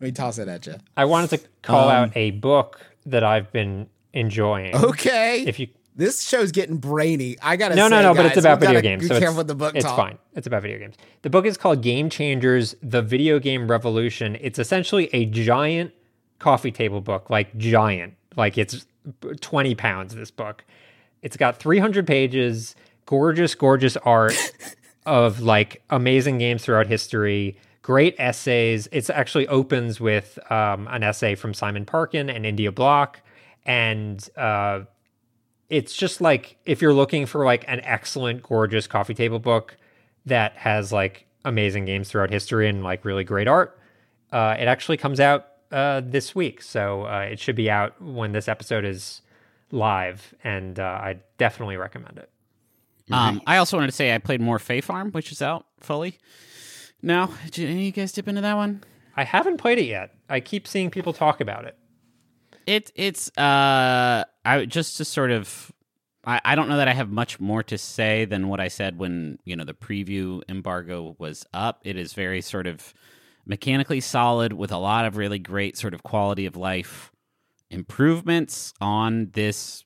Let 0.00 0.06
me 0.06 0.12
toss 0.12 0.38
it 0.38 0.48
at 0.48 0.66
you. 0.66 0.76
I 0.96 1.04
wanted 1.04 1.30
to 1.30 1.40
call 1.62 1.88
Um, 1.88 1.94
out 1.94 2.16
a 2.16 2.32
book 2.32 2.80
that 3.06 3.24
I've 3.24 3.52
been 3.52 3.88
enjoying. 4.12 4.74
Okay. 4.74 5.44
If 5.46 5.58
you 5.58 5.68
this 5.96 6.22
show's 6.22 6.50
getting 6.50 6.78
brainy. 6.78 7.36
I 7.40 7.56
got 7.56 7.68
to 7.68 7.76
no, 7.76 7.84
say, 7.84 7.90
no, 7.90 8.02
no, 8.02 8.14
but 8.14 8.26
it's 8.26 8.36
about 8.36 8.58
video 8.58 8.80
games. 8.80 9.02
Be 9.02 9.08
so 9.08 9.20
careful 9.20 9.34
it's, 9.34 9.38
with 9.38 9.46
the 9.46 9.54
book 9.54 9.76
It's 9.76 9.84
talk. 9.84 9.96
fine. 9.96 10.18
It's 10.34 10.46
about 10.46 10.62
video 10.62 10.78
games. 10.78 10.96
The 11.22 11.30
book 11.30 11.46
is 11.46 11.56
called 11.56 11.82
Game 11.82 12.10
Changers: 12.10 12.74
The 12.82 13.00
Video 13.00 13.38
Game 13.38 13.70
Revolution. 13.70 14.36
It's 14.40 14.58
essentially 14.58 15.08
a 15.12 15.26
giant 15.26 15.92
coffee 16.40 16.72
table 16.72 17.00
book, 17.00 17.30
like 17.30 17.56
giant, 17.56 18.14
like 18.36 18.58
it's 18.58 18.86
twenty 19.40 19.74
pounds. 19.74 20.14
This 20.14 20.32
book. 20.32 20.64
It's 21.22 21.36
got 21.36 21.58
three 21.58 21.78
hundred 21.78 22.06
pages, 22.08 22.74
gorgeous, 23.06 23.54
gorgeous 23.54 23.96
art 23.98 24.34
of 25.06 25.40
like 25.40 25.82
amazing 25.90 26.38
games 26.38 26.64
throughout 26.64 26.88
history. 26.88 27.56
Great 27.84 28.14
essays. 28.18 28.88
It 28.92 29.10
actually 29.10 29.46
opens 29.46 30.00
with 30.00 30.38
um, 30.50 30.88
an 30.90 31.02
essay 31.02 31.34
from 31.34 31.52
Simon 31.52 31.84
Parkin 31.84 32.30
and 32.30 32.46
India 32.46 32.72
Block, 32.72 33.20
and 33.66 34.26
uh, 34.38 34.84
it's 35.68 35.94
just 35.94 36.22
like 36.22 36.56
if 36.64 36.80
you're 36.80 36.94
looking 36.94 37.26
for 37.26 37.44
like 37.44 37.62
an 37.68 37.80
excellent, 37.80 38.42
gorgeous 38.42 38.86
coffee 38.86 39.12
table 39.12 39.38
book 39.38 39.76
that 40.24 40.54
has 40.54 40.92
like 40.92 41.26
amazing 41.44 41.84
games 41.84 42.08
throughout 42.08 42.30
history 42.30 42.70
and 42.70 42.82
like 42.82 43.04
really 43.04 43.22
great 43.22 43.48
art, 43.48 43.78
uh, 44.32 44.56
it 44.58 44.64
actually 44.64 44.96
comes 44.96 45.20
out 45.20 45.48
uh, 45.70 46.00
this 46.02 46.34
week. 46.34 46.62
So 46.62 47.02
uh, 47.02 47.28
it 47.30 47.38
should 47.38 47.54
be 47.54 47.68
out 47.68 48.00
when 48.00 48.32
this 48.32 48.48
episode 48.48 48.86
is 48.86 49.20
live, 49.72 50.32
and 50.42 50.80
uh, 50.80 50.84
I 51.02 51.18
definitely 51.36 51.76
recommend 51.76 52.16
it. 52.16 52.30
Um, 53.10 53.42
I 53.46 53.58
also 53.58 53.76
wanted 53.76 53.88
to 53.88 53.92
say 53.92 54.14
I 54.14 54.16
played 54.16 54.40
more 54.40 54.58
Fae 54.58 54.80
Farm, 54.80 55.10
which 55.10 55.30
is 55.30 55.42
out 55.42 55.66
fully. 55.80 56.18
Now. 57.04 57.30
Did 57.50 57.68
any 57.70 57.80
of 57.80 57.84
you 57.86 57.92
guys 57.92 58.12
dip 58.12 58.28
into 58.28 58.40
that 58.40 58.54
one? 58.56 58.82
I 59.16 59.24
haven't 59.24 59.58
played 59.58 59.78
it 59.78 59.84
yet. 59.84 60.14
I 60.28 60.40
keep 60.40 60.66
seeing 60.66 60.90
people 60.90 61.12
talk 61.12 61.40
about 61.40 61.64
it. 61.66 61.76
It 62.66 62.90
it's 62.94 63.28
uh 63.38 64.24
I 64.44 64.64
just 64.66 64.96
to 64.96 65.04
sort 65.04 65.30
of 65.30 65.70
I, 66.26 66.40
I 66.44 66.54
don't 66.54 66.68
know 66.70 66.78
that 66.78 66.88
I 66.88 66.94
have 66.94 67.10
much 67.10 67.38
more 67.38 67.62
to 67.64 67.76
say 67.76 68.24
than 68.24 68.48
what 68.48 68.58
I 68.58 68.68
said 68.68 68.98
when 68.98 69.38
you 69.44 69.54
know 69.56 69.64
the 69.64 69.74
preview 69.74 70.42
embargo 70.48 71.14
was 71.18 71.44
up. 71.52 71.80
It 71.84 71.96
is 71.98 72.14
very 72.14 72.40
sort 72.40 72.66
of 72.66 72.94
mechanically 73.46 74.00
solid 74.00 74.54
with 74.54 74.72
a 74.72 74.78
lot 74.78 75.04
of 75.04 75.16
really 75.18 75.38
great 75.38 75.76
sort 75.76 75.92
of 75.92 76.02
quality 76.02 76.46
of 76.46 76.56
life 76.56 77.12
improvements 77.70 78.72
on 78.80 79.28
this 79.32 79.84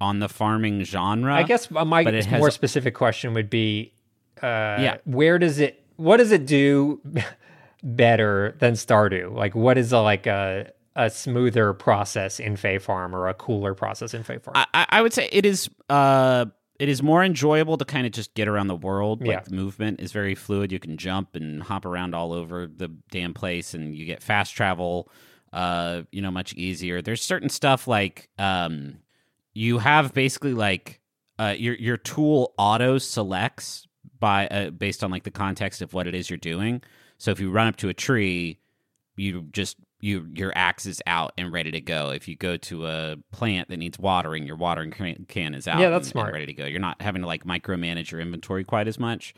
on 0.00 0.18
the 0.20 0.28
farming 0.28 0.84
genre. 0.84 1.34
I 1.34 1.42
guess 1.44 1.70
my 1.70 2.02
it 2.02 2.26
has- 2.26 2.38
more 2.38 2.50
specific 2.50 2.94
question 2.94 3.32
would 3.34 3.50
be, 3.50 3.94
uh, 4.42 4.46
Yeah. 4.80 4.96
where 5.04 5.38
does 5.38 5.58
it? 5.58 5.82
What 5.98 6.16
does 6.16 6.32
it 6.32 6.46
do 6.46 7.00
better 7.82 8.56
than 8.58 8.72
Stardew? 8.74 9.34
Like, 9.34 9.54
what 9.54 9.76
is 9.78 9.92
a, 9.92 10.00
like 10.00 10.26
a 10.26 10.72
a 10.96 11.08
smoother 11.10 11.72
process 11.74 12.40
in 12.40 12.56
Fae 12.56 12.78
Farm 12.78 13.14
or 13.14 13.28
a 13.28 13.34
cooler 13.34 13.72
process 13.74 14.14
in 14.14 14.22
Fae 14.24 14.38
Farm? 14.38 14.54
I, 14.56 14.86
I 14.88 15.02
would 15.02 15.12
say 15.12 15.28
it 15.30 15.46
is 15.46 15.68
uh 15.88 16.46
it 16.80 16.88
is 16.88 17.02
more 17.02 17.24
enjoyable 17.24 17.76
to 17.76 17.84
kind 17.84 18.06
of 18.06 18.12
just 18.12 18.34
get 18.34 18.46
around 18.48 18.68
the 18.68 18.76
world. 18.76 19.20
Like 19.20 19.30
Yeah. 19.30 19.40
the 19.40 19.54
movement 19.54 20.00
is 20.00 20.12
very 20.12 20.34
fluid. 20.36 20.70
You 20.72 20.78
can 20.78 20.96
jump 20.96 21.34
and 21.34 21.62
hop 21.62 21.84
around 21.84 22.14
all 22.14 22.32
over 22.32 22.66
the 22.68 22.88
damn 23.10 23.34
place 23.34 23.74
and 23.74 23.94
you 23.96 24.06
get 24.06 24.22
fast 24.22 24.54
travel 24.54 25.10
uh, 25.52 26.02
you 26.12 26.20
know, 26.20 26.30
much 26.30 26.52
easier. 26.54 27.00
There's 27.00 27.22
certain 27.22 27.48
stuff 27.48 27.88
like 27.88 28.28
um 28.38 28.98
you 29.54 29.78
have 29.78 30.12
basically 30.14 30.54
like 30.54 31.00
uh 31.38 31.54
your 31.58 31.74
your 31.74 31.96
tool 31.96 32.54
auto 32.58 32.98
selects 32.98 33.87
by 34.20 34.46
uh, 34.48 34.70
based 34.70 35.04
on 35.04 35.10
like 35.10 35.24
the 35.24 35.30
context 35.30 35.82
of 35.82 35.94
what 35.94 36.06
it 36.06 36.14
is 36.14 36.30
you're 36.30 36.36
doing. 36.36 36.82
So 37.18 37.30
if 37.30 37.40
you 37.40 37.50
run 37.50 37.66
up 37.66 37.76
to 37.76 37.88
a 37.88 37.94
tree, 37.94 38.58
you 39.16 39.42
just 39.52 39.76
you 40.00 40.28
your 40.34 40.52
axe 40.54 40.86
is 40.86 41.02
out 41.06 41.32
and 41.36 41.52
ready 41.52 41.70
to 41.72 41.80
go. 41.80 42.10
If 42.10 42.28
you 42.28 42.36
go 42.36 42.56
to 42.56 42.86
a 42.86 43.16
plant 43.32 43.68
that 43.68 43.78
needs 43.78 43.98
watering, 43.98 44.46
your 44.46 44.56
watering 44.56 44.90
can, 44.90 45.54
is 45.54 45.66
out. 45.66 45.80
Yeah, 45.80 45.90
that's 45.90 46.06
and- 46.06 46.12
smart. 46.12 46.28
And 46.28 46.34
ready 46.34 46.46
to 46.46 46.52
go. 46.52 46.66
You're 46.66 46.80
not 46.80 47.02
having 47.02 47.22
to 47.22 47.28
like 47.28 47.44
micromanage 47.44 48.10
your 48.10 48.20
inventory 48.20 48.64
quite 48.64 48.88
as 48.88 48.98
much. 48.98 49.34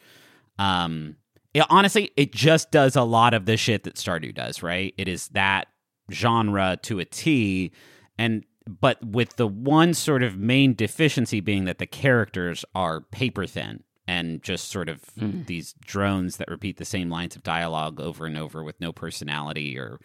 Um, 0.59 1.17
it, 1.55 1.65
honestly, 1.71 2.13
it 2.17 2.33
just 2.33 2.71
does 2.71 2.95
a 2.95 3.03
lot 3.03 3.35
of 3.35 3.47
the 3.47 3.57
shit 3.57 3.85
that 3.85 3.95
Stardew 3.95 4.35
does. 4.35 4.63
Right? 4.63 4.95
It 4.99 5.09
is 5.09 5.29
that 5.29 5.69
genre 6.13 6.79
to 6.83 6.99
a 7.01 7.05
T, 7.05 7.73
and 8.19 8.45
but 8.69 9.05
with 9.05 9.37
the 9.37 9.47
one 9.47 9.95
sort 9.95 10.23
of 10.23 10.37
main 10.37 10.75
deficiency 10.75 11.41
being 11.41 11.65
that 11.65 11.79
the 11.79 11.87
characters 11.87 12.65
are 12.75 13.01
paper 13.01 13.47
thin 13.47 13.83
and 14.07 14.43
just 14.43 14.69
sort 14.71 14.89
of 14.89 15.01
Mm. 15.21 15.47
these 15.47 15.75
drones 15.85 16.37
that 16.39 16.49
repeat 16.49 16.79
the 16.79 16.85
same 16.85 17.11
lines 17.11 17.37
of 17.37 17.43
dialogue 17.43 18.01
over 18.01 18.27
and 18.27 18.37
over 18.37 18.65
with 18.65 18.81
no 18.81 18.93
personality 18.93 19.79
or 19.79 19.99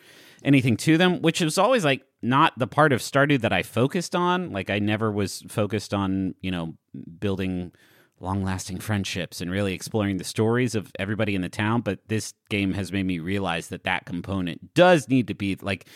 anything 0.43 0.77
to 0.77 0.97
them, 0.97 1.21
which 1.21 1.41
was 1.41 1.57
always 1.57 1.83
like 1.83 2.03
not 2.21 2.57
the 2.59 2.67
part 2.67 2.93
of 2.93 2.99
Stardew 3.01 3.41
that 3.41 3.53
I 3.53 3.63
focused 3.63 4.15
on. 4.15 4.51
Like 4.51 4.69
I 4.69 4.79
never 4.79 5.11
was 5.11 5.43
focused 5.47 5.93
on, 5.93 6.35
you 6.41 6.51
know, 6.51 6.75
building 7.19 7.71
long 8.19 8.43
lasting 8.43 8.79
friendships 8.79 9.41
and 9.41 9.51
really 9.51 9.73
exploring 9.73 10.17
the 10.17 10.23
stories 10.23 10.73
of 10.75 10.91
everybody 10.99 11.35
in 11.35 11.41
the 11.41 11.49
town. 11.49 11.81
But 11.81 11.99
this 12.07 12.33
game 12.49 12.73
has 12.73 12.91
made 12.91 13.05
me 13.05 13.19
realize 13.19 13.67
that 13.69 13.83
that 13.83 14.05
component 14.05 14.73
does 14.73 15.09
need 15.09 15.27
to 15.27 15.33
be 15.33 15.57
like, 15.61 15.87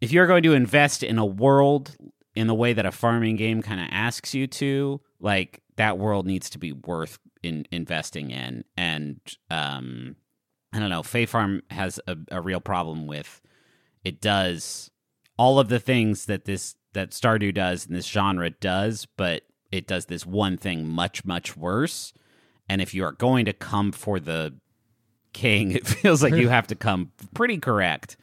if 0.00 0.12
you're 0.12 0.26
going 0.26 0.42
to 0.44 0.52
invest 0.52 1.02
in 1.02 1.18
a 1.18 1.24
world 1.26 1.96
in 2.34 2.46
the 2.48 2.54
way 2.54 2.72
that 2.74 2.84
a 2.86 2.92
farming 2.92 3.36
game 3.36 3.62
kind 3.62 3.80
of 3.80 3.88
asks 3.90 4.34
you 4.34 4.46
to, 4.46 5.00
like 5.20 5.62
that 5.76 5.96
world 5.98 6.26
needs 6.26 6.50
to 6.50 6.58
be 6.58 6.70
worth 6.72 7.18
in 7.46 7.66
investing 7.70 8.30
in. 8.30 8.64
And 8.76 9.20
um, 9.50 10.16
I 10.72 10.78
don't 10.78 10.90
know, 10.90 11.02
Fae 11.02 11.26
Farm 11.26 11.62
has 11.70 12.00
a, 12.06 12.16
a 12.30 12.40
real 12.40 12.60
problem 12.60 13.06
with 13.06 13.40
it 14.04 14.20
does 14.20 14.90
all 15.36 15.58
of 15.58 15.68
the 15.68 15.80
things 15.80 16.26
that 16.26 16.44
this 16.44 16.76
that 16.92 17.10
Stardew 17.10 17.52
does 17.52 17.86
and 17.86 17.96
this 17.96 18.06
genre 18.06 18.50
does, 18.50 19.06
but 19.16 19.42
it 19.72 19.86
does 19.86 20.06
this 20.06 20.24
one 20.24 20.56
thing 20.56 20.86
much 20.86 21.24
much 21.24 21.56
worse. 21.56 22.12
And 22.68 22.80
if 22.80 22.94
you 22.94 23.04
are 23.04 23.12
going 23.12 23.44
to 23.46 23.52
come 23.52 23.92
for 23.92 24.18
the 24.20 24.54
king, 25.32 25.70
it 25.72 25.86
feels 25.86 26.22
like 26.22 26.34
you 26.34 26.48
have 26.50 26.68
to 26.68 26.74
come 26.74 27.12
pretty 27.34 27.58
correct. 27.58 28.16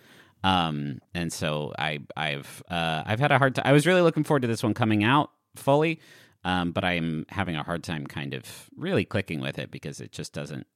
Um, 0.43 0.99
and 1.13 1.31
so 1.31 1.73
I 1.77 1.99
I've 2.15 2.63
uh, 2.69 3.03
I've 3.05 3.19
had 3.19 3.31
a 3.31 3.37
hard 3.37 3.55
time. 3.55 3.65
I 3.65 3.73
was 3.73 3.85
really 3.85 4.01
looking 4.01 4.23
forward 4.23 4.41
to 4.41 4.47
this 4.47 4.63
one 4.63 4.73
coming 4.73 5.03
out 5.03 5.31
fully, 5.55 5.99
um, 6.43 6.71
but 6.71 6.83
I'm 6.83 7.25
having 7.29 7.55
a 7.55 7.63
hard 7.63 7.83
time 7.83 8.05
kind 8.05 8.33
of 8.33 8.69
really 8.75 9.05
clicking 9.05 9.39
with 9.39 9.59
it 9.59 9.71
because 9.71 9.99
it 10.01 10.11
just 10.11 10.33
doesn't. 10.33 10.67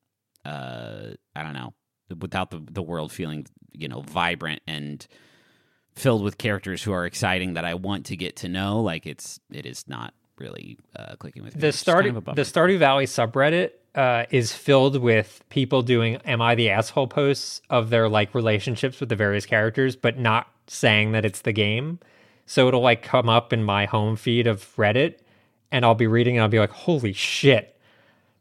Uh, 0.45 1.11
I 1.36 1.43
don't 1.43 1.53
know 1.53 1.74
without 2.20 2.51
the 2.51 2.61
the 2.72 2.82
world 2.82 3.11
feeling 3.11 3.45
you 3.72 3.88
know 3.88 4.01
vibrant 4.01 4.61
and 4.68 5.05
filled 5.93 6.24
with 6.24 6.38
characters 6.38 6.84
who 6.84 6.91
are 6.91 7.05
exciting 7.05 7.55
that 7.55 7.65
I 7.65 7.74
want 7.74 8.05
to 8.07 8.15
get 8.15 8.38
to 8.38 8.49
know. 8.49 8.82
Like 8.82 9.05
it's 9.05 9.39
it 9.51 9.65
is 9.65 9.88
not 9.88 10.13
really 10.38 10.78
uh, 10.95 11.15
clicking 11.18 11.43
with 11.43 11.55
me. 11.55 11.61
The 11.61 11.68
is 11.68 11.84
kind 11.84 12.05
Stardew 12.05 12.18
of 12.18 12.36
the 12.36 12.43
Stardew 12.43 12.78
Valley 12.78 13.05
subreddit 13.05 13.72
uh, 13.95 14.26
is 14.30 14.53
filled 14.53 14.97
with 14.97 15.43
people 15.49 15.82
doing 15.82 16.15
"Am 16.18 16.41
I 16.41 16.55
the 16.55 16.70
asshole?" 16.70 17.07
posts 17.07 17.61
of 17.70 17.89
their 17.89 18.07
like 18.07 18.34
relationships 18.36 18.99
with 18.99 19.09
the 19.09 19.15
various 19.15 19.45
characters, 19.45 19.95
but 19.95 20.18
not 20.18 20.47
saying 20.68 21.11
that 21.13 21.26
it's 21.26 21.41
the 21.41 21.53
game. 21.53 21.99
So 22.45 22.68
it'll 22.68 22.82
like 22.82 23.01
come 23.01 23.28
up 23.28 23.51
in 23.51 23.63
my 23.63 23.86
home 23.86 24.15
feed 24.15 24.47
of 24.47 24.74
Reddit, 24.78 25.18
and 25.72 25.86
I'll 25.86 25.95
be 25.95 26.07
reading, 26.07 26.36
and 26.36 26.43
I'll 26.43 26.49
be 26.49 26.59
like, 26.59 26.72
"Holy 26.72 27.13
shit!" 27.13 27.76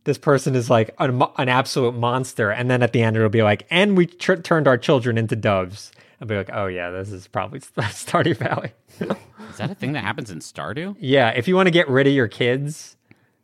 This 0.05 0.19
person 0.19 0.55
is 0.55 0.71
like 0.71 0.95
an, 0.99 1.23
an 1.37 1.49
absolute 1.49 1.95
monster, 1.95 2.51
and 2.51 2.71
then 2.71 2.83
at 2.83 2.93
the 2.93 3.03
end 3.03 3.17
it'll 3.17 3.29
be 3.29 3.43
like, 3.43 3.67
"And 3.71 3.97
we 3.97 4.07
tr- 4.07 4.35
turned 4.35 4.69
our 4.69 4.79
children 4.79 5.19
into 5.19 5.37
doves." 5.37 5.93
I'll 6.21 6.29
be 6.29 6.37
like, 6.37 6.51
"Oh 6.53 6.67
yeah, 6.67 6.91
this 6.91 7.11
is 7.11 7.27
probably 7.27 7.61
Stardew 7.77 8.37
Valley." 8.37 8.73
is 9.01 9.57
that 9.59 9.71
a 9.71 9.75
thing 9.75 9.93
that 9.93 10.05
happens 10.05 10.31
in 10.31 10.39
Stardew? 10.39 10.97
Yeah, 10.99 11.31
if 11.31 11.49
you 11.49 11.57
want 11.57 11.67
to 11.67 11.73
get 11.73 11.89
rid 11.89 12.07
of 12.07 12.13
your 12.13 12.29
kids, 12.29 12.97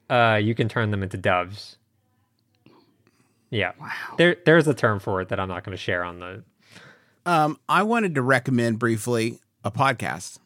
uh, 0.08 0.38
you 0.42 0.54
can 0.54 0.68
turn 0.68 0.90
them 0.90 1.02
into 1.02 1.16
doves. 1.16 1.76
Yeah. 3.50 3.72
Wow. 3.78 3.90
There, 4.16 4.36
there's 4.46 4.66
a 4.66 4.72
term 4.72 4.98
for 4.98 5.20
it 5.20 5.28
that 5.28 5.38
I'm 5.38 5.48
not 5.48 5.62
going 5.62 5.76
to 5.76 5.82
share 5.82 6.02
on 6.02 6.20
the. 6.20 6.42
Um, 7.26 7.58
I 7.68 7.82
wanted 7.82 8.14
to 8.14 8.22
recommend 8.22 8.78
briefly 8.78 9.40
a 9.62 9.70
podcast. 9.70 10.38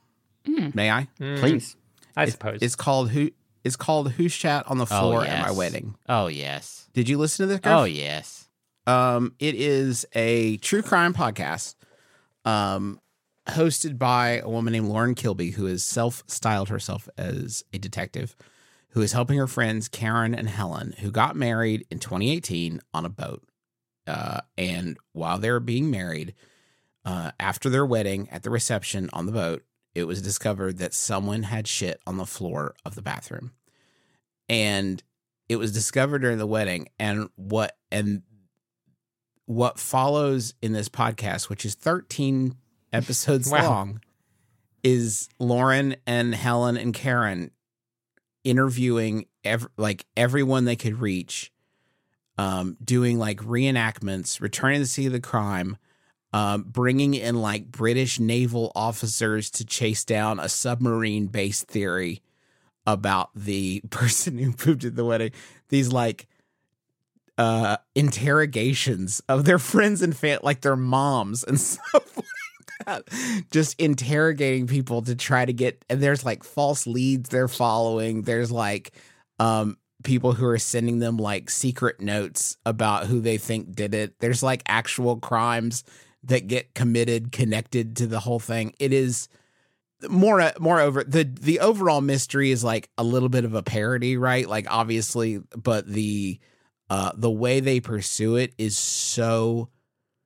May 0.75 0.91
I? 0.91 1.09
Please. 1.19 1.77
I 2.17 2.27
suppose. 2.27 2.59
It's 2.63 2.77
called 2.77 3.11
Who. 3.11 3.31
It's 3.65 3.77
called 3.77 4.13
Who 4.13 4.29
Shat 4.29 4.69
on 4.69 4.79
the 4.79 4.87
Floor 4.87 5.25
at 5.25 5.41
My 5.41 5.49
yes. 5.49 5.57
Wedding. 5.57 5.97
Oh 6.09 6.29
yes. 6.29 6.89
Did 6.93 7.09
you 7.09 7.19
listen 7.19 7.45
to 7.45 7.47
this? 7.49 7.61
Griff? 7.61 7.75
Oh 7.75 7.85
yes. 7.85 8.49
Um, 8.87 9.35
it 9.41 9.57
is 9.57 10.07
a 10.15 10.59
true 10.59 10.83
crime 10.83 11.13
podcast, 11.13 11.75
um, 12.45 13.01
hosted 13.49 13.99
by 13.99 14.39
a 14.39 14.49
woman 14.49 14.73
named 14.73 14.87
Lauren 14.89 15.17
Kilby, 15.17 15.51
who 15.51 15.67
has 15.67 15.85
self-styled 15.85 16.69
herself 16.69 17.09
as 17.19 17.65
a 17.73 17.79
detective, 17.79 18.37
who 18.91 19.03
is 19.03 19.11
helping 19.13 19.39
her 19.39 19.49
friends 19.49 19.89
Karen 19.89 20.35
and 20.35 20.49
Helen, 20.49 20.95
who 21.01 21.11
got 21.11 21.35
married 21.35 21.85
in 21.91 21.99
2018 21.99 22.81
on 22.95 23.05
a 23.05 23.09
boat. 23.09 23.43
Uh, 24.07 24.41
and 24.57 24.97
while 25.13 25.39
they 25.39 25.51
were 25.51 25.59
being 25.59 25.91
married, 25.91 26.35
uh, 27.05 27.33
after 27.41 27.69
their 27.69 27.85
wedding 27.85 28.29
at 28.31 28.45
the 28.45 28.51
reception 28.51 29.11
on 29.13 29.27
the 29.27 29.33
boat, 29.33 29.65
it 29.97 30.07
was 30.07 30.21
discovered 30.21 30.77
that 30.77 30.93
someone 30.93 31.43
had 31.45 31.67
shit 31.67 32.01
on 32.07 32.19
the 32.19 32.27
floor 32.27 32.75
of 32.85 32.95
the 32.95 33.03
bathroom. 33.03 33.53
And 34.47 35.03
it 35.49 35.57
was 35.57 35.73
discovered 35.73 36.19
during 36.19 36.37
the 36.37 36.47
wedding. 36.47 36.89
And 36.99 37.31
what, 37.37 37.77
and 37.91 38.23
what 39.47 39.79
follows 39.79 40.53
in 40.61 40.73
this 40.73 40.91
podcast, 40.91 41.49
which 41.49 41.65
is 41.65 41.75
13 41.75 42.55
episodes 42.93 43.51
Wow. 43.51 43.69
long, 43.71 44.01
is 44.83 45.29
Lauren 45.39 45.97
and 46.07 46.35
Helen 46.35 46.77
and 46.77 46.93
Karen 46.93 47.51
interviewing 48.45 49.25
ev- 49.45 49.69
like 49.79 50.05
everyone 50.17 50.67
they 50.67 50.77
could 50.77 51.01
reach, 51.01 51.51
um, 52.39 52.77
doing 52.85 53.19
like 53.19 53.39
reenactments, 53.41 54.41
returning 54.43 54.81
to 54.81 54.87
see 54.87 55.09
the 55.09 55.21
crime, 55.21 55.77
um, 56.37 56.65
bringing 56.65 57.15
in 57.15 57.41
like 57.41 57.71
British 57.71 58.21
naval 58.21 58.71
officers 58.75 59.49
to 59.53 59.65
chase 59.65 60.05
down 60.05 60.39
a 60.39 60.51
submarine 60.51 61.29
based 61.29 61.67
theory 61.67 62.21
about 62.87 63.31
the 63.35 63.81
person 63.91 64.37
who 64.37 64.53
pooped 64.53 64.85
at 64.85 64.97
the 64.97 65.05
wedding. 65.05 65.33
These 65.71 65.93
like 65.93 66.27
uh 67.39 67.79
interrogations 67.95 69.23
of 69.31 69.47
their 69.47 69.59
friends 69.59 70.03
and 70.03 70.15
fam- 70.15 70.41
like 70.43 70.61
their 70.61 70.77
moms 70.77 71.43
and 71.43 71.59
stuff 71.61 72.17
like 72.17 72.27
that. 72.85 73.09
Just 73.51 73.81
interrogating 73.81 74.67
people 74.67 75.01
to 75.03 75.15
try 75.15 75.47
to 75.47 75.55
get 75.55 75.83
and 75.89 76.03
there's 76.03 76.25
like 76.25 76.45
false 76.45 76.87
leads 76.87 77.31
they're 77.31 77.49
following. 77.49 78.23
There's 78.23 78.53
like 78.53 78.93
um 79.39 79.79
people 80.05 80.35
who 80.35 80.45
are 80.45 80.59
sending 80.59 80.99
them 80.99 81.17
like 81.17 81.49
secret 81.49 81.99
notes 81.99 82.59
about 82.67 83.07
who 83.07 83.21
they 83.23 83.39
think 83.39 83.75
did 83.75 83.95
it. 83.95 84.19
There's 84.21 84.43
like 84.43 84.63
actual 84.67 85.17
crimes 85.17 85.83
that 86.25 86.47
get 86.47 86.75
committed 86.75 87.33
connected 87.33 87.97
to 87.97 88.07
the 88.07 88.21
whole 88.21 88.41
thing. 88.41 88.75
It 88.79 88.93
is 88.93 89.29
more 90.11 90.53
moreover 90.61 91.03
the 91.05 91.25
the 91.25 91.61
overall 91.61 92.01
mystery 92.01 92.51
is 92.51 92.63
like 92.63 92.91
a 92.99 93.05
little 93.05 93.29
bit 93.29 93.45
of 93.45 93.55
a 93.55 93.63
parody 93.63 94.17
right? 94.17 94.49
Like 94.49 94.67
obviously 94.71 95.41
but 95.57 95.87
the 95.87 96.39
uh 96.91 97.13
the 97.17 97.31
way 97.31 97.61
they 97.61 97.81
pursue 97.81 98.37
it 98.37 98.53
is 98.59 98.77
so 98.77 99.71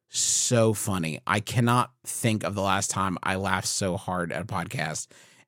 so 0.08 0.72
funny. 0.72 1.20
I 1.26 1.38
cannot 1.38 1.92
think 2.04 2.42
of 2.42 2.54
the 2.54 2.62
last 2.62 2.90
time 2.90 3.16
i 3.22 3.36
laughed 3.36 3.68
so 3.68 3.96
hard 3.96 4.32
at 4.32 4.42
a 4.42 4.46
podcast 4.46 5.06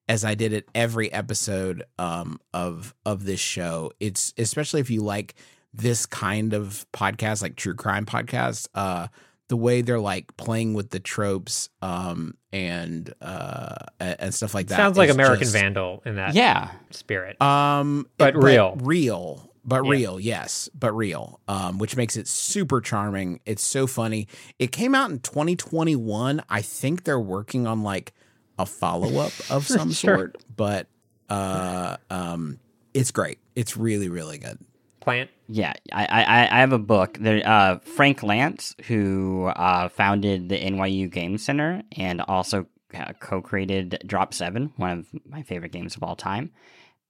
as 0.09 0.24
i 0.24 0.34
did 0.34 0.53
at 0.53 0.64
every 0.74 1.12
episode 1.12 1.82
um 1.99 2.38
of 2.55 2.95
of 3.05 3.24
this 3.24 3.40
show. 3.40 3.90
It's 3.99 4.32
especially 4.38 4.80
if 4.80 4.90
you 4.90 5.03
like 5.03 5.34
this 5.74 6.07
kind 6.07 6.53
of 6.53 6.86
podcast 6.93 7.43
like 7.43 7.57
true 7.57 7.74
crime 7.74 8.07
podcast 8.07 8.68
uh 8.74 9.09
the 9.53 9.57
way 9.59 9.82
they're 9.82 10.00
like 10.00 10.34
playing 10.38 10.72
with 10.72 10.88
the 10.88 10.98
tropes 10.98 11.68
um 11.82 12.34
and 12.55 13.12
uh 13.20 13.74
and 14.00 14.32
stuff 14.32 14.55
like 14.55 14.68
that 14.68 14.76
Sounds 14.76 14.96
like 14.96 15.11
American 15.11 15.40
just- 15.40 15.53
Vandal 15.53 16.00
in 16.07 16.16
that 16.16 16.34
Yeah. 16.34 16.70
spirit. 16.90 17.36
um 17.42 18.07
But 18.16 18.34
real. 18.34 18.78
real 18.80 19.50
but 19.62 19.84
Yeah. 19.84 19.90
real 19.90 20.18
yes 20.18 20.70
but 20.74 20.92
real 20.96 21.38
um 21.48 21.76
which 21.76 21.96
makes 21.96 22.16
it 22.16 22.26
super 22.26 22.80
charming 22.80 23.40
it's 23.44 23.62
so 23.62 23.86
funny 23.86 24.26
it 24.59 24.72
came 24.72 24.94
out 24.94 25.11
in 25.11 25.18
2021 25.18 26.42
i 26.48 26.62
think 26.62 27.05
they're 27.05 27.20
working 27.20 27.66
on 27.66 27.82
like 27.82 28.14
a 28.59 28.64
follow-up 28.64 29.32
of 29.50 29.66
some 29.66 29.92
Sure. 29.92 30.16
sort 30.16 30.44
but 30.57 30.86
uh 31.28 31.98
um 32.09 32.59
it's 32.94 33.11
great 33.11 33.38
it's 33.55 33.76
really 33.76 34.09
really 34.09 34.38
good 34.38 34.59
Plante. 35.03 35.30
Yeah, 35.48 35.74
I, 35.92 36.05
I, 36.07 36.57
I 36.57 36.61
have 36.61 36.72
a 36.72 36.78
book. 36.78 37.18
There, 37.20 37.46
uh, 37.46 37.78
Frank 37.80 38.20
Lantz, 38.20 38.80
who 38.86 39.46
uh, 39.46 39.88
founded 39.88 40.48
the 40.48 40.57
NYU 40.57 41.11
Game 41.11 41.36
Center 41.36 41.82
and 41.96 42.22
also 42.22 42.66
uh, 42.94 43.12
co-created 43.20 44.03
Drop7, 44.07 44.72
one 44.76 44.90
of 44.90 45.07
my 45.28 45.42
favorite 45.42 45.72
games 45.72 45.96
of 45.96 46.03
all 46.03 46.16
time, 46.16 46.53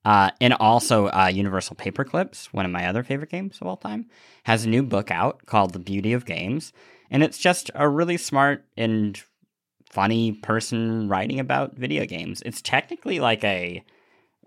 uh, 0.05 0.31
and 0.41 0.55
also 0.55 1.09
uh, 1.09 1.31
Universal 1.33 1.77
Paperclips, 1.77 2.47
one 2.47 2.65
of 2.65 2.73
my 2.73 2.87
other 2.87 3.03
favorite 3.03 3.31
games 3.31 3.59
of 3.61 3.67
all 3.67 3.77
time, 3.77 4.07
has 4.45 4.65
a 4.65 4.69
new 4.69 4.83
book 4.83 5.11
out 5.11 5.47
called 5.47 5.73
The 5.73 5.79
Beauty 5.79 6.13
of 6.13 6.27
Games, 6.27 6.73
and 7.11 7.23
it's 7.23 7.39
just 7.39 7.71
a 7.75 7.89
really 7.89 8.17
smart 8.17 8.65
and 8.77 9.23
funny 9.91 10.33
person 10.33 11.09
writing 11.09 11.39
about 11.39 11.77
video 11.77 12.07
games. 12.07 12.43
It's 12.45 12.63
technically 12.63 13.21
like 13.21 13.45
a 13.45 13.85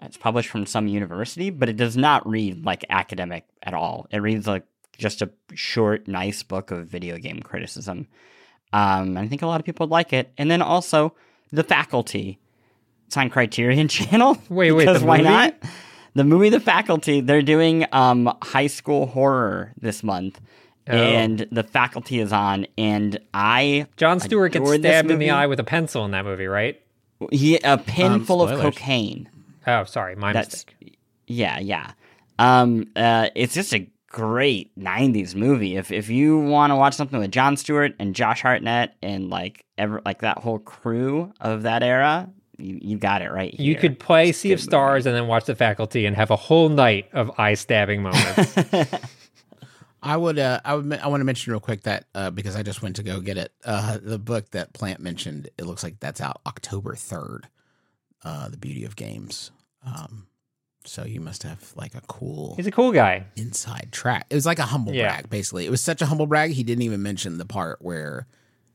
it's 0.02 0.18
published 0.18 0.50
from 0.50 0.66
some 0.66 0.88
university, 0.88 1.50
but 1.50 1.70
it 1.70 1.78
does 1.78 1.96
not 1.98 2.28
read 2.28 2.66
like 2.66 2.86
academic 2.90 3.46
at 3.64 3.74
all. 3.74 4.08
It 4.12 4.18
reads 4.18 4.48
like 4.48 4.64
just 4.98 5.22
a 5.22 5.30
short, 5.54 6.08
nice 6.08 6.44
book 6.44 6.72
of 6.72 6.88
video 6.88 7.18
game 7.18 7.40
criticism. 7.42 8.08
Um, 8.74 9.10
and 9.10 9.20
I 9.20 9.28
think 9.28 9.42
a 9.42 9.48
lot 9.48 9.60
of 9.60 9.66
people 9.66 9.86
would 9.88 9.92
like 9.92 10.14
it. 10.14 10.32
And 10.38 10.50
then 10.52 10.62
also 10.62 11.14
the 11.52 11.64
faculty. 11.64 12.40
It's 13.08 13.18
on 13.18 13.30
Criterion 13.30 13.88
Channel. 13.90 14.38
Wait, 14.50 14.72
wait, 14.72 14.86
because 14.86 15.04
why 15.04 15.18
movie? 15.18 15.30
not? 15.30 15.56
The 16.16 16.24
movie 16.24 16.50
The 16.50 16.62
Faculty. 16.62 17.20
They're 17.22 17.42
doing 17.42 17.86
um, 17.92 18.34
high 18.42 18.68
school 18.68 19.06
horror 19.06 19.74
this 19.80 20.02
month. 20.02 20.40
Oh. 20.88 20.94
And 20.94 21.48
the 21.52 21.64
faculty 21.64 22.20
is 22.20 22.32
on, 22.32 22.68
and 22.78 23.20
I 23.34 23.88
Jon 23.98 24.20
Stewart 24.20 24.52
gets 24.52 24.72
stabbed 24.72 25.10
in 25.10 25.18
the 25.18 25.32
eye 25.32 25.48
with 25.48 25.60
a 25.60 25.64
pencil 25.64 26.06
in 26.06 26.12
that 26.12 26.26
movie, 26.26 26.46
right? 26.46 26.80
he 27.32 27.58
a 27.58 27.78
pin 27.80 28.12
Um, 28.12 28.26
full 28.26 28.44
of 28.44 28.60
cocaine. 28.60 29.28
Oh, 29.68 29.84
sorry, 29.86 30.16
my 30.16 30.34
That's 30.34 30.66
mistake. 30.66 30.98
yeah, 31.28 31.60
yeah. 31.60 31.92
Um, 32.38 32.88
uh, 32.96 33.30
it's 33.36 33.54
just 33.54 33.74
a 33.74 33.90
great 34.10 34.78
'90s 34.78 35.36
movie. 35.36 35.76
If 35.78 35.92
if 35.92 36.10
you 36.10 36.40
want 36.40 36.72
to 36.72 36.76
watch 36.76 36.94
something 36.96 37.20
with 37.20 37.32
Jon 37.32 37.58
Stewart 37.58 37.94
and 38.00 38.14
Josh 38.16 38.42
Hartnett 38.42 38.96
and 39.02 39.30
like 39.30 39.66
ever 39.78 40.02
like 40.06 40.22
that 40.22 40.40
whole 40.40 40.60
crew 40.60 41.32
of 41.40 41.64
that 41.64 41.82
era, 41.84 42.30
you, 42.58 42.80
you 42.82 42.98
got 42.98 43.22
it 43.22 43.32
right. 43.32 43.54
Here. 43.54 43.66
You 43.66 43.76
could 43.76 44.00
play 44.00 44.32
Sea 44.32 44.54
of 44.54 44.60
good 44.60 44.64
movie. 44.64 44.70
Stars 44.70 45.06
and 45.06 45.16
then 45.16 45.28
watch 45.28 45.46
The 45.46 45.56
Faculty 45.56 46.06
and 46.06 46.16
have 46.16 46.30
a 46.32 46.36
whole 46.36 46.70
night 46.70 47.10
of 47.14 47.32
eye 47.40 47.54
stabbing 47.56 48.04
moments. 48.04 48.56
I 50.04 50.18
would. 50.18 50.38
Uh, 50.38 50.60
I 50.64 50.76
would. 50.76 50.94
I 50.94 51.08
want 51.08 51.22
to 51.22 51.26
mention 51.26 51.52
real 51.52 51.60
quick 51.60 51.82
that 51.84 52.06
uh, 52.14 52.30
because 52.30 52.56
I 52.56 52.62
just 52.62 52.82
went 52.84 52.98
to 52.98 53.04
go 53.04 53.20
get 53.22 53.38
it. 53.38 53.52
Uh, 53.64 53.98
the 54.02 54.20
book 54.20 54.52
that 54.52 54.72
Plante 54.74 55.02
mentioned. 55.02 55.50
It 55.58 55.66
looks 55.66 55.84
like 55.84 56.00
that's 56.00 56.22
out 56.22 56.42
October 56.46 56.96
third. 56.96 57.48
Uh, 58.24 58.50
the 58.50 58.58
beauty 58.58 58.86
of 58.86 58.96
games. 58.96 59.52
Um, 59.86 60.28
so 60.84 61.04
you 61.04 61.20
must 61.20 61.44
have 61.44 61.72
like 61.76 61.96
a 61.96 62.02
cool 62.02 62.56
He's 62.56 62.68
a 62.68 62.72
cool 62.72 62.92
guy. 62.92 63.26
inside 63.36 63.90
track. 63.92 64.28
It 64.30 64.36
was 64.36 64.46
like 64.46 64.60
a 64.60 64.64
humble 64.64 64.94
Yeah. 64.94 65.08
brag, 65.14 65.30
basically. 65.30 65.66
It 65.66 65.70
was 65.72 65.82
such 65.84 66.02
a 66.02 66.06
humble 66.06 66.28
brag. 66.28 66.52
He 66.52 66.64
didn't 66.64 66.84
even 66.84 67.02
mention 67.02 67.38
the 67.38 67.46
part 67.46 67.82
where 67.82 68.28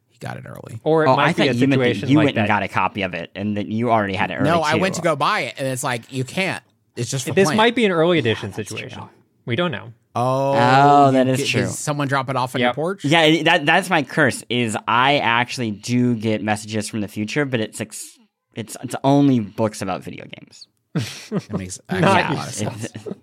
he 0.08 0.18
got 0.18 0.36
it 0.36 0.44
early. 0.46 0.80
Or 0.84 1.04
it 1.04 1.08
Oh, 1.08 1.16
might 1.16 1.30
I 1.38 1.44
be 1.44 1.48
a 1.48 1.52
you 1.52 1.66
meant 1.68 1.80
that 1.80 1.86
situation 1.86 2.08
you 2.08 2.16
like 2.16 2.24
went 2.26 2.34
that. 2.36 2.40
and 2.42 2.48
got 2.48 2.62
a 2.62 2.68
copy 2.68 3.02
of 3.02 3.14
it, 3.14 3.30
and 3.34 3.56
then 3.56 3.70
you 3.70 3.90
already 3.90 4.14
had 4.14 4.30
it 4.30 4.34
early. 4.34 4.44
no, 4.50 4.60
I 4.60 4.74
went 4.76 4.96
to 4.96 5.02
go 5.02 5.14
buy 5.16 5.40
it, 5.42 5.54
and 5.58 5.66
it's 5.68 5.84
like 5.84 6.12
you 6.12 6.24
can't. 6.24 6.62
It's 6.96 7.10
just 7.10 7.26
for 7.26 7.32
this 7.34 7.46
Plante. 7.46 7.56
might 7.56 7.74
be 7.76 7.84
an 7.84 7.92
early 7.92 8.18
edition 8.18 8.52
situation. 8.52 9.02
We 9.46 9.54
don't 9.56 9.70
know. 9.70 9.92
Oh, 10.16 10.54
Oh, 10.56 11.12
that 11.12 11.28
is 11.28 11.38
get- 11.38 11.46
true. 11.48 11.60
Does 11.62 11.78
someone 11.78 12.08
drop 12.08 12.28
it 12.28 12.34
off 12.36 12.56
on 12.56 12.60
Yep. 12.60 12.66
your 12.66 12.74
porch? 12.74 13.04
Yeah, 13.04 13.42
that 13.44 13.64
that's 13.64 13.88
my 13.88 14.02
curse. 14.02 14.42
Is 14.50 14.76
I 14.88 15.18
actually 15.18 15.70
do 15.70 16.16
get 16.16 16.42
messages 16.42 16.88
from 16.88 17.00
the 17.00 17.08
future, 17.08 17.44
but 17.44 17.60
it's 17.60 17.80
ex- 17.80 18.18
it's 18.56 18.76
it's 18.82 18.96
only 19.04 19.38
books 19.38 19.80
about 19.80 20.02
video 20.02 20.24
games. 20.26 20.66
That 20.94 21.52
makes 21.52 21.80
actually 21.88 22.00
Not 22.00 22.30
a 22.30 22.34
lot 22.34 22.48
of 22.48 22.54
sense. 22.54 22.84
It's 22.94 23.06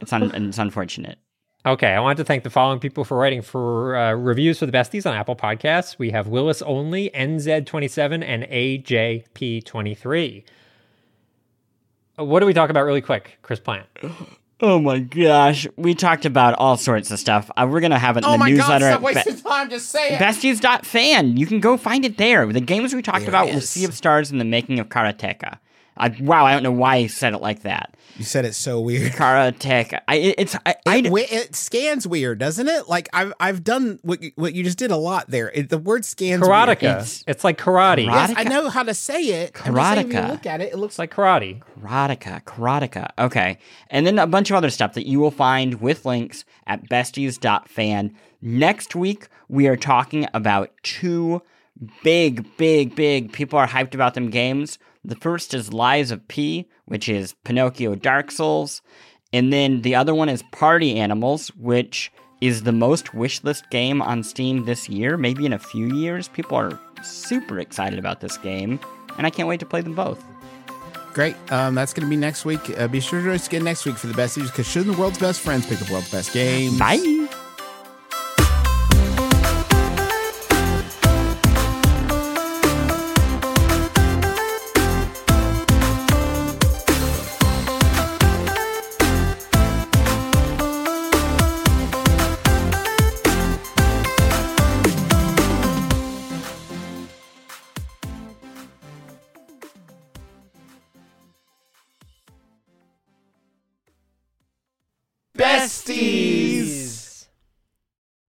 it's, 0.00 0.12
un- 0.12 0.34
it's 0.34 0.58
unfortunate. 0.58 1.18
Okay, 1.66 1.88
I 1.88 2.00
want 2.00 2.18
to 2.18 2.24
thank 2.24 2.44
the 2.44 2.50
following 2.50 2.78
people 2.78 3.04
for 3.04 3.16
writing 3.16 3.40
for 3.40 3.96
uh, 3.96 4.12
reviews 4.12 4.58
for 4.58 4.66
the 4.66 4.72
besties 4.72 5.08
on 5.10 5.16
Apple 5.16 5.34
Podcasts. 5.34 5.98
We 5.98 6.10
have 6.10 6.28
Willis 6.28 6.60
Only, 6.60 7.08
NZ27, 7.14 8.22
and 8.22 8.42
AJP23. 8.44 10.44
Uh, 12.18 12.24
What 12.24 12.40
do 12.40 12.46
we 12.46 12.52
talk 12.52 12.68
about 12.68 12.82
really 12.84 13.00
quick, 13.00 13.38
Chris 13.42 13.60
Plante? 13.60 13.86
Oh 14.60 14.78
my 14.78 15.00
gosh, 15.00 15.66
we 15.76 15.96
talked 15.96 16.24
about 16.24 16.54
all 16.54 16.76
sorts 16.76 17.10
of 17.10 17.18
stuff. 17.18 17.50
Uh, 17.56 17.66
we're 17.68 17.80
gonna 17.80 17.98
have 17.98 18.16
it 18.16 18.20
in 18.20 18.24
Oh 18.26 18.32
the 18.32 18.38
my 18.38 18.50
god! 18.52 18.56
newsletter. 18.56 18.84
Stop 18.86 18.94
at 18.94 19.00
Be- 19.00 19.04
wasting 19.06 19.36
time. 19.42 19.68
Just 19.68 19.90
say 19.90 20.14
it. 20.14 20.20
Besties.fan. 20.20 21.36
You 21.36 21.44
can 21.44 21.58
go 21.58 21.76
find 21.76 22.04
it 22.04 22.18
there. 22.18 22.46
The 22.50 22.60
games 22.60 22.94
we 22.94 23.02
talked 23.02 23.22
There 23.22 23.28
about 23.30 23.48
it 23.48 23.54
were. 23.56 23.60
Sea 23.60 23.84
of 23.84 23.94
Stars 23.94 24.30
and 24.30 24.40
the 24.40 24.44
making 24.44 24.78
of 24.78 24.88
Karateka. 24.88 25.58
I, 25.96 26.08
wow, 26.20 26.44
I 26.44 26.52
don't 26.52 26.62
know 26.64 26.72
why 26.72 27.00
he 27.00 27.08
said 27.08 27.34
it 27.34 27.40
like 27.40 27.62
that. 27.62 27.96
You 28.16 28.24
said 28.24 28.44
it 28.44 28.54
so 28.54 28.80
weird. 28.80 29.12
Karateka. 29.14 30.00
I, 30.08 30.14
it- 30.16 30.34
it's 30.38 30.56
I, 30.66 30.74
I, 30.86 30.96
It, 30.98 31.02
wi- 31.04 31.26
it 31.30 31.54
scans 31.54 32.06
weird, 32.06 32.38
doesn't 32.38 32.66
it? 32.68 32.88
Like 32.88 33.08
I've 33.12 33.32
I've 33.40 33.62
done 33.64 33.98
what 34.02 34.22
you, 34.22 34.32
what 34.36 34.54
you 34.54 34.64
just 34.64 34.78
did 34.78 34.90
a 34.90 34.96
lot 34.96 35.30
there. 35.30 35.50
It, 35.52 35.68
the 35.68 35.78
word 35.78 36.04
scans 36.04 36.40
weird. 36.42 36.52
Karateka. 36.52 36.82
It's- 36.82 37.24
It's, 37.26 37.44
like 37.44 37.58
karate. 37.58 38.06
Karate- 38.06 38.28
Yes, 38.28 38.34
I 38.36 38.44
know 38.44 38.68
how 38.70 38.82
to 38.82 38.94
say 38.94 39.20
it. 39.22 39.52
I'm 39.64 39.74
just 39.74 39.94
saying 39.94 40.06
if 40.08 40.12
you 40.12 40.18
Karateka. 40.20 40.28
look 40.30 40.46
at 40.46 40.60
it, 40.60 40.72
it 40.72 40.76
looks 40.78 40.98
like 40.98 41.12
karate. 41.14 41.60
Karateka, 41.80 42.42
Karateka. 42.44 43.10
Okay. 43.18 43.58
And 43.90 44.06
then 44.06 44.18
a 44.18 44.26
bunch 44.26 44.50
of 44.50 44.56
other 44.56 44.70
stuff 44.70 44.94
that 44.94 45.06
you 45.06 45.20
will 45.20 45.30
find 45.30 45.80
with 45.80 46.04
links 46.04 46.44
at 46.66 46.88
besties.fan. 46.88 48.14
Next 48.42 48.94
week, 48.94 49.28
we 49.48 49.66
are 49.68 49.76
talking 49.76 50.26
about 50.34 50.70
two 50.82 51.42
big, 52.02 52.44
big, 52.56 52.94
big, 52.94 53.32
people 53.32 53.58
are 53.58 53.66
hyped 53.68 53.94
about 53.94 54.14
them 54.14 54.30
games. 54.30 54.78
The 55.04 55.16
first 55.16 55.52
is 55.54 55.72
Lies 55.72 56.10
of 56.10 56.26
P, 56.28 56.68
which 56.86 57.08
is 57.08 57.34
Pinocchio 57.44 57.94
Dark 57.94 58.30
Souls. 58.30 58.80
And 59.32 59.52
then 59.52 59.82
the 59.82 59.94
other 59.94 60.14
one 60.14 60.28
is 60.28 60.42
Party 60.52 60.98
Animals, 60.98 61.48
which 61.56 62.12
is 62.40 62.62
the 62.62 62.72
most 62.72 63.06
wishlist 63.06 63.68
game 63.70 64.00
on 64.00 64.22
Steam 64.22 64.64
this 64.64 64.88
year, 64.88 65.16
maybe 65.16 65.44
in 65.44 65.52
a 65.52 65.58
few 65.58 65.94
years. 65.94 66.28
People 66.28 66.56
are 66.56 66.78
super 67.02 67.58
excited 67.58 67.98
about 67.98 68.20
this 68.20 68.38
game, 68.38 68.78
and 69.18 69.26
I 69.26 69.30
can't 69.30 69.48
wait 69.48 69.60
to 69.60 69.66
play 69.66 69.80
them 69.80 69.94
both. 69.94 70.24
great. 71.12 71.36
Um, 71.52 71.74
that's 71.74 71.92
going 71.92 72.06
to 72.06 72.10
be 72.10 72.16
next 72.16 72.44
week. 72.44 72.78
Uh, 72.78 72.88
be 72.88 73.00
sure 73.00 73.20
to 73.20 73.24
join 73.24 73.34
us 73.34 73.46
again 73.46 73.64
next 73.64 73.84
week 73.86 73.96
for 73.96 74.08
the 74.08 74.14
best 74.14 74.36
news 74.36 74.50
because 74.50 74.66
shouldn't 74.68 74.94
the 74.94 75.00
world's 75.00 75.18
best 75.18 75.40
friends 75.40 75.66
pick 75.66 75.78
the 75.78 75.92
world's 75.92 76.10
best 76.10 76.32
games? 76.32 76.78
Bye. 76.78 77.28